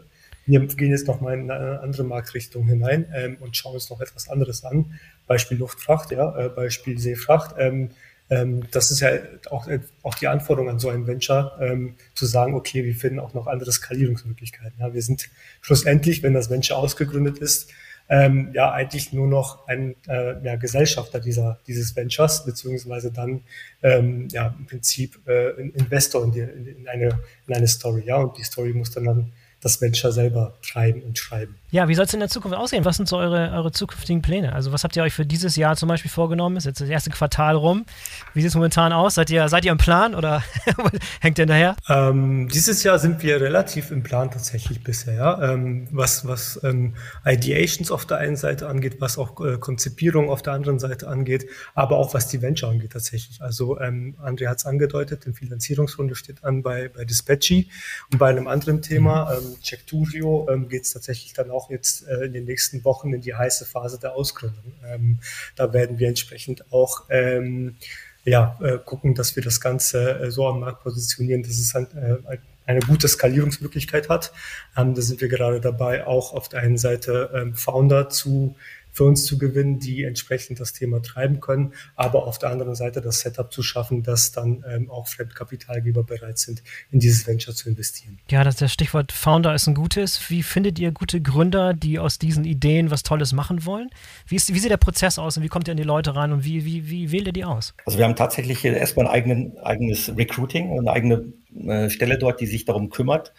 wir 0.45 0.65
gehen 0.65 0.91
jetzt 0.91 1.07
noch 1.07 1.19
mal 1.19 1.33
in 1.33 1.51
eine 1.51 1.81
andere 1.81 2.05
Marktrichtung 2.05 2.65
hinein 2.67 3.05
ähm, 3.13 3.37
und 3.41 3.55
schauen 3.55 3.73
uns 3.73 3.89
noch 3.89 3.99
etwas 3.99 4.29
anderes 4.29 4.63
an. 4.63 4.97
Beispiel 5.25 5.57
Luftfracht, 5.57 6.11
ja, 6.11 6.37
äh, 6.37 6.49
Beispiel 6.49 6.97
Seefracht. 6.99 7.55
Ähm, 7.57 7.89
ähm, 8.29 8.63
das 8.71 8.91
ist 8.91 8.99
ja 8.99 9.11
auch, 9.49 9.67
äh, 9.67 9.79
auch 10.03 10.15
die 10.15 10.27
Anforderung 10.27 10.69
an 10.69 10.79
so 10.79 10.89
ein 10.89 11.07
Venture, 11.07 11.57
ähm, 11.61 11.95
zu 12.13 12.25
sagen, 12.25 12.53
okay, 12.55 12.83
wir 12.83 12.95
finden 12.95 13.19
auch 13.19 13.33
noch 13.33 13.47
andere 13.47 13.71
Skalierungsmöglichkeiten. 13.71 14.79
Ja, 14.79 14.93
wir 14.93 15.01
sind 15.01 15.29
schlussendlich, 15.61 16.23
wenn 16.23 16.33
das 16.33 16.49
Venture 16.49 16.77
ausgegründet 16.77 17.37
ist, 17.37 17.71
ähm, 18.09 18.51
ja 18.53 18.71
eigentlich 18.71 19.11
nur 19.11 19.27
noch 19.27 19.67
ein 19.67 19.95
äh, 20.07 20.41
ja, 20.43 20.55
Gesellschafter 20.55 21.19
dieser, 21.19 21.59
dieses 21.67 21.95
Ventures, 21.95 22.45
beziehungsweise 22.45 23.11
dann 23.11 23.41
ähm, 23.83 24.27
ja 24.31 24.55
im 24.57 24.65
Prinzip 24.65 25.19
äh, 25.27 25.59
ein 25.59 25.71
Investor 25.71 26.23
in, 26.23 26.31
die, 26.31 26.39
in, 26.39 26.87
eine, 26.87 27.19
in 27.47 27.53
eine 27.53 27.67
Story. 27.67 28.03
Ja, 28.05 28.17
und 28.17 28.37
die 28.37 28.43
Story 28.43 28.73
muss 28.73 28.91
dann, 28.91 29.05
dann 29.05 29.33
das 29.59 29.81
Venture 29.81 30.11
selber 30.11 30.57
treiben 30.61 31.01
und 31.01 31.17
schreiben. 31.17 31.55
Ja, 31.69 31.89
wie 31.89 31.95
soll 31.95 32.05
es 32.05 32.13
in 32.13 32.21
der 32.21 32.29
Zukunft 32.29 32.57
aussehen? 32.57 32.85
Was 32.85 32.95
sind 32.95 33.09
so 33.09 33.17
eure, 33.17 33.51
eure 33.51 33.73
zukünftigen 33.73 34.21
Pläne? 34.21 34.53
Also 34.53 34.71
was 34.71 34.85
habt 34.85 34.95
ihr 34.95 35.03
euch 35.03 35.13
für 35.13 35.25
dieses 35.25 35.57
Jahr 35.57 35.75
zum 35.75 35.89
Beispiel 35.89 36.09
vorgenommen? 36.09 36.55
Ist 36.55 36.65
jetzt 36.65 36.79
das 36.79 36.87
erste 36.87 37.09
Quartal 37.09 37.55
rum. 37.55 37.85
Wie 38.33 38.39
sieht 38.39 38.49
es 38.49 38.55
momentan 38.55 38.93
aus? 38.93 39.15
Seid 39.15 39.29
ihr, 39.31 39.49
seid 39.49 39.65
ihr 39.65 39.73
im 39.73 39.77
Plan 39.77 40.15
oder 40.15 40.41
hängt 41.19 41.37
ihr 41.39 41.41
hinterher? 41.41 41.75
Ähm, 41.89 42.47
dieses 42.47 42.83
Jahr 42.83 42.99
sind 42.99 43.21
wir 43.21 43.41
relativ 43.41 43.91
im 43.91 44.01
Plan 44.01 44.31
tatsächlich 44.31 44.81
bisher. 44.81 45.15
Ja? 45.15 45.51
Ähm, 45.51 45.89
was 45.91 46.25
was 46.25 46.57
ähm, 46.63 46.93
Ideations 47.25 47.91
auf 47.91 48.05
der 48.05 48.19
einen 48.19 48.37
Seite 48.37 48.69
angeht, 48.69 49.01
was 49.01 49.17
auch 49.17 49.45
äh, 49.45 49.57
Konzipierung 49.57 50.29
auf 50.29 50.41
der 50.41 50.53
anderen 50.53 50.79
Seite 50.79 51.09
angeht, 51.09 51.47
aber 51.75 51.97
auch 51.97 52.13
was 52.13 52.29
die 52.29 52.41
Venture 52.41 52.69
angeht 52.69 52.93
tatsächlich. 52.93 53.41
Also 53.41 53.77
ähm, 53.81 54.15
André 54.23 54.47
hat 54.47 54.59
es 54.59 54.65
angedeutet, 54.65 55.25
die 55.25 55.33
Finanzierungsrunde 55.33 56.15
steht 56.15 56.45
an 56.45 56.63
bei, 56.63 56.87
bei 56.87 57.03
Dispatchy 57.03 57.69
und 58.09 58.19
bei 58.19 58.29
einem 58.29 58.47
anderen 58.47 58.81
Thema, 58.81 59.25
mhm. 59.25 59.47
ähm, 59.47 59.61
Checkturio, 59.61 60.47
ähm, 60.49 60.69
geht 60.69 60.83
es 60.83 60.93
tatsächlich 60.93 61.33
dann 61.33 61.51
auch 61.51 61.56
jetzt 61.69 62.07
äh, 62.07 62.25
in 62.25 62.33
den 62.33 62.45
nächsten 62.45 62.83
Wochen 62.85 63.13
in 63.13 63.21
die 63.21 63.33
heiße 63.33 63.65
Phase 63.65 63.99
der 63.99 64.13
Ausgründung. 64.13 64.73
Ähm, 64.85 65.19
da 65.55 65.73
werden 65.73 65.99
wir 65.99 66.07
entsprechend 66.07 66.71
auch 66.71 67.03
ähm, 67.09 67.75
ja, 68.23 68.57
äh, 68.61 68.77
gucken, 68.77 69.15
dass 69.15 69.35
wir 69.35 69.43
das 69.43 69.61
Ganze 69.61 70.19
äh, 70.19 70.31
so 70.31 70.47
am 70.47 70.59
Markt 70.59 70.83
positionieren, 70.83 71.43
dass 71.43 71.57
es 71.57 71.73
halt, 71.73 71.93
äh, 71.93 72.37
eine 72.65 72.81
gute 72.81 73.07
Skalierungsmöglichkeit 73.07 74.09
hat. 74.09 74.33
Ähm, 74.75 74.93
da 74.93 75.01
sind 75.01 75.21
wir 75.21 75.29
gerade 75.29 75.61
dabei, 75.61 76.05
auch 76.05 76.33
auf 76.33 76.49
der 76.49 76.59
einen 76.59 76.77
Seite 76.77 77.31
ähm, 77.33 77.55
Founder 77.55 78.09
zu 78.09 78.55
für 78.97 79.03
uns 79.03 79.25
zu 79.25 79.37
gewinnen, 79.37 79.77
die 79.77 80.03
entsprechend 80.03 80.59
das 80.59 80.73
Thema 80.73 81.03
treiben 81.03 81.39
können, 81.39 81.73
aber 81.95 82.25
auf 82.25 82.39
der 82.39 82.49
anderen 82.49 82.73
Seite 82.73 82.99
das 82.99 83.19
Setup 83.19 83.53
zu 83.53 83.61
schaffen, 83.61 84.01
dass 84.01 84.31
dann 84.31 84.65
ähm, 84.67 84.89
auch 84.89 85.07
Fremdkapitalgeber 85.07 86.03
bereit 86.03 86.39
sind, 86.39 86.63
in 86.89 86.99
dieses 86.99 87.27
Venture 87.27 87.53
zu 87.53 87.69
investieren. 87.69 88.17
Ja, 88.31 88.43
das, 88.43 88.55
das 88.55 88.73
Stichwort 88.73 89.11
Founder 89.11 89.53
ist 89.53 89.67
ein 89.67 89.75
gutes. 89.75 90.31
Wie 90.31 90.41
findet 90.41 90.79
ihr 90.79 90.91
gute 90.91 91.21
Gründer, 91.21 91.75
die 91.75 91.99
aus 91.99 92.17
diesen 92.17 92.43
Ideen 92.43 92.89
was 92.89 93.03
Tolles 93.03 93.33
machen 93.33 93.67
wollen? 93.67 93.91
Wie, 94.25 94.35
ist, 94.35 94.51
wie 94.51 94.57
sieht 94.57 94.71
der 94.71 94.77
Prozess 94.77 95.19
aus 95.19 95.37
und 95.37 95.43
wie 95.43 95.47
kommt 95.47 95.67
ihr 95.67 95.73
an 95.73 95.77
die 95.77 95.83
Leute 95.83 96.15
ran 96.15 96.33
und 96.33 96.43
wie, 96.43 96.65
wie, 96.65 96.89
wie 96.89 97.11
wählt 97.11 97.27
ihr 97.27 97.33
die 97.33 97.45
aus? 97.45 97.75
Also 97.85 97.99
wir 97.99 98.05
haben 98.05 98.15
tatsächlich 98.15 98.65
erstmal 98.65 99.05
ein 99.05 99.11
eigenen, 99.11 99.59
eigenes 99.59 100.17
Recruiting 100.17 100.71
und 100.71 100.87
eine 100.87 100.91
eigene 100.91 101.33
äh, 101.67 101.91
Stelle 101.91 102.17
dort, 102.17 102.41
die 102.41 102.47
sich 102.47 102.65
darum 102.65 102.89
kümmert. 102.89 103.31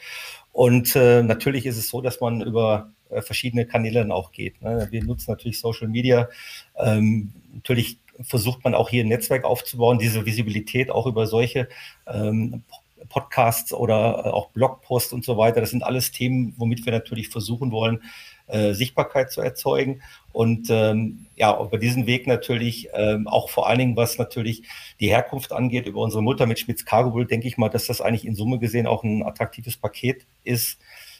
Und 0.52 0.94
äh, 0.94 1.24
natürlich 1.24 1.66
ist 1.66 1.78
es 1.78 1.88
so, 1.88 2.00
dass 2.00 2.20
man 2.20 2.42
über 2.42 2.92
äh, 3.10 3.22
verschiedene 3.22 3.66
Kanäle 3.66 4.00
dann 4.00 4.12
auch 4.12 4.32
geht. 4.32 4.60
Ne? 4.62 4.88
Wir 4.90 5.04
nutzen 5.04 5.30
natürlich 5.30 5.60
Social 5.60 5.88
Media. 5.88 6.28
Ähm, 6.76 7.32
natürlich 7.54 7.98
versucht 8.20 8.64
man 8.64 8.74
auch 8.74 8.90
hier 8.90 9.04
ein 9.04 9.08
Netzwerk 9.08 9.44
aufzubauen, 9.44 9.98
diese 9.98 10.26
Visibilität 10.26 10.90
auch 10.90 11.06
über 11.06 11.26
solche 11.26 11.68
ähm, 12.06 12.62
Podcasts 13.08 13.72
oder 13.72 14.22
äh, 14.24 14.28
auch 14.30 14.50
Blogposts 14.50 15.12
und 15.12 15.24
so 15.24 15.36
weiter. 15.36 15.60
Das 15.60 15.70
sind 15.70 15.82
alles 15.82 16.10
Themen, 16.10 16.54
womit 16.56 16.84
wir 16.84 16.92
natürlich 16.92 17.28
versuchen 17.28 17.70
wollen, 17.70 18.02
äh, 18.46 18.72
Sichtbarkeit 18.72 19.30
zu 19.30 19.40
erzeugen. 19.40 20.02
Und 20.32 20.68
ähm, 20.70 21.26
ja, 21.36 21.60
über 21.60 21.78
diesen 21.78 22.06
Weg 22.06 22.26
natürlich 22.26 22.88
ähm, 22.92 23.28
auch 23.28 23.50
vor 23.50 23.68
allen 23.68 23.78
Dingen, 23.78 23.96
was 23.96 24.18
natürlich 24.18 24.62
die 25.00 25.08
Herkunft 25.08 25.52
angeht, 25.52 25.86
über 25.86 26.00
unsere 26.00 26.22
Mutter 26.22 26.46
mit 26.46 26.58
Schmitz 26.58 26.84
Cargo 26.84 27.24
denke 27.24 27.48
ich 27.48 27.56
mal, 27.58 27.68
dass 27.68 27.86
das 27.86 28.00
eigentlich 28.00 28.26
in 28.26 28.34
Summe 28.34 28.58
gesehen 28.58 28.86
auch 28.86 29.04
ein 29.04 29.22
attraktives 29.22 29.76
Paket 29.76 30.26
ist 30.44 30.78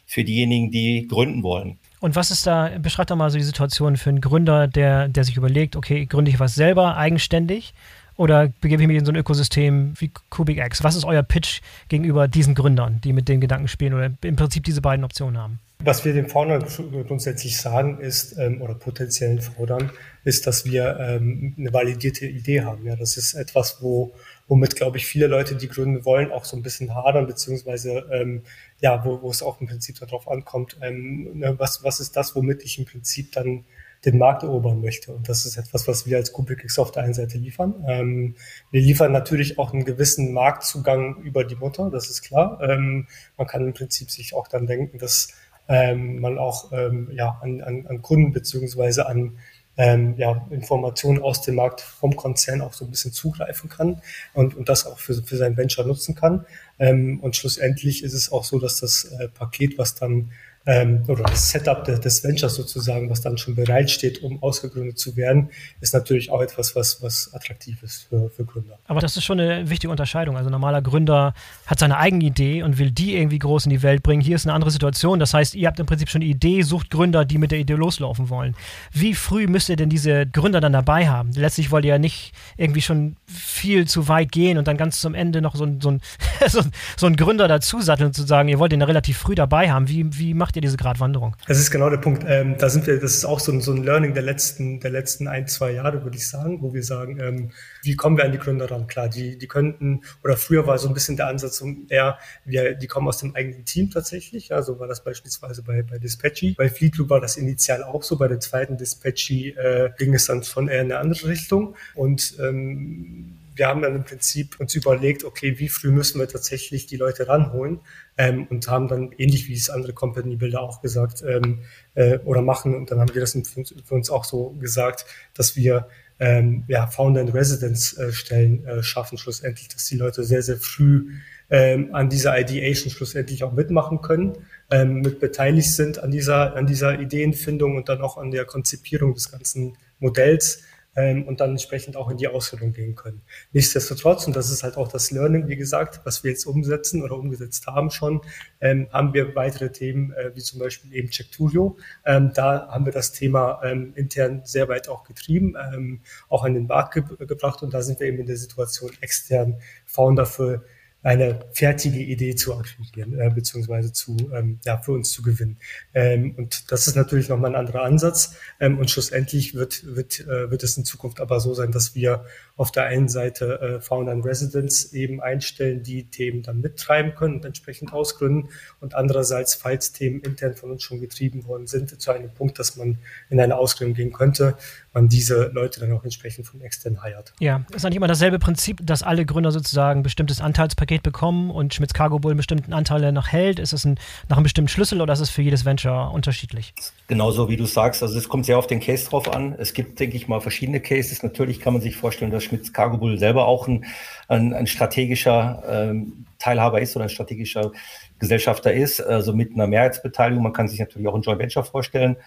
für 0.09 0.23
diejenigen, 0.23 0.71
die 0.71 1.07
gründen 1.07 1.43
wollen. 1.43 1.77
Und 1.99 2.15
was 2.15 2.31
ist 2.31 2.47
da, 2.47 2.71
beschreib 2.79 3.07
doch 3.07 3.15
mal 3.15 3.29
so 3.29 3.37
die 3.37 3.43
Situation 3.43 3.95
für 3.95 4.09
einen 4.09 4.21
Gründer, 4.21 4.67
der, 4.67 5.07
der 5.07 5.23
sich 5.23 5.37
überlegt, 5.37 5.75
okay, 5.75 6.07
gründe 6.07 6.31
ich 6.31 6.39
was 6.39 6.55
selber 6.55 6.97
eigenständig 6.97 7.75
oder 8.15 8.51
begebe 8.59 8.81
ich 8.81 8.87
mich 8.87 8.97
in 8.97 9.05
so 9.05 9.11
ein 9.11 9.17
Ökosystem 9.17 9.93
wie 9.99 10.09
CubicX? 10.31 10.83
Was 10.83 10.95
ist 10.95 11.05
euer 11.05 11.21
Pitch 11.21 11.61
gegenüber 11.89 12.27
diesen 12.27 12.55
Gründern, 12.55 12.99
die 13.03 13.13
mit 13.13 13.29
den 13.29 13.39
Gedanken 13.39 13.67
spielen 13.67 13.93
oder 13.93 14.11
im 14.23 14.35
Prinzip 14.35 14.63
diese 14.63 14.81
beiden 14.81 15.05
Optionen 15.05 15.37
haben? 15.37 15.59
Was 15.83 16.03
wir 16.03 16.11
den 16.11 16.27
Foundern 16.27 16.65
grundsätzlich 17.07 17.57
sagen 17.57 17.99
ist, 17.99 18.35
ähm, 18.37 18.61
oder 18.61 18.73
potenziellen 18.73 19.39
Foundern, 19.39 19.91
ist, 20.23 20.47
dass 20.47 20.65
wir 20.65 20.99
ähm, 20.99 21.53
eine 21.57 21.71
validierte 21.71 22.25
Idee 22.25 22.63
haben. 22.63 22.83
Ja, 22.85 22.95
das 22.95 23.15
ist 23.15 23.35
etwas, 23.35 23.77
wo, 23.79 24.11
womit, 24.49 24.75
glaube 24.75 24.97
ich, 24.97 25.05
viele 25.05 25.27
Leute, 25.27 25.55
die 25.55 25.69
gründen 25.69 26.03
wollen, 26.03 26.31
auch 26.31 26.43
so 26.43 26.57
ein 26.57 26.63
bisschen 26.63 26.93
hadern, 26.95 27.27
beziehungsweise, 27.27 28.09
ähm, 28.11 28.41
ja, 28.81 29.05
wo, 29.05 29.21
wo 29.21 29.29
es 29.29 29.43
auch 29.43 29.61
im 29.61 29.67
Prinzip 29.67 29.99
darauf 29.99 30.27
ankommt, 30.27 30.77
ähm, 30.81 31.37
ne, 31.37 31.55
was, 31.57 31.83
was 31.83 31.99
ist 31.99 32.17
das, 32.17 32.35
womit 32.35 32.63
ich 32.63 32.79
im 32.79 32.85
Prinzip 32.85 33.31
dann 33.31 33.63
den 34.05 34.17
Markt 34.17 34.43
erobern 34.43 34.81
möchte. 34.81 35.13
Und 35.13 35.29
das 35.29 35.45
ist 35.45 35.57
etwas, 35.57 35.87
was 35.87 36.05
wir 36.07 36.17
als 36.17 36.33
CubiCX 36.33 36.79
auf 36.79 36.91
der 36.91 37.03
einen 37.03 37.13
Seite 37.13 37.37
liefern. 37.37 37.75
Ähm, 37.87 38.35
wir 38.71 38.81
liefern 38.81 39.11
natürlich 39.11 39.59
auch 39.59 39.71
einen 39.71 39.85
gewissen 39.85 40.33
Marktzugang 40.33 41.21
über 41.21 41.43
die 41.43 41.55
Mutter, 41.55 41.89
das 41.91 42.09
ist 42.09 42.23
klar. 42.23 42.59
Ähm, 42.61 43.07
man 43.37 43.45
kann 43.45 43.65
im 43.65 43.73
Prinzip 43.73 44.09
sich 44.09 44.33
auch 44.33 44.47
dann 44.47 44.65
denken, 44.67 44.97
dass 44.97 45.33
ähm, 45.67 46.19
man 46.19 46.39
auch 46.39 46.71
ähm, 46.71 47.09
ja, 47.13 47.37
an, 47.41 47.61
an, 47.61 47.85
an 47.85 48.01
Kunden 48.01 48.31
beziehungsweise 48.31 49.05
an 49.05 49.37
ähm, 49.79 50.15
ja, 50.17 50.45
Informationen 50.49 51.21
aus 51.23 51.41
dem 51.41 51.55
Markt 51.55 51.79
vom 51.79 52.13
Konzern 52.17 52.59
auch 52.59 52.73
so 52.73 52.83
ein 52.83 52.91
bisschen 52.91 53.13
zugreifen 53.13 53.69
kann 53.69 54.01
und, 54.33 54.57
und 54.57 54.67
das 54.67 54.85
auch 54.85 54.99
für, 54.99 55.13
für 55.23 55.37
sein 55.37 55.55
Venture 55.55 55.85
nutzen 55.85 56.15
kann. 56.15 56.45
Ähm, 56.79 57.21
und 57.21 57.37
schlussendlich 57.37 58.03
ist 58.03 58.13
es 58.13 58.29
auch 58.29 58.43
so, 58.43 58.59
dass 58.59 58.81
das 58.81 59.05
äh, 59.05 59.29
Paket, 59.29 59.77
was 59.77 59.95
dann 59.95 60.31
ähm, 60.69 61.03
oder 61.07 61.23
das 61.23 61.49
Setup 61.49 61.83
des, 61.83 61.99
des 61.99 62.23
Ventures 62.23 62.53
sozusagen, 62.53 63.09
was 63.09 63.21
dann 63.21 63.39
schon 63.39 63.55
bereitsteht, 63.55 64.21
um 64.21 64.41
ausgegründet 64.43 64.99
zu 64.99 65.15
werden, 65.15 65.49
ist 65.81 65.95
natürlich 65.95 66.29
auch 66.29 66.41
etwas, 66.41 66.75
was, 66.75 67.01
was 67.01 67.33
attraktiv 67.33 67.81
ist 67.81 68.03
für, 68.03 68.29
für 68.29 68.45
Gründer. 68.45 68.77
Aber 68.85 69.01
das 69.01 69.17
ist 69.17 69.23
schon 69.23 69.39
eine 69.39 69.67
wichtige 69.67 69.89
Unterscheidung. 69.89 70.37
Also 70.37 70.49
ein 70.49 70.51
normaler 70.51 70.83
Gründer 70.83 71.33
hat 71.65 71.79
seine 71.79 71.97
eigene 71.97 72.23
Idee 72.23 72.61
und 72.61 72.77
will 72.77 72.91
die 72.91 73.15
irgendwie 73.15 73.39
groß 73.39 73.65
in 73.65 73.71
die 73.71 73.81
Welt 73.81 74.03
bringen. 74.03 74.21
Hier 74.21 74.35
ist 74.35 74.45
eine 74.45 74.53
andere 74.53 74.69
Situation. 74.69 75.19
Das 75.19 75.33
heißt, 75.33 75.55
ihr 75.55 75.67
habt 75.67 75.79
im 75.79 75.87
Prinzip 75.87 76.07
schon 76.07 76.21
eine 76.21 76.29
Idee, 76.29 76.61
sucht 76.61 76.91
Gründer, 76.91 77.25
die 77.25 77.39
mit 77.39 77.49
der 77.49 77.57
Idee 77.57 77.73
loslaufen 77.73 78.29
wollen. 78.29 78.55
Wie 78.91 79.15
früh 79.15 79.47
müsst 79.47 79.69
ihr 79.69 79.75
denn 79.75 79.89
diese 79.89 80.27
Gründer 80.27 80.61
dann 80.61 80.73
dabei 80.73 81.09
haben? 81.09 81.31
Letztlich 81.33 81.71
wollt 81.71 81.85
ihr 81.85 81.93
ja 81.93 81.97
nicht 81.97 82.33
irgendwie 82.57 82.81
schon 82.81 83.15
viel 83.25 83.87
zu 83.87 84.07
weit 84.07 84.31
gehen 84.31 84.59
und 84.59 84.67
dann 84.67 84.77
ganz 84.77 85.01
zum 85.01 85.15
Ende 85.15 85.41
noch 85.41 85.55
so, 85.55 85.63
ein, 85.63 85.81
so, 85.81 85.89
ein, 85.89 86.01
so, 86.47 87.07
ein 87.07 87.15
Gründer 87.15 87.47
dazu 87.47 87.81
satteln 87.81 88.07
und 88.07 88.13
zu 88.13 88.23
sagen, 88.23 88.49
ihr 88.49 88.59
wollt 88.59 88.71
ihn 88.71 88.83
relativ 88.83 89.17
früh 89.17 89.33
dabei 89.33 89.71
haben. 89.71 89.89
Wie, 89.89 90.05
wie 90.19 90.35
macht 90.35 90.55
ihr 90.55 90.58
diese 90.61 90.77
Gratwanderung? 90.77 91.35
Das 91.47 91.59
ist 91.59 91.71
genau 91.71 91.89
der 91.89 91.97
Punkt. 91.97 92.23
Ähm, 92.27 92.55
da 92.57 92.69
sind 92.69 92.87
wir, 92.87 92.99
das 92.99 93.15
ist 93.15 93.25
auch 93.25 93.39
so 93.39 93.51
ein, 93.51 93.61
so 93.61 93.71
ein 93.71 93.83
Learning 93.83 94.13
der 94.13 94.23
letzten, 94.23 94.79
der 94.79 94.91
letzten 94.91 95.27
ein, 95.27 95.47
zwei 95.47 95.71
Jahre, 95.71 96.03
würde 96.03 96.17
ich 96.17 96.27
sagen, 96.27 96.61
wo 96.61 96.73
wir 96.73 96.83
sagen, 96.83 97.19
ähm, 97.19 97.51
wie 97.83 97.95
kommen 97.95 98.17
wir 98.17 98.25
an 98.25 98.31
die 98.31 98.37
Gründer 98.37 98.69
ran? 98.69 98.87
Klar, 98.87 99.09
die, 99.09 99.37
die 99.37 99.47
könnten, 99.47 100.01
oder 100.23 100.37
früher 100.37 100.67
war 100.67 100.77
so 100.77 100.87
ein 100.87 100.93
bisschen 100.93 101.17
der 101.17 101.27
Ansatz, 101.27 101.63
eher, 101.89 102.17
wir, 102.45 102.75
die 102.75 102.87
kommen 102.87 103.07
aus 103.07 103.17
dem 103.17 103.35
eigenen 103.35 103.65
Team 103.65 103.89
tatsächlich. 103.91 104.49
Ja, 104.49 104.61
so 104.61 104.79
war 104.79 104.87
das 104.87 105.03
beispielsweise 105.03 105.63
bei, 105.63 105.83
bei 105.83 105.97
Dispatchy. 105.97 106.53
Bei 106.53 106.69
Fleetloop 106.69 107.09
war 107.09 107.21
das 107.21 107.37
initial 107.37 107.83
auch 107.83 108.03
so. 108.03 108.17
Bei 108.17 108.27
der 108.27 108.39
zweiten 108.39 108.77
Dispatchy 108.77 109.49
äh, 109.49 109.91
ging 109.97 110.13
es 110.13 110.25
dann 110.25 110.43
von 110.43 110.67
eher 110.67 110.81
in 110.81 110.91
eine 110.91 110.99
andere 110.99 111.27
Richtung. 111.27 111.75
Und 111.95 112.35
ähm, 112.39 113.37
wir 113.59 113.67
haben 113.67 113.81
dann 113.81 113.95
im 113.95 114.05
Prinzip 114.05 114.59
uns 114.59 114.73
überlegt, 114.73 115.23
okay, 115.23 115.59
wie 115.59 115.69
früh 115.69 115.91
müssen 115.91 116.19
wir 116.19 116.27
tatsächlich 116.27 116.87
die 116.87 116.97
Leute 116.97 117.27
ranholen 117.27 117.81
ähm, 118.17 118.47
und 118.49 118.67
haben 118.67 118.87
dann 118.87 119.11
ähnlich 119.17 119.47
wie 119.47 119.53
es 119.53 119.69
andere 119.69 119.93
Company 119.93 120.37
Builder 120.37 120.61
auch 120.61 120.81
gesagt 120.81 121.23
ähm, 121.27 121.59
äh, 121.93 122.17
oder 122.19 122.41
machen 122.41 122.73
und 122.73 122.89
dann 122.89 122.99
haben 122.99 123.13
wir 123.13 123.21
das 123.21 123.37
für 123.83 123.95
uns 123.95 124.09
auch 124.09 124.23
so 124.23 124.51
gesagt, 124.59 125.05
dass 125.33 125.55
wir 125.55 125.87
ähm, 126.19 126.63
ja, 126.67 126.87
Founder 126.87 127.21
and 127.21 127.33
Residence 127.33 127.97
äh, 127.97 128.11
Stellen 128.11 128.65
äh, 128.65 128.83
schaffen 128.83 129.17
schlussendlich, 129.17 129.69
dass 129.69 129.85
die 129.85 129.97
Leute 129.97 130.23
sehr, 130.23 130.41
sehr 130.41 130.57
früh 130.57 131.11
ähm, 131.49 131.95
an 131.95 132.09
dieser 132.09 132.39
Ideation 132.39 132.91
schlussendlich 132.91 133.43
auch 133.43 133.53
mitmachen 133.53 134.01
können, 134.01 134.33
ähm, 134.69 135.01
mit 135.01 135.19
beteiligt 135.19 135.73
sind 135.73 135.99
an 135.99 136.11
dieser, 136.11 136.55
an 136.55 136.67
dieser 136.67 136.99
Ideenfindung 136.99 137.77
und 137.77 137.89
dann 137.89 138.01
auch 138.01 138.17
an 138.17 138.31
der 138.31 138.45
Konzipierung 138.45 139.13
des 139.13 139.31
ganzen 139.31 139.77
Modells 139.99 140.63
ähm, 140.95 141.27
und 141.27 141.39
dann 141.39 141.51
entsprechend 141.51 141.95
auch 141.95 142.09
in 142.09 142.17
die 142.17 142.27
Ausführung 142.27 142.73
gehen 142.73 142.95
können. 142.95 143.21
Nichtsdestotrotz, 143.51 144.27
und 144.27 144.35
das 144.35 144.49
ist 144.49 144.63
halt 144.63 144.77
auch 144.77 144.87
das 144.87 145.11
Learning, 145.11 145.47
wie 145.47 145.55
gesagt, 145.55 146.01
was 146.03 146.23
wir 146.23 146.31
jetzt 146.31 146.45
umsetzen 146.45 147.03
oder 147.03 147.15
umgesetzt 147.15 147.67
haben 147.67 147.91
schon, 147.91 148.21
ähm, 148.61 148.87
haben 148.91 149.13
wir 149.13 149.35
weitere 149.35 149.71
Themen, 149.71 150.11
äh, 150.13 150.31
wie 150.35 150.41
zum 150.41 150.59
Beispiel 150.59 150.93
eben 150.93 151.09
Checkturio. 151.09 151.77
Ähm, 152.05 152.31
da 152.33 152.67
haben 152.69 152.85
wir 152.85 152.93
das 152.93 153.11
Thema 153.11 153.61
ähm, 153.63 153.93
intern 153.95 154.41
sehr 154.43 154.67
weit 154.67 154.89
auch 154.89 155.03
getrieben, 155.03 155.55
ähm, 155.73 156.01
auch 156.27 156.43
an 156.43 156.53
den 156.53 156.67
Markt 156.67 156.93
ge 156.93 157.03
gebracht 157.25 157.63
und 157.63 157.73
da 157.73 157.81
sind 157.81 157.99
wir 157.99 158.07
eben 158.07 158.19
in 158.19 158.27
der 158.27 158.37
Situation, 158.37 158.91
extern 159.01 159.59
Founder 159.85 160.25
für 160.25 160.63
eine 161.01 161.39
fertige 161.53 161.99
Idee 161.99 162.35
zu 162.35 162.53
akquirieren, 162.53 163.17
äh, 163.17 163.29
beziehungsweise 163.33 163.93
zu, 163.93 164.17
ähm, 164.33 164.59
ja, 164.65 164.77
für 164.79 164.91
uns 164.91 165.13
zu 165.13 165.21
gewinnen. 165.21 165.57
Ähm, 165.93 166.35
und 166.35 166.71
das 166.71 166.87
ist 166.87 166.95
natürlich 166.95 167.29
nochmal 167.29 167.51
ein 167.51 167.55
anderer 167.55 167.83
Ansatz. 167.83 168.35
Ähm, 168.59 168.77
und 168.77 168.91
schlussendlich 168.91 169.55
wird, 169.55 169.95
wird, 169.95 170.19
äh, 170.21 170.51
wird 170.51 170.63
es 170.63 170.75
in 170.75 170.83
Zukunft 170.83 171.21
aber 171.21 171.39
so 171.39 171.53
sein, 171.53 171.71
dass 171.71 171.95
wir 171.95 172.25
auf 172.57 172.71
der 172.71 172.83
einen 172.83 173.07
Seite 173.07 173.61
äh, 173.61 173.81
Founder 173.81 174.11
and 174.11 174.25
Residents 174.25 174.91
eben 174.91 175.21
einstellen, 175.21 175.83
die 175.83 176.09
Themen 176.09 176.43
dann 176.43 176.59
mittreiben 176.59 177.15
können 177.15 177.35
und 177.35 177.45
entsprechend 177.45 177.93
ausgründen. 177.93 178.49
Und 178.81 178.93
andererseits, 178.93 179.55
falls 179.55 179.93
Themen 179.93 180.19
intern 180.19 180.55
von 180.55 180.71
uns 180.71 180.83
schon 180.83 180.99
getrieben 180.99 181.45
worden 181.45 181.67
sind, 181.67 182.01
zu 182.01 182.11
einem 182.11 182.33
Punkt, 182.33 182.59
dass 182.59 182.75
man 182.75 182.97
in 183.29 183.39
eine 183.39 183.55
Ausgründung 183.55 183.95
gehen 183.95 184.11
könnte, 184.11 184.57
man 184.93 185.07
diese 185.07 185.51
Leute 185.53 185.79
dann 185.79 185.91
auch 185.93 186.03
entsprechend 186.03 186.47
von 186.47 186.61
extern 186.61 187.01
heiert. 187.01 187.33
Ja, 187.39 187.63
ist 187.73 187.85
eigentlich 187.85 187.97
immer 187.97 188.07
dasselbe 188.07 188.39
Prinzip, 188.39 188.79
dass 188.83 189.03
alle 189.03 189.25
Gründer 189.25 189.51
sozusagen 189.51 189.99
ein 189.99 190.03
bestimmtes 190.03 190.41
Anteilspaket 190.41 191.03
bekommen 191.03 191.51
und 191.51 191.73
Schmitz 191.73 191.93
Cargo 191.93 192.19
Bull 192.19 192.35
bestimmten 192.35 192.73
Anteile 192.73 193.11
noch 193.11 193.27
hält. 193.27 193.59
Ist 193.59 193.73
es 193.73 193.85
ein, 193.85 193.99
nach 194.27 194.37
einem 194.37 194.43
bestimmten 194.43 194.69
Schlüssel 194.69 195.01
oder 195.01 195.13
ist 195.13 195.19
es 195.19 195.29
für 195.29 195.41
jedes 195.41 195.65
Venture 195.65 196.11
unterschiedlich? 196.11 196.73
Genauso 197.07 197.49
wie 197.49 197.57
du 197.57 197.65
sagst, 197.65 198.01
also 198.01 198.17
es 198.17 198.27
kommt 198.27 198.45
sehr 198.45 198.57
auf 198.57 198.67
den 198.67 198.79
Case 198.79 199.07
drauf 199.07 199.33
an. 199.33 199.53
Es 199.57 199.73
gibt, 199.73 199.99
denke 199.99 200.17
ich 200.17 200.27
mal, 200.27 200.41
verschiedene 200.41 200.79
Cases. 200.79 201.21
Natürlich 201.21 201.59
kann 201.59 201.73
man 201.73 201.81
sich 201.81 201.95
vorstellen, 201.95 202.31
dass 202.31 202.43
Schmitz 202.43 202.73
Cargo 202.73 202.97
Bull 202.97 203.19
selber 203.19 203.45
auch 203.45 203.67
ein, 203.67 203.85
ein, 204.27 204.53
ein 204.53 204.67
strategischer 204.67 205.63
ähm, 205.67 206.25
Teilhaber 206.39 206.81
ist 206.81 206.95
oder 206.95 207.05
ein 207.05 207.09
strategischer 207.09 207.71
Gesellschafter 208.17 208.73
ist, 208.73 209.01
also 209.01 209.33
mit 209.33 209.53
einer 209.53 209.67
Mehrheitsbeteiligung. 209.67 210.43
Man 210.43 210.53
kann 210.53 210.67
sich 210.67 210.79
natürlich 210.79 211.07
auch 211.07 211.15
ein 211.15 211.21
Joint 211.21 211.39
Venture 211.39 211.63
vorstellen. 211.63 212.17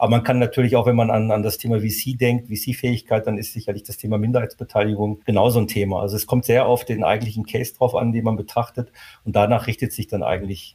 Aber 0.00 0.12
man 0.12 0.22
kann 0.22 0.38
natürlich 0.38 0.76
auch, 0.76 0.86
wenn 0.86 0.96
man 0.96 1.10
an, 1.10 1.30
an 1.30 1.42
das 1.42 1.58
Thema 1.58 1.80
VC 1.80 2.18
denkt, 2.18 2.48
VC-Fähigkeit, 2.48 3.26
dann 3.26 3.36
ist 3.36 3.52
sicherlich 3.52 3.82
das 3.82 3.98
Thema 3.98 4.16
Minderheitsbeteiligung 4.16 5.20
genauso 5.26 5.60
ein 5.60 5.68
Thema. 5.68 6.00
Also 6.00 6.16
es 6.16 6.26
kommt 6.26 6.46
sehr 6.46 6.64
auf 6.64 6.86
den 6.86 7.04
eigentlichen 7.04 7.44
Case 7.44 7.74
drauf 7.74 7.94
an, 7.94 8.10
den 8.10 8.24
man 8.24 8.36
betrachtet. 8.36 8.92
Und 9.26 9.36
danach 9.36 9.66
richtet 9.66 9.92
sich 9.92 10.06
dann 10.06 10.22
eigentlich 10.22 10.74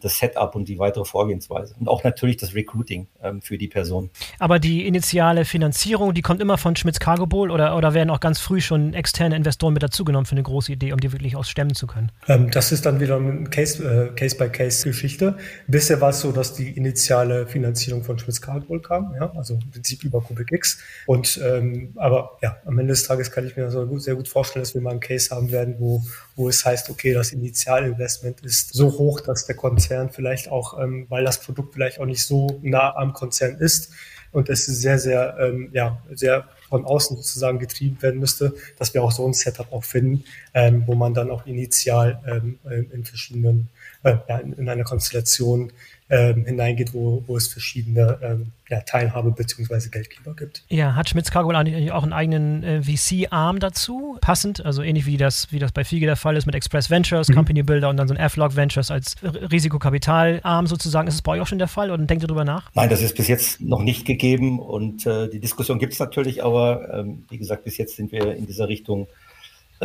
das 0.00 0.18
Setup 0.18 0.54
und 0.54 0.68
die 0.68 0.78
weitere 0.78 1.04
Vorgehensweise. 1.04 1.74
Und 1.78 1.88
auch 1.88 2.04
natürlich 2.04 2.36
das 2.36 2.54
Recruiting 2.54 3.06
ähm, 3.22 3.40
für 3.40 3.58
die 3.58 3.68
Person. 3.68 4.10
Aber 4.38 4.58
die 4.58 4.86
initiale 4.86 5.44
Finanzierung, 5.44 6.14
die 6.14 6.22
kommt 6.22 6.40
immer 6.40 6.58
von 6.58 6.76
Schmitz 6.76 6.98
Cargo 6.98 7.26
Bowl 7.26 7.50
oder, 7.50 7.76
oder 7.76 7.94
werden 7.94 8.10
auch 8.10 8.20
ganz 8.20 8.40
früh 8.40 8.60
schon 8.60 8.94
externe 8.94 9.36
Investoren 9.36 9.74
mit 9.74 9.82
dazugenommen 9.82 10.26
für 10.26 10.32
eine 10.32 10.42
große 10.42 10.72
Idee, 10.72 10.92
um 10.92 11.00
die 11.00 11.12
wirklich 11.12 11.36
ausstemmen 11.36 11.74
zu 11.74 11.86
können? 11.86 12.10
Ähm, 12.28 12.50
das 12.50 12.72
ist 12.72 12.86
dann 12.86 13.00
wieder 13.00 13.16
eine 13.16 13.44
Case-by-Case-Geschichte. 13.44 15.24
Äh, 15.24 15.30
Case 15.30 15.42
Bisher 15.66 16.00
war 16.00 16.10
es 16.10 16.20
so, 16.20 16.32
dass 16.32 16.54
die 16.54 16.70
initiale 16.70 17.46
Finanzierung 17.46 18.04
von 18.04 18.18
Schmitz 18.18 18.40
Cargo 18.40 18.66
Bowl 18.66 18.80
kam, 18.80 19.14
ja, 19.14 19.32
also 19.36 19.54
im 19.54 19.70
Prinzip 19.70 20.04
über 20.04 20.20
CubicX. 20.20 20.78
Und 21.06 21.40
ähm, 21.42 21.92
aber 21.96 22.38
ja, 22.42 22.56
am 22.64 22.78
Ende 22.78 22.92
des 22.92 23.04
Tages 23.04 23.30
kann 23.30 23.46
ich 23.46 23.56
mir 23.56 23.64
also 23.64 23.98
sehr 23.98 24.14
gut 24.14 24.28
vorstellen, 24.28 24.62
dass 24.62 24.74
wir 24.74 24.80
mal 24.80 24.90
einen 24.90 25.00
Case 25.00 25.34
haben 25.34 25.50
werden, 25.50 25.76
wo, 25.78 26.02
wo 26.36 26.48
es 26.48 26.64
heißt, 26.64 26.90
okay, 26.90 27.12
das 27.12 27.32
Initialinvestment 27.32 28.40
ist 28.40 28.72
so 28.74 28.98
hoch, 28.98 29.20
dass 29.20 29.46
der 29.46 29.51
Konzern 29.54 30.10
vielleicht 30.10 30.50
auch, 30.50 30.78
ähm, 30.78 31.06
weil 31.08 31.24
das 31.24 31.40
Produkt 31.40 31.74
vielleicht 31.74 32.00
auch 32.00 32.06
nicht 32.06 32.24
so 32.24 32.60
nah 32.62 32.94
am 32.96 33.12
Konzern 33.12 33.56
ist 33.56 33.92
und 34.32 34.48
es 34.48 34.66
sehr, 34.66 34.98
sehr, 34.98 35.36
ähm, 35.38 35.70
ja, 35.72 36.02
sehr 36.10 36.48
von 36.68 36.84
außen 36.86 37.16
sozusagen 37.16 37.58
getrieben 37.58 38.00
werden 38.00 38.18
müsste, 38.18 38.54
dass 38.78 38.94
wir 38.94 39.02
auch 39.02 39.12
so 39.12 39.26
ein 39.26 39.34
Setup 39.34 39.70
auch 39.72 39.84
finden, 39.84 40.24
ähm, 40.54 40.84
wo 40.86 40.94
man 40.94 41.12
dann 41.12 41.30
auch 41.30 41.46
initial 41.46 42.20
ähm, 42.26 42.58
in 42.92 43.04
verschiedenen, 43.04 43.68
äh, 44.02 44.16
ja, 44.28 44.38
in, 44.38 44.54
in 44.54 44.68
einer 44.68 44.84
Konstellation 44.84 45.70
ähm, 46.12 46.44
hineingeht, 46.44 46.92
wo, 46.92 47.24
wo 47.26 47.38
es 47.38 47.48
verschiedene 47.48 48.18
ähm, 48.22 48.52
ja, 48.68 48.80
Teilhabe 48.80 49.30
bzw. 49.30 49.88
Geldgeber 49.88 50.36
gibt. 50.36 50.62
Ja, 50.68 50.94
hat 50.94 51.08
Schmitz 51.08 51.30
Cargo 51.30 51.50
eigentlich 51.50 51.90
auch 51.90 52.02
einen 52.02 52.12
eigenen 52.12 52.62
äh, 52.62 52.82
VC-Arm 52.82 53.60
dazu? 53.60 54.18
Passend, 54.20 54.64
also 54.64 54.82
ähnlich 54.82 55.06
wie 55.06 55.16
das, 55.16 55.50
wie 55.52 55.58
das 55.58 55.72
bei 55.72 55.84
Fiege 55.84 56.04
der 56.04 56.16
Fall 56.16 56.36
ist 56.36 56.44
mit 56.44 56.54
Express 56.54 56.90
Ventures, 56.90 57.28
mhm. 57.28 57.34
Company 57.34 57.62
Builder 57.62 57.88
und 57.88 57.96
dann 57.96 58.08
so 58.08 58.14
ein 58.14 58.20
F-Log 58.20 58.56
Ventures 58.56 58.90
als 58.90 59.16
Risikokapital-Arm 59.22 60.66
sozusagen. 60.66 61.08
Ist 61.08 61.14
es 61.14 61.22
bei 61.22 61.32
euch 61.32 61.40
auch 61.40 61.46
schon 61.46 61.58
der 61.58 61.68
Fall 61.68 61.90
oder 61.90 62.04
denkt 62.04 62.22
ihr 62.22 62.26
darüber 62.26 62.44
nach? 62.44 62.70
Nein, 62.74 62.90
das 62.90 63.00
ist 63.00 63.16
bis 63.16 63.28
jetzt 63.28 63.62
noch 63.62 63.82
nicht 63.82 64.04
gegeben 64.04 64.60
und 64.60 65.06
äh, 65.06 65.30
die 65.30 65.40
Diskussion 65.40 65.78
gibt 65.78 65.94
es 65.94 65.98
natürlich, 65.98 66.44
aber 66.44 66.92
ähm, 66.92 67.24
wie 67.30 67.38
gesagt, 67.38 67.64
bis 67.64 67.78
jetzt 67.78 67.96
sind 67.96 68.12
wir 68.12 68.36
in 68.36 68.46
dieser 68.46 68.68
Richtung 68.68 69.04
äh, 69.04 69.31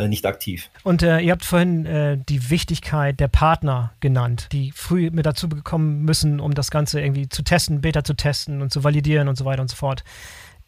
nicht 0.06 0.26
aktiv. 0.26 0.70
Und 0.84 1.02
äh, 1.02 1.18
ihr 1.20 1.32
habt 1.32 1.44
vorhin 1.44 1.86
äh, 1.86 2.18
die 2.28 2.50
Wichtigkeit 2.50 3.18
der 3.18 3.28
Partner 3.28 3.92
genannt, 4.00 4.48
die 4.52 4.70
früh 4.72 5.10
mit 5.10 5.26
dazu 5.26 5.48
bekommen 5.48 6.02
müssen, 6.02 6.38
um 6.38 6.54
das 6.54 6.70
Ganze 6.70 7.00
irgendwie 7.00 7.28
zu 7.28 7.42
testen, 7.42 7.80
Beta 7.80 8.04
zu 8.04 8.14
testen 8.14 8.62
und 8.62 8.72
zu 8.72 8.84
validieren 8.84 9.28
und 9.28 9.36
so 9.36 9.44
weiter 9.44 9.62
und 9.62 9.68
so 9.68 9.76
fort. 9.76 10.04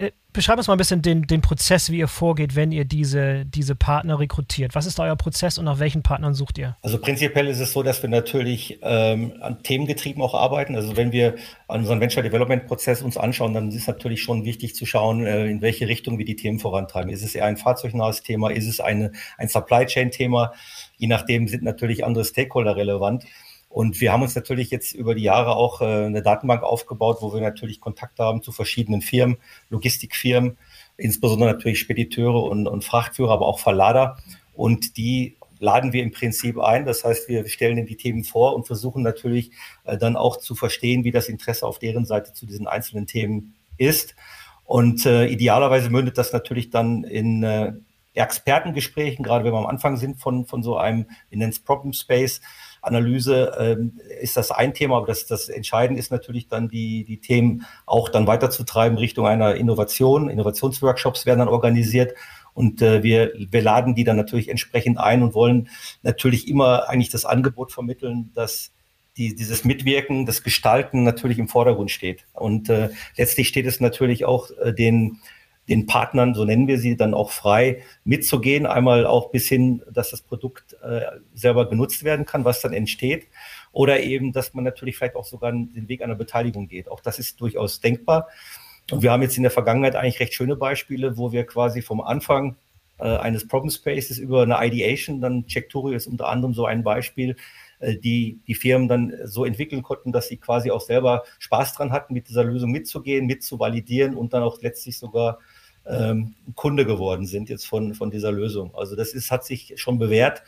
Äh, 0.00 0.12
beschreib 0.32 0.56
uns 0.56 0.66
mal 0.66 0.74
ein 0.74 0.78
bisschen 0.78 1.02
den, 1.02 1.26
den 1.26 1.42
Prozess, 1.42 1.90
wie 1.90 1.98
ihr 1.98 2.08
vorgeht, 2.08 2.56
wenn 2.56 2.72
ihr 2.72 2.86
diese, 2.86 3.44
diese 3.44 3.74
Partner 3.74 4.18
rekrutiert. 4.18 4.74
Was 4.74 4.86
ist 4.86 4.98
euer 4.98 5.14
Prozess 5.14 5.58
und 5.58 5.66
nach 5.66 5.78
welchen 5.78 6.02
Partnern 6.02 6.32
sucht 6.32 6.56
ihr? 6.56 6.76
Also 6.80 6.98
prinzipiell 6.98 7.46
ist 7.48 7.60
es 7.60 7.72
so, 7.72 7.82
dass 7.82 8.00
wir 8.00 8.08
natürlich 8.08 8.78
ähm, 8.82 9.34
an 9.40 9.62
Themengetrieben 9.62 10.22
auch 10.22 10.32
arbeiten. 10.32 10.74
Also 10.74 10.96
wenn 10.96 11.12
wir 11.12 11.34
an 11.68 11.80
unseren 11.80 12.00
Venture 12.00 12.22
Development 12.22 12.66
Prozess 12.66 13.02
uns 13.02 13.18
anschauen, 13.18 13.52
dann 13.52 13.68
ist 13.68 13.74
es 13.74 13.86
natürlich 13.86 14.22
schon 14.22 14.46
wichtig 14.46 14.74
zu 14.74 14.86
schauen, 14.86 15.26
äh, 15.26 15.46
in 15.46 15.60
welche 15.60 15.86
Richtung 15.86 16.16
wir 16.16 16.24
die 16.24 16.36
Themen 16.36 16.60
vorantreiben. 16.60 17.10
Ist 17.10 17.22
es 17.22 17.34
eher 17.34 17.44
ein 17.44 17.58
fahrzeugnahes 17.58 18.22
Thema? 18.22 18.50
Ist 18.50 18.68
es 18.68 18.80
eine, 18.80 19.12
ein 19.36 19.48
Supply 19.48 19.84
Chain 19.84 20.10
Thema? 20.10 20.54
Je 20.96 21.08
nachdem 21.08 21.46
sind 21.46 21.62
natürlich 21.62 22.06
andere 22.06 22.24
Stakeholder 22.24 22.74
relevant. 22.74 23.26
Und 23.70 24.00
wir 24.00 24.12
haben 24.12 24.22
uns 24.22 24.34
natürlich 24.34 24.70
jetzt 24.70 24.94
über 24.94 25.14
die 25.14 25.22
Jahre 25.22 25.54
auch 25.54 25.80
äh, 25.80 25.84
eine 25.84 26.22
Datenbank 26.22 26.64
aufgebaut, 26.64 27.18
wo 27.20 27.32
wir 27.32 27.40
natürlich 27.40 27.80
Kontakt 27.80 28.18
haben 28.18 28.42
zu 28.42 28.50
verschiedenen 28.50 29.00
Firmen, 29.00 29.38
Logistikfirmen, 29.68 30.58
insbesondere 30.96 31.52
natürlich 31.52 31.78
Spediteure 31.78 32.42
und, 32.42 32.66
und 32.66 32.84
Frachtführer, 32.84 33.30
aber 33.30 33.46
auch 33.46 33.60
Verlader. 33.60 34.18
Und 34.54 34.96
die 34.96 35.36
laden 35.60 35.92
wir 35.92 36.02
im 36.02 36.10
Prinzip 36.10 36.58
ein. 36.58 36.84
Das 36.84 37.04
heißt, 37.04 37.28
wir 37.28 37.46
stellen 37.48 37.78
ihnen 37.78 37.86
die 37.86 37.96
Themen 37.96 38.24
vor 38.24 38.56
und 38.56 38.66
versuchen 38.66 39.04
natürlich 39.04 39.52
äh, 39.84 39.96
dann 39.96 40.16
auch 40.16 40.38
zu 40.38 40.56
verstehen, 40.56 41.04
wie 41.04 41.12
das 41.12 41.28
Interesse 41.28 41.64
auf 41.64 41.78
deren 41.78 42.04
Seite 42.04 42.32
zu 42.32 42.46
diesen 42.46 42.66
einzelnen 42.66 43.06
Themen 43.06 43.54
ist. 43.76 44.16
Und 44.64 45.06
äh, 45.06 45.26
idealerweise 45.26 45.90
mündet 45.90 46.18
das 46.18 46.32
natürlich 46.32 46.70
dann 46.70 47.04
in 47.04 47.44
äh, 47.44 47.72
Expertengesprächen, 48.14 49.24
gerade 49.24 49.44
wenn 49.44 49.52
wir 49.52 49.58
am 49.58 49.66
Anfang 49.66 49.96
sind 49.96 50.18
von, 50.18 50.46
von 50.46 50.64
so 50.64 50.76
einem, 50.76 51.06
wir 51.28 51.38
nennen 51.38 51.52
es 51.52 51.60
Problem 51.60 51.92
Space, 51.92 52.40
Analyse 52.82 53.52
ähm, 53.58 54.00
ist 54.20 54.36
das 54.36 54.50
ein 54.50 54.74
Thema, 54.74 54.96
aber 54.96 55.06
das, 55.06 55.26
das 55.26 55.48
Entscheidende 55.48 56.00
ist 56.00 56.10
natürlich 56.10 56.48
dann 56.48 56.68
die, 56.68 57.04
die 57.04 57.18
Themen 57.18 57.66
auch 57.86 58.08
dann 58.08 58.26
weiterzutreiben 58.26 58.98
Richtung 58.98 59.26
einer 59.26 59.54
Innovation. 59.54 60.30
Innovationsworkshops 60.30 61.26
werden 61.26 61.40
dann 61.40 61.48
organisiert 61.48 62.14
und 62.54 62.82
äh, 62.82 63.02
wir, 63.02 63.32
wir 63.36 63.62
laden 63.62 63.94
die 63.94 64.04
dann 64.04 64.16
natürlich 64.16 64.48
entsprechend 64.48 64.98
ein 64.98 65.22
und 65.22 65.34
wollen 65.34 65.68
natürlich 66.02 66.48
immer 66.48 66.88
eigentlich 66.88 67.10
das 67.10 67.24
Angebot 67.24 67.72
vermitteln, 67.72 68.30
dass 68.34 68.72
die, 69.16 69.34
dieses 69.34 69.64
Mitwirken, 69.64 70.26
das 70.26 70.42
Gestalten 70.42 71.02
natürlich 71.02 71.38
im 71.38 71.48
Vordergrund 71.48 71.90
steht. 71.90 72.26
Und 72.32 72.68
äh, 72.68 72.90
letztlich 73.16 73.48
steht 73.48 73.66
es 73.66 73.80
natürlich 73.80 74.24
auch 74.24 74.50
äh, 74.62 74.72
den 74.72 75.20
den 75.70 75.86
Partnern, 75.86 76.34
so 76.34 76.44
nennen 76.44 76.66
wir 76.66 76.78
sie, 76.78 76.96
dann 76.96 77.14
auch 77.14 77.30
frei 77.30 77.82
mitzugehen. 78.04 78.66
Einmal 78.66 79.06
auch 79.06 79.30
bis 79.30 79.48
hin, 79.48 79.82
dass 79.90 80.10
das 80.10 80.20
Produkt 80.20 80.76
äh, 80.82 81.02
selber 81.32 81.68
genutzt 81.68 82.04
werden 82.04 82.26
kann, 82.26 82.44
was 82.44 82.60
dann 82.60 82.72
entsteht. 82.72 83.28
Oder 83.72 84.00
eben, 84.02 84.32
dass 84.32 84.52
man 84.52 84.64
natürlich 84.64 84.96
vielleicht 84.96 85.14
auch 85.14 85.24
sogar 85.24 85.52
den 85.52 85.88
Weg 85.88 86.02
einer 86.02 86.16
Beteiligung 86.16 86.66
geht. 86.68 86.90
Auch 86.90 87.00
das 87.00 87.18
ist 87.18 87.40
durchaus 87.40 87.80
denkbar. 87.80 88.28
Und 88.90 89.02
wir 89.02 89.12
haben 89.12 89.22
jetzt 89.22 89.36
in 89.36 89.44
der 89.44 89.52
Vergangenheit 89.52 89.94
eigentlich 89.94 90.20
recht 90.20 90.34
schöne 90.34 90.56
Beispiele, 90.56 91.16
wo 91.16 91.30
wir 91.30 91.46
quasi 91.46 91.80
vom 91.80 92.00
Anfang 92.00 92.56
äh, 92.98 93.16
eines 93.16 93.46
Problem 93.46 93.70
Spaces 93.70 94.18
über 94.18 94.42
eine 94.42 94.58
Ideation, 94.60 95.20
dann 95.20 95.46
Checktory 95.46 95.94
ist 95.94 96.06
unter 96.06 96.28
anderem 96.28 96.52
so 96.52 96.66
ein 96.66 96.82
Beispiel, 96.82 97.36
äh, 97.78 97.96
die 97.96 98.40
die 98.46 98.54
Firmen 98.54 98.88
dann 98.88 99.14
so 99.24 99.44
entwickeln 99.44 99.82
konnten, 99.82 100.12
dass 100.12 100.28
sie 100.28 100.36
quasi 100.36 100.70
auch 100.70 100.80
selber 100.80 101.24
Spaß 101.38 101.74
dran 101.74 101.92
hatten, 101.92 102.12
mit 102.12 102.28
dieser 102.28 102.44
Lösung 102.44 102.70
mitzugehen, 102.70 103.26
mitzuvalidieren 103.26 104.16
und 104.16 104.32
dann 104.32 104.42
auch 104.42 104.60
letztlich 104.60 104.98
sogar 104.98 105.38
ähm, 105.90 106.34
Kunde 106.54 106.86
geworden 106.86 107.26
sind 107.26 107.48
jetzt 107.48 107.66
von, 107.66 107.94
von 107.94 108.10
dieser 108.10 108.32
Lösung. 108.32 108.74
Also 108.74 108.96
das 108.96 109.12
ist, 109.12 109.30
hat 109.30 109.44
sich 109.44 109.74
schon 109.76 109.98
bewährt 109.98 110.42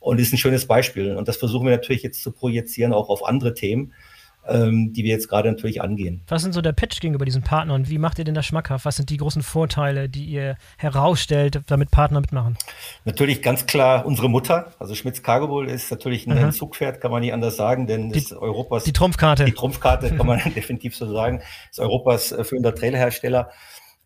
und 0.00 0.20
ist 0.20 0.32
ein 0.32 0.38
schönes 0.38 0.66
Beispiel. 0.66 1.16
Und 1.16 1.28
das 1.28 1.36
versuchen 1.36 1.66
wir 1.66 1.76
natürlich 1.76 2.02
jetzt 2.02 2.22
zu 2.22 2.32
projizieren 2.32 2.92
auch 2.92 3.08
auf 3.08 3.26
andere 3.26 3.54
Themen, 3.54 3.92
ähm, 4.48 4.92
die 4.92 5.04
wir 5.04 5.10
jetzt 5.10 5.28
gerade 5.28 5.50
natürlich 5.50 5.82
angehen. 5.82 6.22
Was 6.28 6.42
sind 6.42 6.52
so 6.52 6.60
der 6.60 6.72
Pitch 6.72 7.00
gegenüber 7.00 7.24
diesen 7.24 7.42
Partnern? 7.42 7.88
Wie 7.88 7.98
macht 7.98 8.18
ihr 8.18 8.24
denn 8.24 8.34
das 8.34 8.46
schmackhaft? 8.46 8.84
Was 8.84 8.96
sind 8.96 9.10
die 9.10 9.16
großen 9.16 9.42
Vorteile, 9.42 10.08
die 10.08 10.24
ihr 10.24 10.56
herausstellt, 10.78 11.62
damit 11.66 11.90
Partner 11.90 12.20
mitmachen? 12.20 12.56
Natürlich 13.04 13.42
ganz 13.42 13.66
klar 13.66 14.06
unsere 14.06 14.30
Mutter. 14.30 14.72
Also 14.78 14.94
Schmitz 14.94 15.22
Cargo 15.22 15.48
Bull 15.48 15.68
ist 15.68 15.90
natürlich 15.90 16.26
ein, 16.26 16.40
mhm. 16.40 16.52
Zugpferd, 16.52 17.00
kann 17.00 17.10
man 17.10 17.22
nicht 17.22 17.32
anders 17.32 17.56
sagen, 17.56 17.86
denn 17.86 18.10
die, 18.10 18.18
ist 18.18 18.32
Europas. 18.32 18.84
Die 18.84 18.92
Trumpfkarte. 18.92 19.44
Die 19.44 19.52
Trumpfkarte 19.52 20.14
kann 20.14 20.26
man 20.26 20.40
definitiv 20.54 20.96
so 20.96 21.10
sagen. 21.12 21.42
Ist 21.70 21.80
Europas 21.80 22.32
äh, 22.32 22.44
führender 22.44 22.74
Trailerhersteller. 22.74 23.50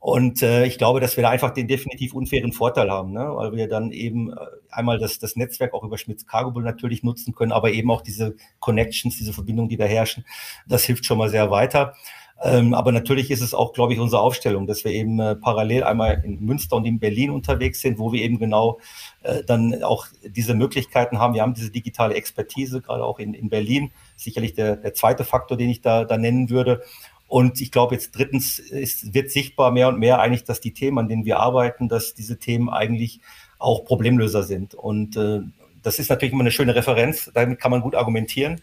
Und 0.00 0.42
äh, 0.42 0.64
ich 0.64 0.78
glaube, 0.78 0.98
dass 0.98 1.16
wir 1.16 1.22
da 1.22 1.28
einfach 1.28 1.50
den 1.50 1.68
definitiv 1.68 2.14
unfairen 2.14 2.52
Vorteil 2.52 2.90
haben, 2.90 3.12
ne? 3.12 3.30
weil 3.34 3.52
wir 3.52 3.68
dann 3.68 3.92
eben 3.92 4.32
äh, 4.32 4.36
einmal 4.70 4.98
das, 4.98 5.18
das 5.18 5.36
Netzwerk 5.36 5.74
auch 5.74 5.84
über 5.84 5.98
Schmitz 5.98 6.26
Cargo 6.26 6.50
Bull 6.52 6.64
natürlich 6.64 7.02
nutzen 7.02 7.34
können, 7.34 7.52
aber 7.52 7.70
eben 7.72 7.90
auch 7.90 8.00
diese 8.00 8.34
Connections, 8.60 9.18
diese 9.18 9.34
Verbindungen, 9.34 9.68
die 9.68 9.76
da 9.76 9.84
herrschen, 9.84 10.24
das 10.66 10.84
hilft 10.84 11.04
schon 11.04 11.18
mal 11.18 11.28
sehr 11.28 11.50
weiter. 11.50 11.94
Ähm, 12.42 12.72
aber 12.72 12.90
natürlich 12.92 13.30
ist 13.30 13.42
es 13.42 13.52
auch, 13.52 13.74
glaube 13.74 13.92
ich, 13.92 13.98
unsere 13.98 14.22
Aufstellung, 14.22 14.66
dass 14.66 14.84
wir 14.84 14.92
eben 14.92 15.20
äh, 15.20 15.36
parallel 15.36 15.84
einmal 15.84 16.22
in 16.24 16.40
Münster 16.40 16.76
und 16.76 16.86
in 16.86 16.98
Berlin 16.98 17.30
unterwegs 17.30 17.82
sind, 17.82 17.98
wo 17.98 18.12
wir 18.12 18.22
eben 18.22 18.38
genau 18.38 18.80
äh, 19.22 19.44
dann 19.44 19.82
auch 19.82 20.06
diese 20.24 20.54
Möglichkeiten 20.54 21.18
haben. 21.18 21.34
Wir 21.34 21.42
haben 21.42 21.52
diese 21.52 21.70
digitale 21.70 22.14
Expertise, 22.14 22.80
gerade 22.80 23.04
auch 23.04 23.18
in, 23.18 23.34
in 23.34 23.50
Berlin, 23.50 23.90
sicherlich 24.16 24.54
der, 24.54 24.76
der 24.76 24.94
zweite 24.94 25.24
Faktor, 25.24 25.58
den 25.58 25.68
ich 25.68 25.82
da, 25.82 26.04
da 26.06 26.16
nennen 26.16 26.48
würde. 26.48 26.82
Und 27.30 27.60
ich 27.60 27.70
glaube, 27.70 27.94
jetzt 27.94 28.10
drittens 28.18 28.58
ist, 28.58 29.14
wird 29.14 29.30
sichtbar 29.30 29.70
mehr 29.70 29.86
und 29.86 30.00
mehr 30.00 30.18
eigentlich, 30.18 30.42
dass 30.42 30.60
die 30.60 30.72
Themen, 30.72 30.98
an 30.98 31.08
denen 31.08 31.24
wir 31.24 31.38
arbeiten, 31.38 31.88
dass 31.88 32.12
diese 32.12 32.40
Themen 32.40 32.68
eigentlich 32.68 33.20
auch 33.60 33.84
Problemlöser 33.84 34.42
sind. 34.42 34.74
Und 34.74 35.16
äh, 35.16 35.38
das 35.80 36.00
ist 36.00 36.10
natürlich 36.10 36.32
immer 36.32 36.42
eine 36.42 36.50
schöne 36.50 36.74
Referenz. 36.74 37.30
Damit 37.32 37.60
kann 37.60 37.70
man 37.70 37.82
gut 37.82 37.94
argumentieren. 37.94 38.60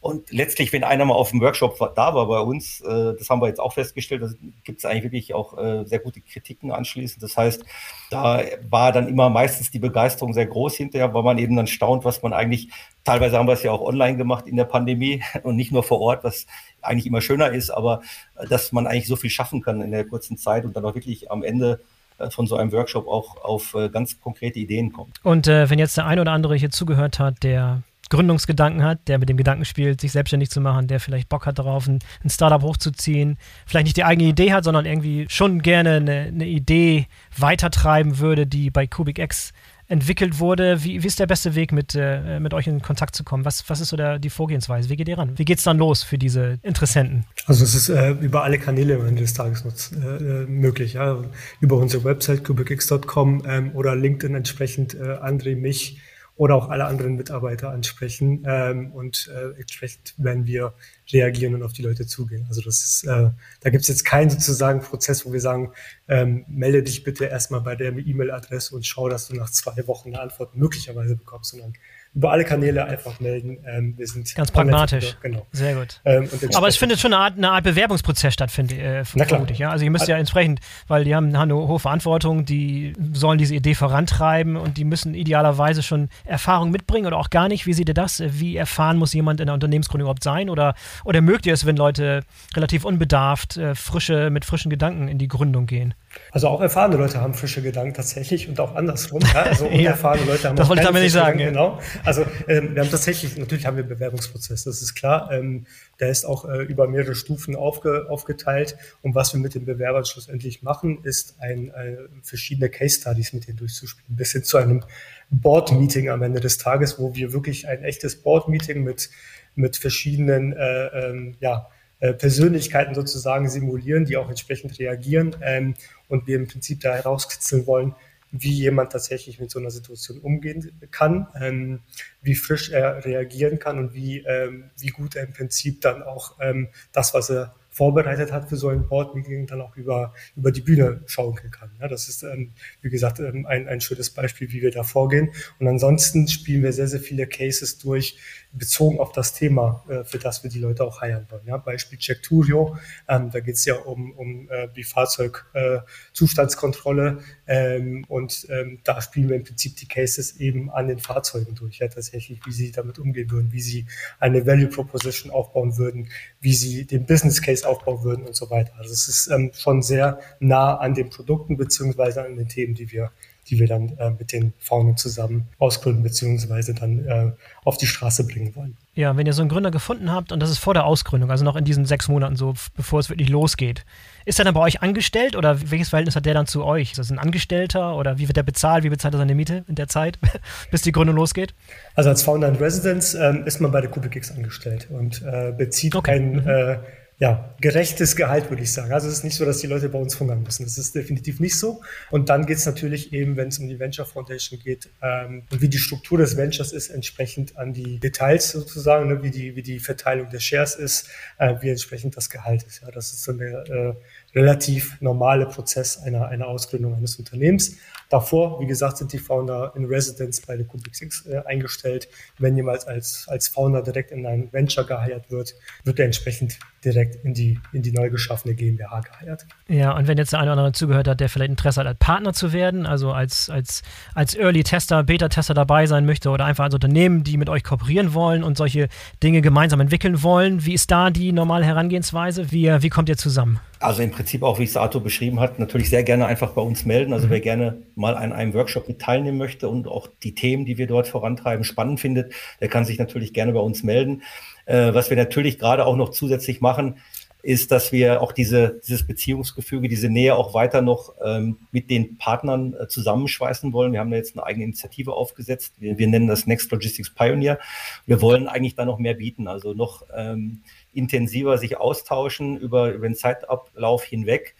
Und 0.00 0.30
letztlich, 0.32 0.72
wenn 0.72 0.84
einer 0.84 1.04
mal 1.04 1.14
auf 1.14 1.30
dem 1.30 1.40
Workshop 1.40 1.76
da 1.96 2.14
war 2.14 2.26
bei 2.28 2.38
uns, 2.38 2.80
äh, 2.80 3.14
das 3.18 3.30
haben 3.30 3.40
wir 3.40 3.48
jetzt 3.48 3.58
auch 3.58 3.72
festgestellt, 3.72 4.22
da 4.22 4.28
gibt 4.62 4.78
es 4.78 4.84
eigentlich 4.84 5.02
wirklich 5.04 5.34
auch 5.34 5.58
äh, 5.58 5.84
sehr 5.86 5.98
gute 5.98 6.20
Kritiken 6.20 6.70
anschließend. 6.70 7.20
Das 7.20 7.36
heißt, 7.36 7.64
da 8.10 8.42
war 8.68 8.92
dann 8.92 9.08
immer 9.08 9.28
meistens 9.28 9.72
die 9.72 9.80
Begeisterung 9.80 10.34
sehr 10.34 10.46
groß 10.46 10.76
hinterher, 10.76 11.14
weil 11.14 11.24
man 11.24 11.38
eben 11.38 11.56
dann 11.56 11.66
staunt, 11.66 12.04
was 12.04 12.22
man 12.22 12.32
eigentlich, 12.32 12.68
teilweise 13.02 13.38
haben 13.38 13.48
wir 13.48 13.54
es 13.54 13.64
ja 13.64 13.72
auch 13.72 13.80
online 13.80 14.16
gemacht 14.16 14.46
in 14.46 14.56
der 14.56 14.66
Pandemie 14.66 15.22
und 15.42 15.56
nicht 15.56 15.72
nur 15.72 15.82
vor 15.82 16.00
Ort, 16.00 16.22
was 16.22 16.46
eigentlich 16.82 17.06
immer 17.06 17.20
schöner 17.20 17.50
ist, 17.50 17.70
aber 17.70 18.02
äh, 18.36 18.46
dass 18.46 18.72
man 18.72 18.86
eigentlich 18.86 19.06
so 19.06 19.16
viel 19.16 19.30
schaffen 19.30 19.62
kann 19.62 19.80
in 19.80 19.90
der 19.90 20.04
kurzen 20.04 20.36
Zeit 20.36 20.64
und 20.64 20.76
dann 20.76 20.84
auch 20.84 20.94
wirklich 20.94 21.30
am 21.30 21.42
Ende 21.42 21.80
äh, 22.18 22.30
von 22.30 22.46
so 22.46 22.56
einem 22.56 22.72
Workshop 22.72 23.06
auch 23.06 23.36
auf 23.42 23.74
äh, 23.74 23.88
ganz 23.88 24.20
konkrete 24.20 24.58
Ideen 24.58 24.92
kommt. 24.92 25.16
Und 25.22 25.46
äh, 25.46 25.68
wenn 25.70 25.78
jetzt 25.78 25.96
der 25.96 26.06
ein 26.06 26.18
oder 26.18 26.32
andere 26.32 26.56
hier 26.56 26.70
zugehört 26.70 27.18
hat, 27.18 27.42
der 27.42 27.82
Gründungsgedanken 28.10 28.82
hat, 28.82 29.06
der 29.06 29.18
mit 29.18 29.28
dem 29.28 29.36
Gedanken 29.36 29.64
spielt, 29.64 30.00
sich 30.00 30.12
selbstständig 30.12 30.50
zu 30.50 30.60
machen, 30.60 30.86
der 30.86 31.00
vielleicht 31.00 31.28
Bock 31.28 31.46
hat 31.46 31.58
darauf, 31.58 31.86
ein, 31.86 31.98
ein 32.24 32.30
Startup 32.30 32.62
hochzuziehen, 32.62 33.36
vielleicht 33.66 33.84
nicht 33.84 33.96
die 33.96 34.04
eigene 34.04 34.28
Idee 34.28 34.52
hat, 34.52 34.64
sondern 34.64 34.86
irgendwie 34.86 35.26
schon 35.28 35.60
gerne 35.60 35.96
eine, 35.96 36.20
eine 36.28 36.46
Idee 36.46 37.06
weitertreiben 37.36 38.18
würde, 38.18 38.46
die 38.46 38.70
bei 38.70 38.86
CubicX 38.86 39.52
entwickelt 39.88 40.38
wurde. 40.38 40.84
Wie, 40.84 41.02
wie 41.02 41.06
ist 41.06 41.18
der 41.18 41.26
beste 41.26 41.54
Weg, 41.54 41.72
mit, 41.72 41.94
äh, 41.94 42.38
mit 42.40 42.54
euch 42.54 42.66
in 42.66 42.82
Kontakt 42.82 43.16
zu 43.16 43.24
kommen? 43.24 43.44
Was, 43.44 43.68
was 43.68 43.80
ist 43.80 43.88
so 43.88 43.96
der, 43.96 44.18
die 44.18 44.30
Vorgehensweise? 44.30 44.88
Wie 44.90 44.96
geht 44.96 45.08
ihr 45.08 45.18
ran? 45.18 45.36
Wie 45.36 45.44
geht 45.44 45.58
es 45.58 45.64
dann 45.64 45.78
los 45.78 46.02
für 46.02 46.18
diese 46.18 46.58
Interessenten? 46.62 47.24
Also 47.46 47.64
es 47.64 47.74
ist 47.74 47.88
äh, 47.88 48.10
über 48.10 48.44
alle 48.44 48.58
Kanäle 48.58 48.96
am 48.96 49.06
Ende 49.06 49.22
des 49.22 49.34
Tages 49.34 49.92
äh, 49.92 50.06
äh, 50.06 50.46
möglich. 50.46 50.94
Ja? 50.94 51.22
Über 51.60 51.76
unsere 51.76 52.04
Website 52.04 52.44
kubikx.com 52.44 53.42
ähm, 53.46 53.70
oder 53.74 53.96
LinkedIn 53.96 54.34
entsprechend 54.34 54.94
äh, 54.94 54.98
André, 54.98 55.56
mich 55.56 55.98
oder 56.38 56.54
auch 56.54 56.68
alle 56.68 56.86
anderen 56.86 57.16
Mitarbeiter 57.16 57.70
ansprechen 57.70 58.44
ähm, 58.46 58.92
und 58.92 59.28
äh, 59.34 59.58
entsprechend 59.58 60.14
werden 60.18 60.46
wir 60.46 60.72
reagieren 61.12 61.56
und 61.56 61.64
auf 61.64 61.72
die 61.72 61.82
Leute 61.82 62.06
zugehen. 62.06 62.46
Also 62.48 62.62
das 62.62 62.84
ist, 62.84 63.04
äh, 63.04 63.30
da 63.60 63.70
gibt 63.70 63.82
es 63.82 63.88
jetzt 63.88 64.04
keinen 64.04 64.30
sozusagen 64.30 64.80
Prozess, 64.80 65.26
wo 65.26 65.32
wir 65.32 65.40
sagen, 65.40 65.72
ähm, 66.06 66.44
melde 66.46 66.84
dich 66.84 67.02
bitte 67.02 67.24
erstmal 67.24 67.60
bei 67.60 67.74
der 67.74 67.92
E-Mail-Adresse 67.92 68.76
und 68.76 68.86
schau, 68.86 69.08
dass 69.08 69.26
du 69.26 69.34
nach 69.34 69.50
zwei 69.50 69.84
Wochen 69.88 70.10
eine 70.10 70.20
Antwort 70.20 70.54
möglicherweise 70.54 71.16
bekommst, 71.16 71.50
sondern 71.50 71.72
über 72.14 72.32
alle 72.32 72.44
Kanäle 72.44 72.84
einfach 72.84 73.20
melden. 73.20 73.58
Ähm, 73.66 73.94
wir 73.96 74.06
sind 74.06 74.34
ganz 74.34 74.50
pragmatisch. 74.50 75.16
Genau. 75.22 75.46
Sehr 75.52 75.74
gut. 75.74 76.00
Ähm, 76.04 76.28
Aber 76.54 76.68
es 76.68 76.76
findet 76.76 76.98
schon 76.98 77.12
eine 77.12 77.22
Art, 77.22 77.36
eine 77.36 77.50
Art 77.50 77.64
Bewerbungsprozess 77.64 78.34
statt, 78.34 78.50
finde 78.50 78.74
äh, 78.74 79.02
ich. 79.02 79.58
Ja? 79.58 79.70
Also 79.70 79.84
ihr 79.84 79.90
müsst 79.90 80.08
ja 80.08 80.16
entsprechend, 80.16 80.60
weil 80.86 81.04
die 81.04 81.14
haben, 81.14 81.36
haben 81.36 81.50
eine 81.50 81.56
hohe 81.56 81.78
Verantwortung, 81.78 82.44
die 82.44 82.94
sollen 83.12 83.38
diese 83.38 83.54
Idee 83.54 83.74
vorantreiben 83.74 84.56
und 84.56 84.78
die 84.78 84.84
müssen 84.84 85.14
idealerweise 85.14 85.82
schon 85.82 86.08
Erfahrung 86.24 86.70
mitbringen 86.70 87.06
oder 87.06 87.18
auch 87.18 87.30
gar 87.30 87.48
nicht. 87.48 87.66
Wie 87.66 87.72
seht 87.72 87.88
ihr 87.88 87.94
das? 87.94 88.22
Wie 88.26 88.56
erfahren 88.56 88.96
muss 88.96 89.12
jemand 89.12 89.40
in 89.40 89.46
der 89.46 89.54
Unternehmensgründung 89.54 90.06
überhaupt 90.06 90.24
sein? 90.24 90.50
Oder, 90.50 90.74
oder 91.04 91.20
mögt 91.20 91.46
ihr 91.46 91.52
es, 91.52 91.66
wenn 91.66 91.76
Leute 91.76 92.24
relativ 92.56 92.84
unbedarft, 92.84 93.56
äh, 93.56 93.74
frische, 93.74 94.30
mit 94.30 94.44
frischen 94.44 94.70
Gedanken 94.70 95.08
in 95.08 95.18
die 95.18 95.28
Gründung 95.28 95.66
gehen? 95.66 95.94
Also 96.30 96.48
auch 96.48 96.60
erfahrene 96.60 96.96
Leute 96.96 97.20
haben 97.20 97.34
frische 97.34 97.62
Gedanken 97.62 97.94
tatsächlich 97.94 98.48
und 98.48 98.58
auch 98.60 98.74
andersrum. 98.74 99.20
Ja? 99.32 99.42
Also 99.42 99.66
unerfahrene 99.68 100.24
ja, 100.26 100.32
Leute 100.32 100.48
haben 100.48 100.56
das 100.56 100.68
wollte 100.68 100.82
ich 100.82 100.86
damit 100.86 101.02
nicht 101.02 101.12
sagen. 101.12 101.38
Genau. 101.38 101.80
Also 102.04 102.24
ähm, 102.46 102.74
wir 102.74 102.82
haben 102.82 102.90
tatsächlich, 102.90 103.36
natürlich 103.36 103.66
haben 103.66 103.76
wir 103.76 103.84
Bewerbungsprozess, 103.84 104.64
das 104.64 104.82
ist 104.82 104.94
klar. 104.94 105.30
Ähm, 105.32 105.66
der 106.00 106.10
ist 106.10 106.24
auch 106.24 106.48
äh, 106.48 106.62
über 106.62 106.86
mehrere 106.86 107.14
Stufen 107.14 107.56
aufge, 107.56 108.06
aufgeteilt. 108.08 108.76
Und 109.02 109.14
was 109.14 109.34
wir 109.34 109.40
mit 109.40 109.54
den 109.54 109.64
Bewerbern 109.64 110.04
schlussendlich 110.04 110.62
machen, 110.62 111.02
ist 111.02 111.36
ein, 111.40 111.72
ein, 111.74 111.98
verschiedene 112.22 112.68
Case 112.68 113.00
Studies 113.00 113.32
mit 113.32 113.48
denen 113.48 113.58
durchzuspielen, 113.58 114.16
bis 114.16 114.32
hin 114.32 114.44
zu 114.44 114.58
einem 114.58 114.84
Board-Meeting 115.30 116.08
am 116.08 116.22
Ende 116.22 116.40
des 116.40 116.58
Tages, 116.58 116.98
wo 116.98 117.14
wir 117.14 117.32
wirklich 117.32 117.68
ein 117.68 117.82
echtes 117.84 118.22
Board-Meeting 118.22 118.82
mit, 118.82 119.10
mit 119.54 119.76
verschiedenen 119.76 120.52
äh, 120.52 120.86
ähm, 120.86 121.36
ja, 121.40 121.68
äh, 122.00 122.12
Persönlichkeiten 122.12 122.94
sozusagen 122.94 123.48
simulieren, 123.48 124.04
die 124.04 124.16
auch 124.16 124.28
entsprechend 124.28 124.78
reagieren 124.78 125.36
ähm, 125.42 125.74
und 126.08 126.26
wir 126.26 126.36
im 126.36 126.46
Prinzip 126.46 126.80
da 126.80 126.94
herauskitzeln 126.94 127.66
wollen, 127.66 127.94
wie 128.30 128.52
jemand 128.52 128.92
tatsächlich 128.92 129.40
mit 129.40 129.50
so 129.50 129.58
einer 129.58 129.70
Situation 129.70 130.18
umgehen 130.18 130.72
kann, 130.90 131.28
ähm, 131.40 131.80
wie 132.22 132.34
frisch 132.34 132.70
er 132.70 133.04
reagieren 133.04 133.58
kann 133.58 133.78
und 133.78 133.94
wie, 133.94 134.18
ähm, 134.18 134.70
wie 134.78 134.88
gut 134.88 135.16
er 135.16 135.24
im 135.24 135.32
Prinzip 135.32 135.80
dann 135.80 136.02
auch 136.02 136.36
ähm, 136.40 136.68
das, 136.92 137.14
was 137.14 137.30
er 137.30 137.54
vorbereitet 137.70 138.32
hat 138.32 138.48
für 138.48 138.56
so 138.56 138.68
ein 138.70 138.88
Board-Meeting, 138.88 139.46
dann 139.46 139.60
auch 139.60 139.76
über, 139.76 140.12
über 140.34 140.50
die 140.50 140.62
Bühne 140.62 141.00
schaukeln 141.06 141.52
kann. 141.52 141.70
Ja, 141.80 141.86
das 141.86 142.08
ist, 142.08 142.24
ähm, 142.24 142.50
wie 142.82 142.90
gesagt, 142.90 143.20
ähm, 143.20 143.46
ein, 143.46 143.68
ein 143.68 143.80
schönes 143.80 144.10
Beispiel, 144.10 144.50
wie 144.50 144.62
wir 144.62 144.72
da 144.72 144.82
vorgehen. 144.82 145.30
Und 145.60 145.68
ansonsten 145.68 146.26
spielen 146.26 146.64
wir 146.64 146.72
sehr, 146.72 146.88
sehr 146.88 146.98
viele 146.98 147.28
Cases 147.28 147.78
durch, 147.78 148.18
bezogen 148.52 148.98
auf 148.98 149.12
das 149.12 149.32
Thema, 149.34 149.84
äh, 149.88 150.02
für 150.04 150.18
das 150.18 150.42
wir 150.42 150.50
die 150.50 150.58
Leute 150.58 150.82
auch 150.84 151.00
heiern 151.00 151.26
wollen. 151.30 151.46
Ja, 151.46 151.56
Beispiel 151.58 151.98
Checkturio, 151.98 152.76
ähm, 153.08 153.30
da 153.30 153.38
geht 153.40 153.54
es 153.56 153.64
ja 153.64 153.76
um, 153.76 154.12
um 154.12 154.48
äh, 154.50 154.68
die 154.74 154.84
Fahrzeugzustandskontrolle 154.84 157.22
äh, 157.46 157.76
ähm, 157.76 158.04
und 158.08 158.46
ähm, 158.50 158.80
da 158.84 159.00
spielen 159.00 159.28
wir 159.28 159.36
im 159.36 159.44
Prinzip 159.44 159.76
die 159.76 159.86
Cases 159.86 160.36
eben 160.36 160.70
an 160.70 160.88
den 160.88 160.98
Fahrzeugen 160.98 161.54
durch, 161.54 161.78
ja, 161.78 161.86
tatsächlich, 161.88 162.40
wie 162.46 162.52
sie 162.52 162.72
damit 162.72 162.98
umgehen 162.98 163.30
würden, 163.30 163.52
wie 163.52 163.60
sie 163.60 163.86
eine 164.18 164.46
Value 164.46 164.68
Proposition 164.68 165.30
aufbauen 165.30 165.76
würden, 165.76 166.08
wie 166.40 166.54
sie 166.54 166.86
den 166.86 167.04
Business 167.06 167.42
Case 167.42 167.68
aufbauen 167.68 168.02
würden 168.02 168.24
und 168.24 168.34
so 168.34 168.50
weiter. 168.50 168.72
Also 168.78 168.92
es 168.92 169.08
ist 169.08 169.28
ähm, 169.28 169.52
schon 169.54 169.82
sehr 169.82 170.18
nah 170.40 170.76
an 170.76 170.94
den 170.94 171.10
Produkten 171.10 171.56
beziehungsweise 171.56 172.24
an 172.24 172.36
den 172.36 172.48
Themen, 172.48 172.74
die 172.74 172.90
wir 172.90 173.12
die 173.48 173.58
wir 173.58 173.66
dann 173.66 173.96
äh, 173.98 174.10
mit 174.10 174.32
den 174.32 174.52
Faunen 174.58 174.96
zusammen 174.96 175.48
ausgründen 175.58 176.02
beziehungsweise 176.02 176.74
dann 176.74 177.06
äh, 177.06 177.32
auf 177.64 177.78
die 177.78 177.86
Straße 177.86 178.26
bringen 178.26 178.54
wollen. 178.54 178.76
Ja, 178.94 179.16
wenn 179.16 179.26
ihr 179.26 179.32
so 179.32 179.42
einen 179.42 179.48
Gründer 179.48 179.70
gefunden 179.70 180.10
habt 180.10 180.32
und 180.32 180.40
das 180.40 180.50
ist 180.50 180.58
vor 180.58 180.74
der 180.74 180.84
Ausgründung, 180.84 181.30
also 181.30 181.44
noch 181.44 181.56
in 181.56 181.64
diesen 181.64 181.84
sechs 181.84 182.08
Monaten 182.08 182.36
so, 182.36 182.54
bevor 182.74 182.98
es 182.98 183.08
wirklich 183.08 183.28
losgeht, 183.28 183.84
ist 184.24 184.38
er 184.38 184.44
dann 184.44 184.54
bei 184.54 184.60
euch 184.60 184.82
angestellt 184.82 185.36
oder 185.36 185.70
welches 185.70 185.90
Verhältnis 185.90 186.16
hat 186.16 186.26
der 186.26 186.34
dann 186.34 186.46
zu 186.46 186.64
euch? 186.64 186.90
Ist 186.90 186.98
das 186.98 187.10
ein 187.10 187.18
Angestellter 187.18 187.96
oder 187.96 188.18
wie 188.18 188.28
wird 188.28 188.36
der 188.36 188.42
bezahlt? 188.42 188.84
Wie 188.84 188.88
bezahlt 188.90 189.14
er 189.14 189.18
seine 189.18 189.34
Miete 189.34 189.64
in 189.68 189.76
der 189.76 189.88
Zeit, 189.88 190.18
bis 190.70 190.82
die 190.82 190.92
Gründung 190.92 191.16
losgeht? 191.16 191.54
Also 191.94 192.10
als 192.10 192.22
Founder 192.22 192.48
in 192.48 192.56
Residence 192.56 193.14
ähm, 193.14 193.44
ist 193.46 193.60
man 193.60 193.70
bei 193.70 193.80
der 193.80 193.90
Kubikix 193.90 194.30
angestellt 194.32 194.88
und 194.90 195.22
äh, 195.22 195.52
bezieht 195.56 195.94
okay. 195.94 196.12
ein 196.12 196.32
mhm. 196.32 196.78
Ja, 197.20 197.52
gerechtes 197.60 198.14
Gehalt, 198.14 198.48
würde 198.48 198.62
ich 198.62 198.72
sagen. 198.72 198.92
Also 198.92 199.08
es 199.08 199.14
ist 199.14 199.24
nicht 199.24 199.34
so, 199.34 199.44
dass 199.44 199.58
die 199.58 199.66
Leute 199.66 199.88
bei 199.88 199.98
uns 199.98 200.20
hungern 200.20 200.44
müssen. 200.44 200.62
Das 200.62 200.78
ist 200.78 200.94
definitiv 200.94 201.40
nicht 201.40 201.58
so. 201.58 201.80
Und 202.12 202.28
dann 202.28 202.46
geht 202.46 202.58
es 202.58 202.66
natürlich 202.66 203.12
eben, 203.12 203.36
wenn 203.36 203.48
es 203.48 203.58
um 203.58 203.66
die 203.66 203.80
Venture 203.80 204.06
Foundation 204.06 204.60
geht 204.60 204.88
ähm, 205.02 205.42
und 205.50 205.60
wie 205.60 205.68
die 205.68 205.78
Struktur 205.78 206.18
des 206.18 206.36
Ventures 206.36 206.72
ist, 206.72 206.90
entsprechend 206.90 207.56
an 207.58 207.72
die 207.72 207.98
Details 207.98 208.50
sozusagen, 208.50 209.08
ne, 209.08 209.20
wie, 209.24 209.32
die, 209.32 209.56
wie 209.56 209.62
die 209.62 209.80
Verteilung 209.80 210.30
der 210.30 210.38
Shares 210.38 210.76
ist, 210.76 211.08
äh, 211.38 211.56
wie 211.60 211.70
entsprechend 211.70 212.16
das 212.16 212.30
Gehalt 212.30 212.62
ist. 212.62 212.82
Ja, 212.82 212.90
das 212.92 213.12
ist 213.12 213.24
so 213.24 213.32
der 213.32 213.68
äh, 213.68 213.94
relativ 214.38 215.00
normale 215.00 215.46
Prozess 215.46 215.98
einer, 215.98 216.28
einer 216.28 216.46
Ausgründung 216.46 216.94
eines 216.94 217.16
Unternehmens. 217.16 217.76
Davor, 218.10 218.60
wie 218.60 218.66
gesagt, 218.66 218.98
sind 218.98 219.12
die 219.12 219.18
Founder 219.18 219.72
in 219.74 219.84
Residence 219.84 220.40
bei 220.40 220.56
der 220.56 220.66
Kubix 220.66 221.26
äh, 221.26 221.42
eingestellt. 221.44 222.08
Wenn 222.38 222.56
jemals 222.56 222.86
als, 222.86 223.26
als 223.26 223.48
Founder 223.48 223.82
direkt 223.82 224.12
in 224.12 224.24
ein 224.24 224.52
Venture 224.52 224.86
geheiert 224.86 225.30
wird, 225.30 225.56
wird 225.84 225.98
er 225.98 226.06
entsprechend 226.06 226.58
direkt 226.84 227.24
in 227.24 227.34
die, 227.34 227.60
in 227.72 227.82
die 227.82 227.92
neu 227.92 228.10
geschaffene 228.10 228.54
GmbH 228.54 229.00
geheiert. 229.00 229.46
Ja, 229.68 229.96
und 229.96 230.06
wenn 230.06 230.18
jetzt 230.18 230.32
der 230.32 230.40
eine 230.40 230.52
oder 230.52 230.62
andere 230.62 230.72
zugehört 230.72 231.08
hat, 231.08 231.20
der 231.20 231.28
vielleicht 231.28 231.50
Interesse 231.50 231.80
hat, 231.80 231.86
als 231.86 231.98
Partner 231.98 232.32
zu 232.32 232.52
werden, 232.52 232.86
also 232.86 233.12
als, 233.12 233.50
als, 233.50 233.82
als 234.14 234.34
Early-Tester, 234.34 235.02
Beta-Tester 235.02 235.54
dabei 235.54 235.86
sein 235.86 236.06
möchte 236.06 236.30
oder 236.30 236.44
einfach 236.44 236.64
als 236.64 236.74
Unternehmen, 236.74 237.24
die 237.24 237.36
mit 237.36 237.48
euch 237.48 237.64
kooperieren 237.64 238.14
wollen 238.14 238.42
und 238.42 238.56
solche 238.56 238.88
Dinge 239.22 239.40
gemeinsam 239.40 239.80
entwickeln 239.80 240.22
wollen, 240.22 240.64
wie 240.64 240.74
ist 240.74 240.90
da 240.90 241.10
die 241.10 241.32
normale 241.32 241.64
Herangehensweise? 241.64 242.52
Wie, 242.52 242.66
wie 242.66 242.88
kommt 242.88 243.08
ihr 243.08 243.16
zusammen? 243.16 243.60
Also 243.80 244.02
im 244.02 244.10
Prinzip 244.10 244.42
auch, 244.42 244.58
wie 244.58 244.64
es 244.64 244.76
Arthur 244.76 245.02
beschrieben 245.02 245.38
hat, 245.38 245.58
natürlich 245.58 245.88
sehr 245.88 246.02
gerne 246.02 246.26
einfach 246.26 246.50
bei 246.52 246.62
uns 246.62 246.84
melden. 246.84 247.12
Also 247.12 247.26
mhm. 247.26 247.30
wer 247.30 247.40
gerne 247.40 247.82
mal 247.94 248.16
an 248.16 248.32
einem 248.32 248.54
Workshop 248.54 248.88
mit 248.88 249.00
teilnehmen 249.00 249.38
möchte 249.38 249.68
und 249.68 249.86
auch 249.86 250.08
die 250.22 250.34
Themen, 250.34 250.64
die 250.64 250.78
wir 250.78 250.86
dort 250.88 251.06
vorantreiben, 251.06 251.64
spannend 251.64 252.00
findet, 252.00 252.32
der 252.60 252.68
kann 252.68 252.84
sich 252.84 252.98
natürlich 252.98 253.32
gerne 253.32 253.52
bei 253.52 253.60
uns 253.60 253.84
melden. 253.84 254.22
Äh, 254.68 254.92
was 254.92 255.08
wir 255.08 255.16
natürlich 255.16 255.58
gerade 255.58 255.86
auch 255.86 255.96
noch 255.96 256.10
zusätzlich 256.10 256.60
machen, 256.60 256.98
ist, 257.42 257.70
dass 257.70 257.90
wir 257.90 258.20
auch 258.20 258.32
diese, 258.32 258.80
dieses 258.86 259.06
Beziehungsgefüge, 259.06 259.88
diese 259.88 260.10
Nähe 260.10 260.36
auch 260.36 260.52
weiter 260.52 260.82
noch 260.82 261.14
ähm, 261.24 261.56
mit 261.70 261.88
den 261.88 262.18
Partnern 262.18 262.74
äh, 262.74 262.88
zusammenschweißen 262.88 263.72
wollen. 263.72 263.92
Wir 263.92 264.00
haben 264.00 264.10
da 264.10 264.18
jetzt 264.18 264.36
eine 264.36 264.44
eigene 264.44 264.64
Initiative 264.64 265.14
aufgesetzt. 265.14 265.72
Wir, 265.78 265.96
wir 265.96 266.06
nennen 266.08 266.26
das 266.26 266.46
Next 266.46 266.70
Logistics 266.70 267.14
Pioneer. 267.14 267.58
Wir 268.04 268.20
wollen 268.20 268.46
eigentlich 268.46 268.74
da 268.74 268.84
noch 268.84 268.98
mehr 268.98 269.14
bieten, 269.14 269.48
also 269.48 269.72
noch 269.72 270.02
ähm, 270.14 270.60
intensiver 270.92 271.56
sich 271.56 271.78
austauschen 271.78 272.58
über, 272.58 272.92
über 272.92 273.08
den 273.08 273.14
Zeitablauf 273.14 274.04
hinweg, 274.04 274.54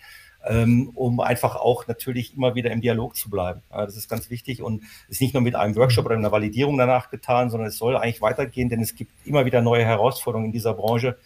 ähm, 0.47 0.91
um 0.95 1.21
einfach 1.21 1.57
auch 1.57 1.87
natürlich 1.87 2.35
immer 2.37 2.55
wieder 2.55 2.71
im 2.71 2.81
Dialog 2.81 3.17
zu 3.17 3.31
bleiben. 3.31 3.63
Das 3.71 3.97
ist 3.97 4.09
ganz 4.09 4.31
wichtig 4.31 4.63
und 4.63 4.83
ist 5.09 5.21
nicht 5.21 5.35
nur 5.35 5.43
mit 5.43 5.55
einem 5.55 5.77
Workshop 5.77 6.07
oder 6.07 6.17
einer 6.17 6.33
Validierung 6.33 6.79
danach 6.79 7.11
getan, 7.11 7.51
sondern 7.51 7.69
es 7.69 7.79
soll 7.79 7.97
eigentlich 7.97 8.23
weitergehen, 8.23 8.69
denn 8.69 8.81
es 8.81 8.95
gibt 8.95 9.13
immer 9.25 9.45
wieder 9.45 9.63
neue 9.63 9.85
Herausforderungen 9.85 10.47
in 10.47 10.53
dieser 10.53 10.75
Branche. 10.75 11.19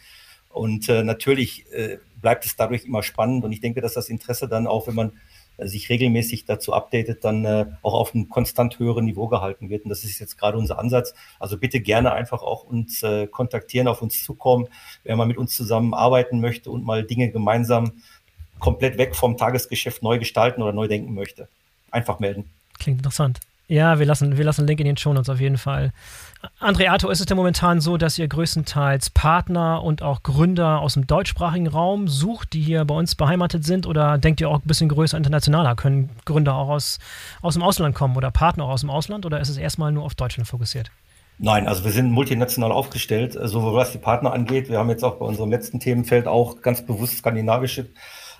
Und 0.49 0.89
äh, 0.89 1.03
natürlich 1.03 1.71
äh, 1.73 1.99
bleibt 2.21 2.45
es 2.45 2.57
dadurch 2.57 2.85
immer 2.85 3.03
spannend 3.03 3.45
und 3.45 3.53
ich 3.53 3.61
denke, 3.61 3.81
dass 3.81 3.95
das 3.95 4.09
Interesse 4.09 4.49
dann 4.49 4.67
auch, 4.67 4.87
wenn 4.87 4.95
man 4.95 5.13
sich 5.59 5.89
regelmäßig 5.89 6.45
dazu 6.45 6.73
updatet, 6.73 7.25
dann 7.25 7.45
äh, 7.45 7.67
auch 7.83 7.95
auf 7.95 8.15
einem 8.15 8.29
konstant 8.29 8.79
höheren 8.79 9.05
Niveau 9.05 9.29
gehalten 9.29 9.69
wird. 9.69 9.85
Und 9.85 9.91
das 9.91 10.05
ist 10.05 10.19
jetzt 10.19 10.39
gerade 10.39 10.59
unser 10.59 10.79
Ansatz. 10.79 11.15
Also 11.39 11.59
bitte 11.59 11.81
gerne 11.81 12.13
einfach 12.13 12.43
auch 12.43 12.65
uns 12.65 13.03
äh, 13.03 13.27
kontaktieren, 13.27 13.89
auf 13.89 14.03
uns 14.03 14.25
zukommen, 14.25 14.69
wer 15.05 15.17
mal 15.17 15.27
mit 15.27 15.37
uns 15.37 15.55
zusammen 15.55 15.95
arbeiten 15.95 16.41
möchte 16.41 16.71
und 16.71 16.85
mal 16.85 17.05
Dinge 17.05 17.31
gemeinsam 17.31 17.93
komplett 18.63 18.97
weg 18.97 19.15
vom 19.15 19.37
Tagesgeschäft 19.37 20.03
neu 20.03 20.19
gestalten 20.19 20.63
oder 20.63 20.73
neu 20.73 20.89
denken 20.89 21.13
möchte. 21.13 21.49
Einfach 21.91 22.21
melden. 22.21 22.49
Klingt 22.79 23.01
interessant. 23.01 23.41
Ja, 23.69 23.99
wir 23.99 24.07
lassen, 24.07 24.37
wir 24.37 24.45
lassen 24.45 24.67
Link 24.67 24.81
in 24.81 24.87
den 24.87 24.97
Show 24.97 25.13
Notes 25.13 25.29
auf 25.29 25.41
jeden 25.41 25.57
Fall. 25.57 25.93
Andreato, 26.59 27.09
ist 27.09 27.21
es 27.21 27.27
denn 27.27 27.37
momentan 27.37 27.81
so, 27.81 27.97
dass 27.97 28.19
ihr 28.19 28.29
größtenteils 28.29 29.11
Partner 29.11 29.83
und 29.83 30.03
auch 30.03 30.23
Gründer 30.23 30.81
aus 30.81 30.95
dem 30.95 31.07
deutschsprachigen 31.07 31.69
Raum 31.69 32.07
sucht, 32.09 32.53
die 32.53 32.61
hier 32.61 32.85
bei 32.85 32.95
uns 32.95 33.15
beheimatet 33.15 33.65
sind? 33.65 33.87
Oder 33.87 34.19
denkt 34.19 34.41
ihr 34.41 34.49
auch 34.49 34.59
ein 34.59 34.67
bisschen 34.67 34.89
größer 34.89 35.17
internationaler? 35.17 35.75
Können 35.75 36.11
Gründer 36.25 36.55
auch 36.55 36.69
aus, 36.69 36.99
aus 37.41 37.55
dem 37.55 37.63
Ausland 37.63 37.95
kommen 37.95 38.17
oder 38.17 38.31
Partner 38.31 38.65
auch 38.65 38.71
aus 38.71 38.83
dem 38.83 38.91
Ausland? 38.91 39.27
Oder 39.27 39.41
ist 39.41 39.49
es 39.49 39.57
erstmal 39.57 39.91
nur 39.91 40.05
auf 40.05 40.15
Deutschland 40.15 40.49
fokussiert? 40.49 40.91
Nein, 41.39 41.67
also 41.67 41.85
wir 41.85 41.93
sind 41.93 42.11
multinational 42.11 42.73
aufgestellt, 42.73 43.39
sowohl 43.43 43.75
was 43.75 43.91
die 43.91 43.99
Partner 43.99 44.33
angeht. 44.33 44.69
Wir 44.69 44.79
haben 44.79 44.91
jetzt 44.91 45.03
auch 45.03 45.17
bei 45.17 45.25
unserem 45.25 45.51
letzten 45.51 45.81
Themenfeld 45.81 46.29
auch 46.29 46.61
ganz 46.61 46.85
bewusst 46.85 47.19
skandinavische 47.19 47.87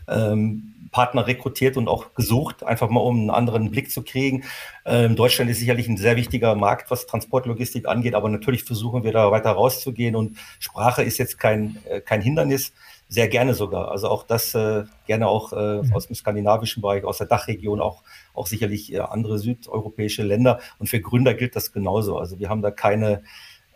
ähm, 0.09 0.73
Partner 0.93 1.27
rekrutiert 1.27 1.77
und 1.77 1.89
auch 1.89 2.15
gesucht, 2.15 2.63
einfach 2.63 2.91
mal 2.91 3.01
um 3.01 3.19
einen 3.19 3.31
anderen 3.31 3.71
Blick 3.71 3.91
zu 3.91 4.03
kriegen. 4.03 4.45
Ähm, 4.85 5.17
Deutschland 5.17 5.51
ist 5.51 5.59
sicherlich 5.59 5.89
ein 5.89 5.97
sehr 5.97 6.17
wichtiger 6.17 6.55
Markt, 6.55 6.91
was 6.91 7.07
Transportlogistik 7.07 7.89
angeht, 7.89 8.15
aber 8.15 8.29
natürlich 8.29 8.63
versuchen 8.63 9.03
wir 9.03 9.13
da 9.13 9.31
weiter 9.31 9.51
rauszugehen 9.51 10.15
und 10.15 10.37
Sprache 10.61 11.03
ist 11.03 11.19
jetzt 11.19 11.39
kein, 11.39 11.79
äh, 11.89 12.01
kein 12.01 12.21
Hindernis, 12.21 12.73
sehr 13.09 13.29
gerne 13.29 13.55
sogar. 13.55 13.91
Also 13.91 14.09
auch 14.09 14.23
das 14.23 14.55
äh, 14.55 14.85
gerne 15.07 15.29
auch 15.29 15.53
äh, 15.53 15.83
mhm. 15.83 15.93
aus 15.93 16.07
dem 16.07 16.15
skandinavischen 16.15 16.83
Bereich, 16.83 17.05
aus 17.05 17.19
der 17.19 17.27
Dachregion, 17.27 17.81
auch, 17.81 18.03
auch 18.33 18.47
sicherlich 18.47 18.93
äh, 18.93 19.01
andere 19.01 19.39
südeuropäische 19.39 20.23
Länder. 20.23 20.61
Und 20.79 20.89
für 20.89 21.01
Gründer 21.01 21.35
gilt 21.35 21.57
das 21.57 21.73
genauso. 21.73 22.19
Also 22.19 22.39
wir 22.39 22.49
haben 22.49 22.63
da 22.63 22.71
keine 22.71 23.23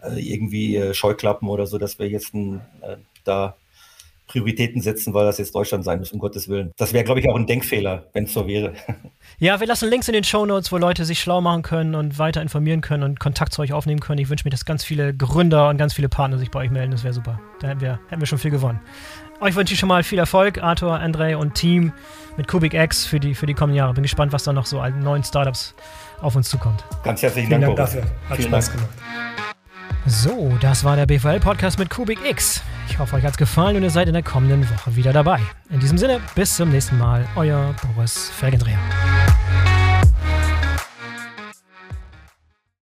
äh, 0.03 0.19
irgendwie 0.19 0.77
äh, 0.77 0.95
Scheuklappen 0.95 1.49
oder 1.49 1.67
so, 1.67 1.77
dass 1.77 1.99
wir 1.99 2.09
jetzt 2.09 2.35
ein, 2.35 2.63
da 3.25 3.57
Prioritäten 4.27 4.81
setzen, 4.81 5.15
weil 5.15 5.25
das 5.25 5.39
jetzt 5.39 5.55
Deutschland 5.55 5.85
sein 5.85 5.99
muss, 5.99 6.13
um 6.13 6.19
Gottes 6.19 6.49
Willen. 6.49 6.73
Das 6.77 6.93
wäre, 6.93 7.05
glaube 7.05 7.21
ich, 7.21 7.29
auch 7.29 7.37
ein 7.37 7.47
Denkfehler, 7.47 8.07
wenn 8.13 8.25
es 8.25 8.33
so 8.33 8.47
wäre. 8.47 8.73
Ja, 9.39 9.59
wir 9.61 9.67
lassen 9.67 9.91
Links 9.91 10.07
in 10.07 10.15
den 10.15 10.25
Show 10.25 10.47
Notes, 10.47 10.71
wo 10.71 10.79
Leute 10.79 11.05
sich 11.05 11.19
schlau 11.21 11.41
machen 11.41 11.63
können 11.63 11.95
und 11.97 12.19
weiter 12.19 12.41
informieren 12.41 12.81
können 12.81 13.03
und 13.03 13.21
Kontakt 13.21 13.53
zu 13.53 13.61
euch 13.61 13.73
aufnehmen 13.73 14.01
können. 14.01 14.19
Ich 14.19 14.31
wünsche 14.31 14.45
mir, 14.45 14.51
dass 14.51 14.65
ganz 14.65 14.85
viele 14.85 15.15
Gründer 15.15 15.69
und 15.69 15.79
ganz 15.79 15.95
viele 15.95 16.09
Partner 16.09 16.39
sich 16.39 16.51
bei 16.51 16.61
euch 16.61 16.71
melden. 16.71 16.93
Das 16.93 17.03
wäre 17.03 17.13
super. 17.13 17.41
Da 17.61 17.69
hätten 17.69 17.81
wir, 17.81 17.99
hätten 18.09 18.23
wir 18.23 18.27
schon 18.27 18.39
viel 18.39 18.53
gewonnen. 18.53 18.81
Euch 19.41 19.55
wünsche 19.57 19.75
ich 19.75 19.81
schon 19.81 19.89
mal 19.89 20.03
viel 20.05 20.19
Erfolg, 20.19 20.63
Arthur, 20.63 20.99
Andre 21.01 21.37
und 21.37 21.55
Team 21.55 21.93
mit 22.37 22.49
Kubik 22.49 22.73
X 22.73 23.05
für 23.05 23.21
die, 23.21 23.35
für 23.35 23.47
die 23.47 23.55
kommenden 23.55 23.77
Jahre. 23.77 23.93
Bin 23.93 24.05
gespannt, 24.05 24.33
was 24.33 24.45
da 24.45 24.53
noch 24.53 24.65
so 24.65 24.81
an 24.81 25.01
neuen 25.01 25.25
Startups 25.25 25.75
auf 26.23 26.37
uns 26.37 26.49
zukommt. 26.49 26.85
Ganz 27.05 27.21
herzlichen 27.21 27.49
Vielen 27.49 27.61
Dank, 27.61 27.77
Dank 27.77 27.93
dafür. 27.93 28.03
Hat 28.31 28.37
Vielen 28.37 28.49
Spaß 28.49 28.71
Dank. 28.71 28.79
gemacht. 28.79 29.36
So, 30.09 30.57
das 30.61 30.85
war 30.85 30.95
der 30.95 31.07
BVL-Podcast 31.07 31.81
mit 31.81 31.91
Kubik 31.91 32.21
X. 32.25 32.63
Ich 32.89 32.99
hoffe, 32.99 33.17
euch 33.17 33.25
hat 33.25 33.33
es 33.33 33.37
gefallen 33.37 33.77
und 33.77 33.83
ihr 33.83 33.91
seid 33.91 34.07
in 34.07 34.15
der 34.15 34.23
kommenden 34.23 34.69
Woche 34.71 34.95
wieder 34.95 35.13
dabei. 35.13 35.41
In 35.69 35.81
diesem 35.81 35.99
Sinne, 35.99 36.21
bis 36.37 36.55
zum 36.55 36.71
nächsten 36.71 36.97
Mal, 36.97 37.27
euer 37.35 37.75
Boris 37.83 38.31
Felgendreher. 38.31 38.79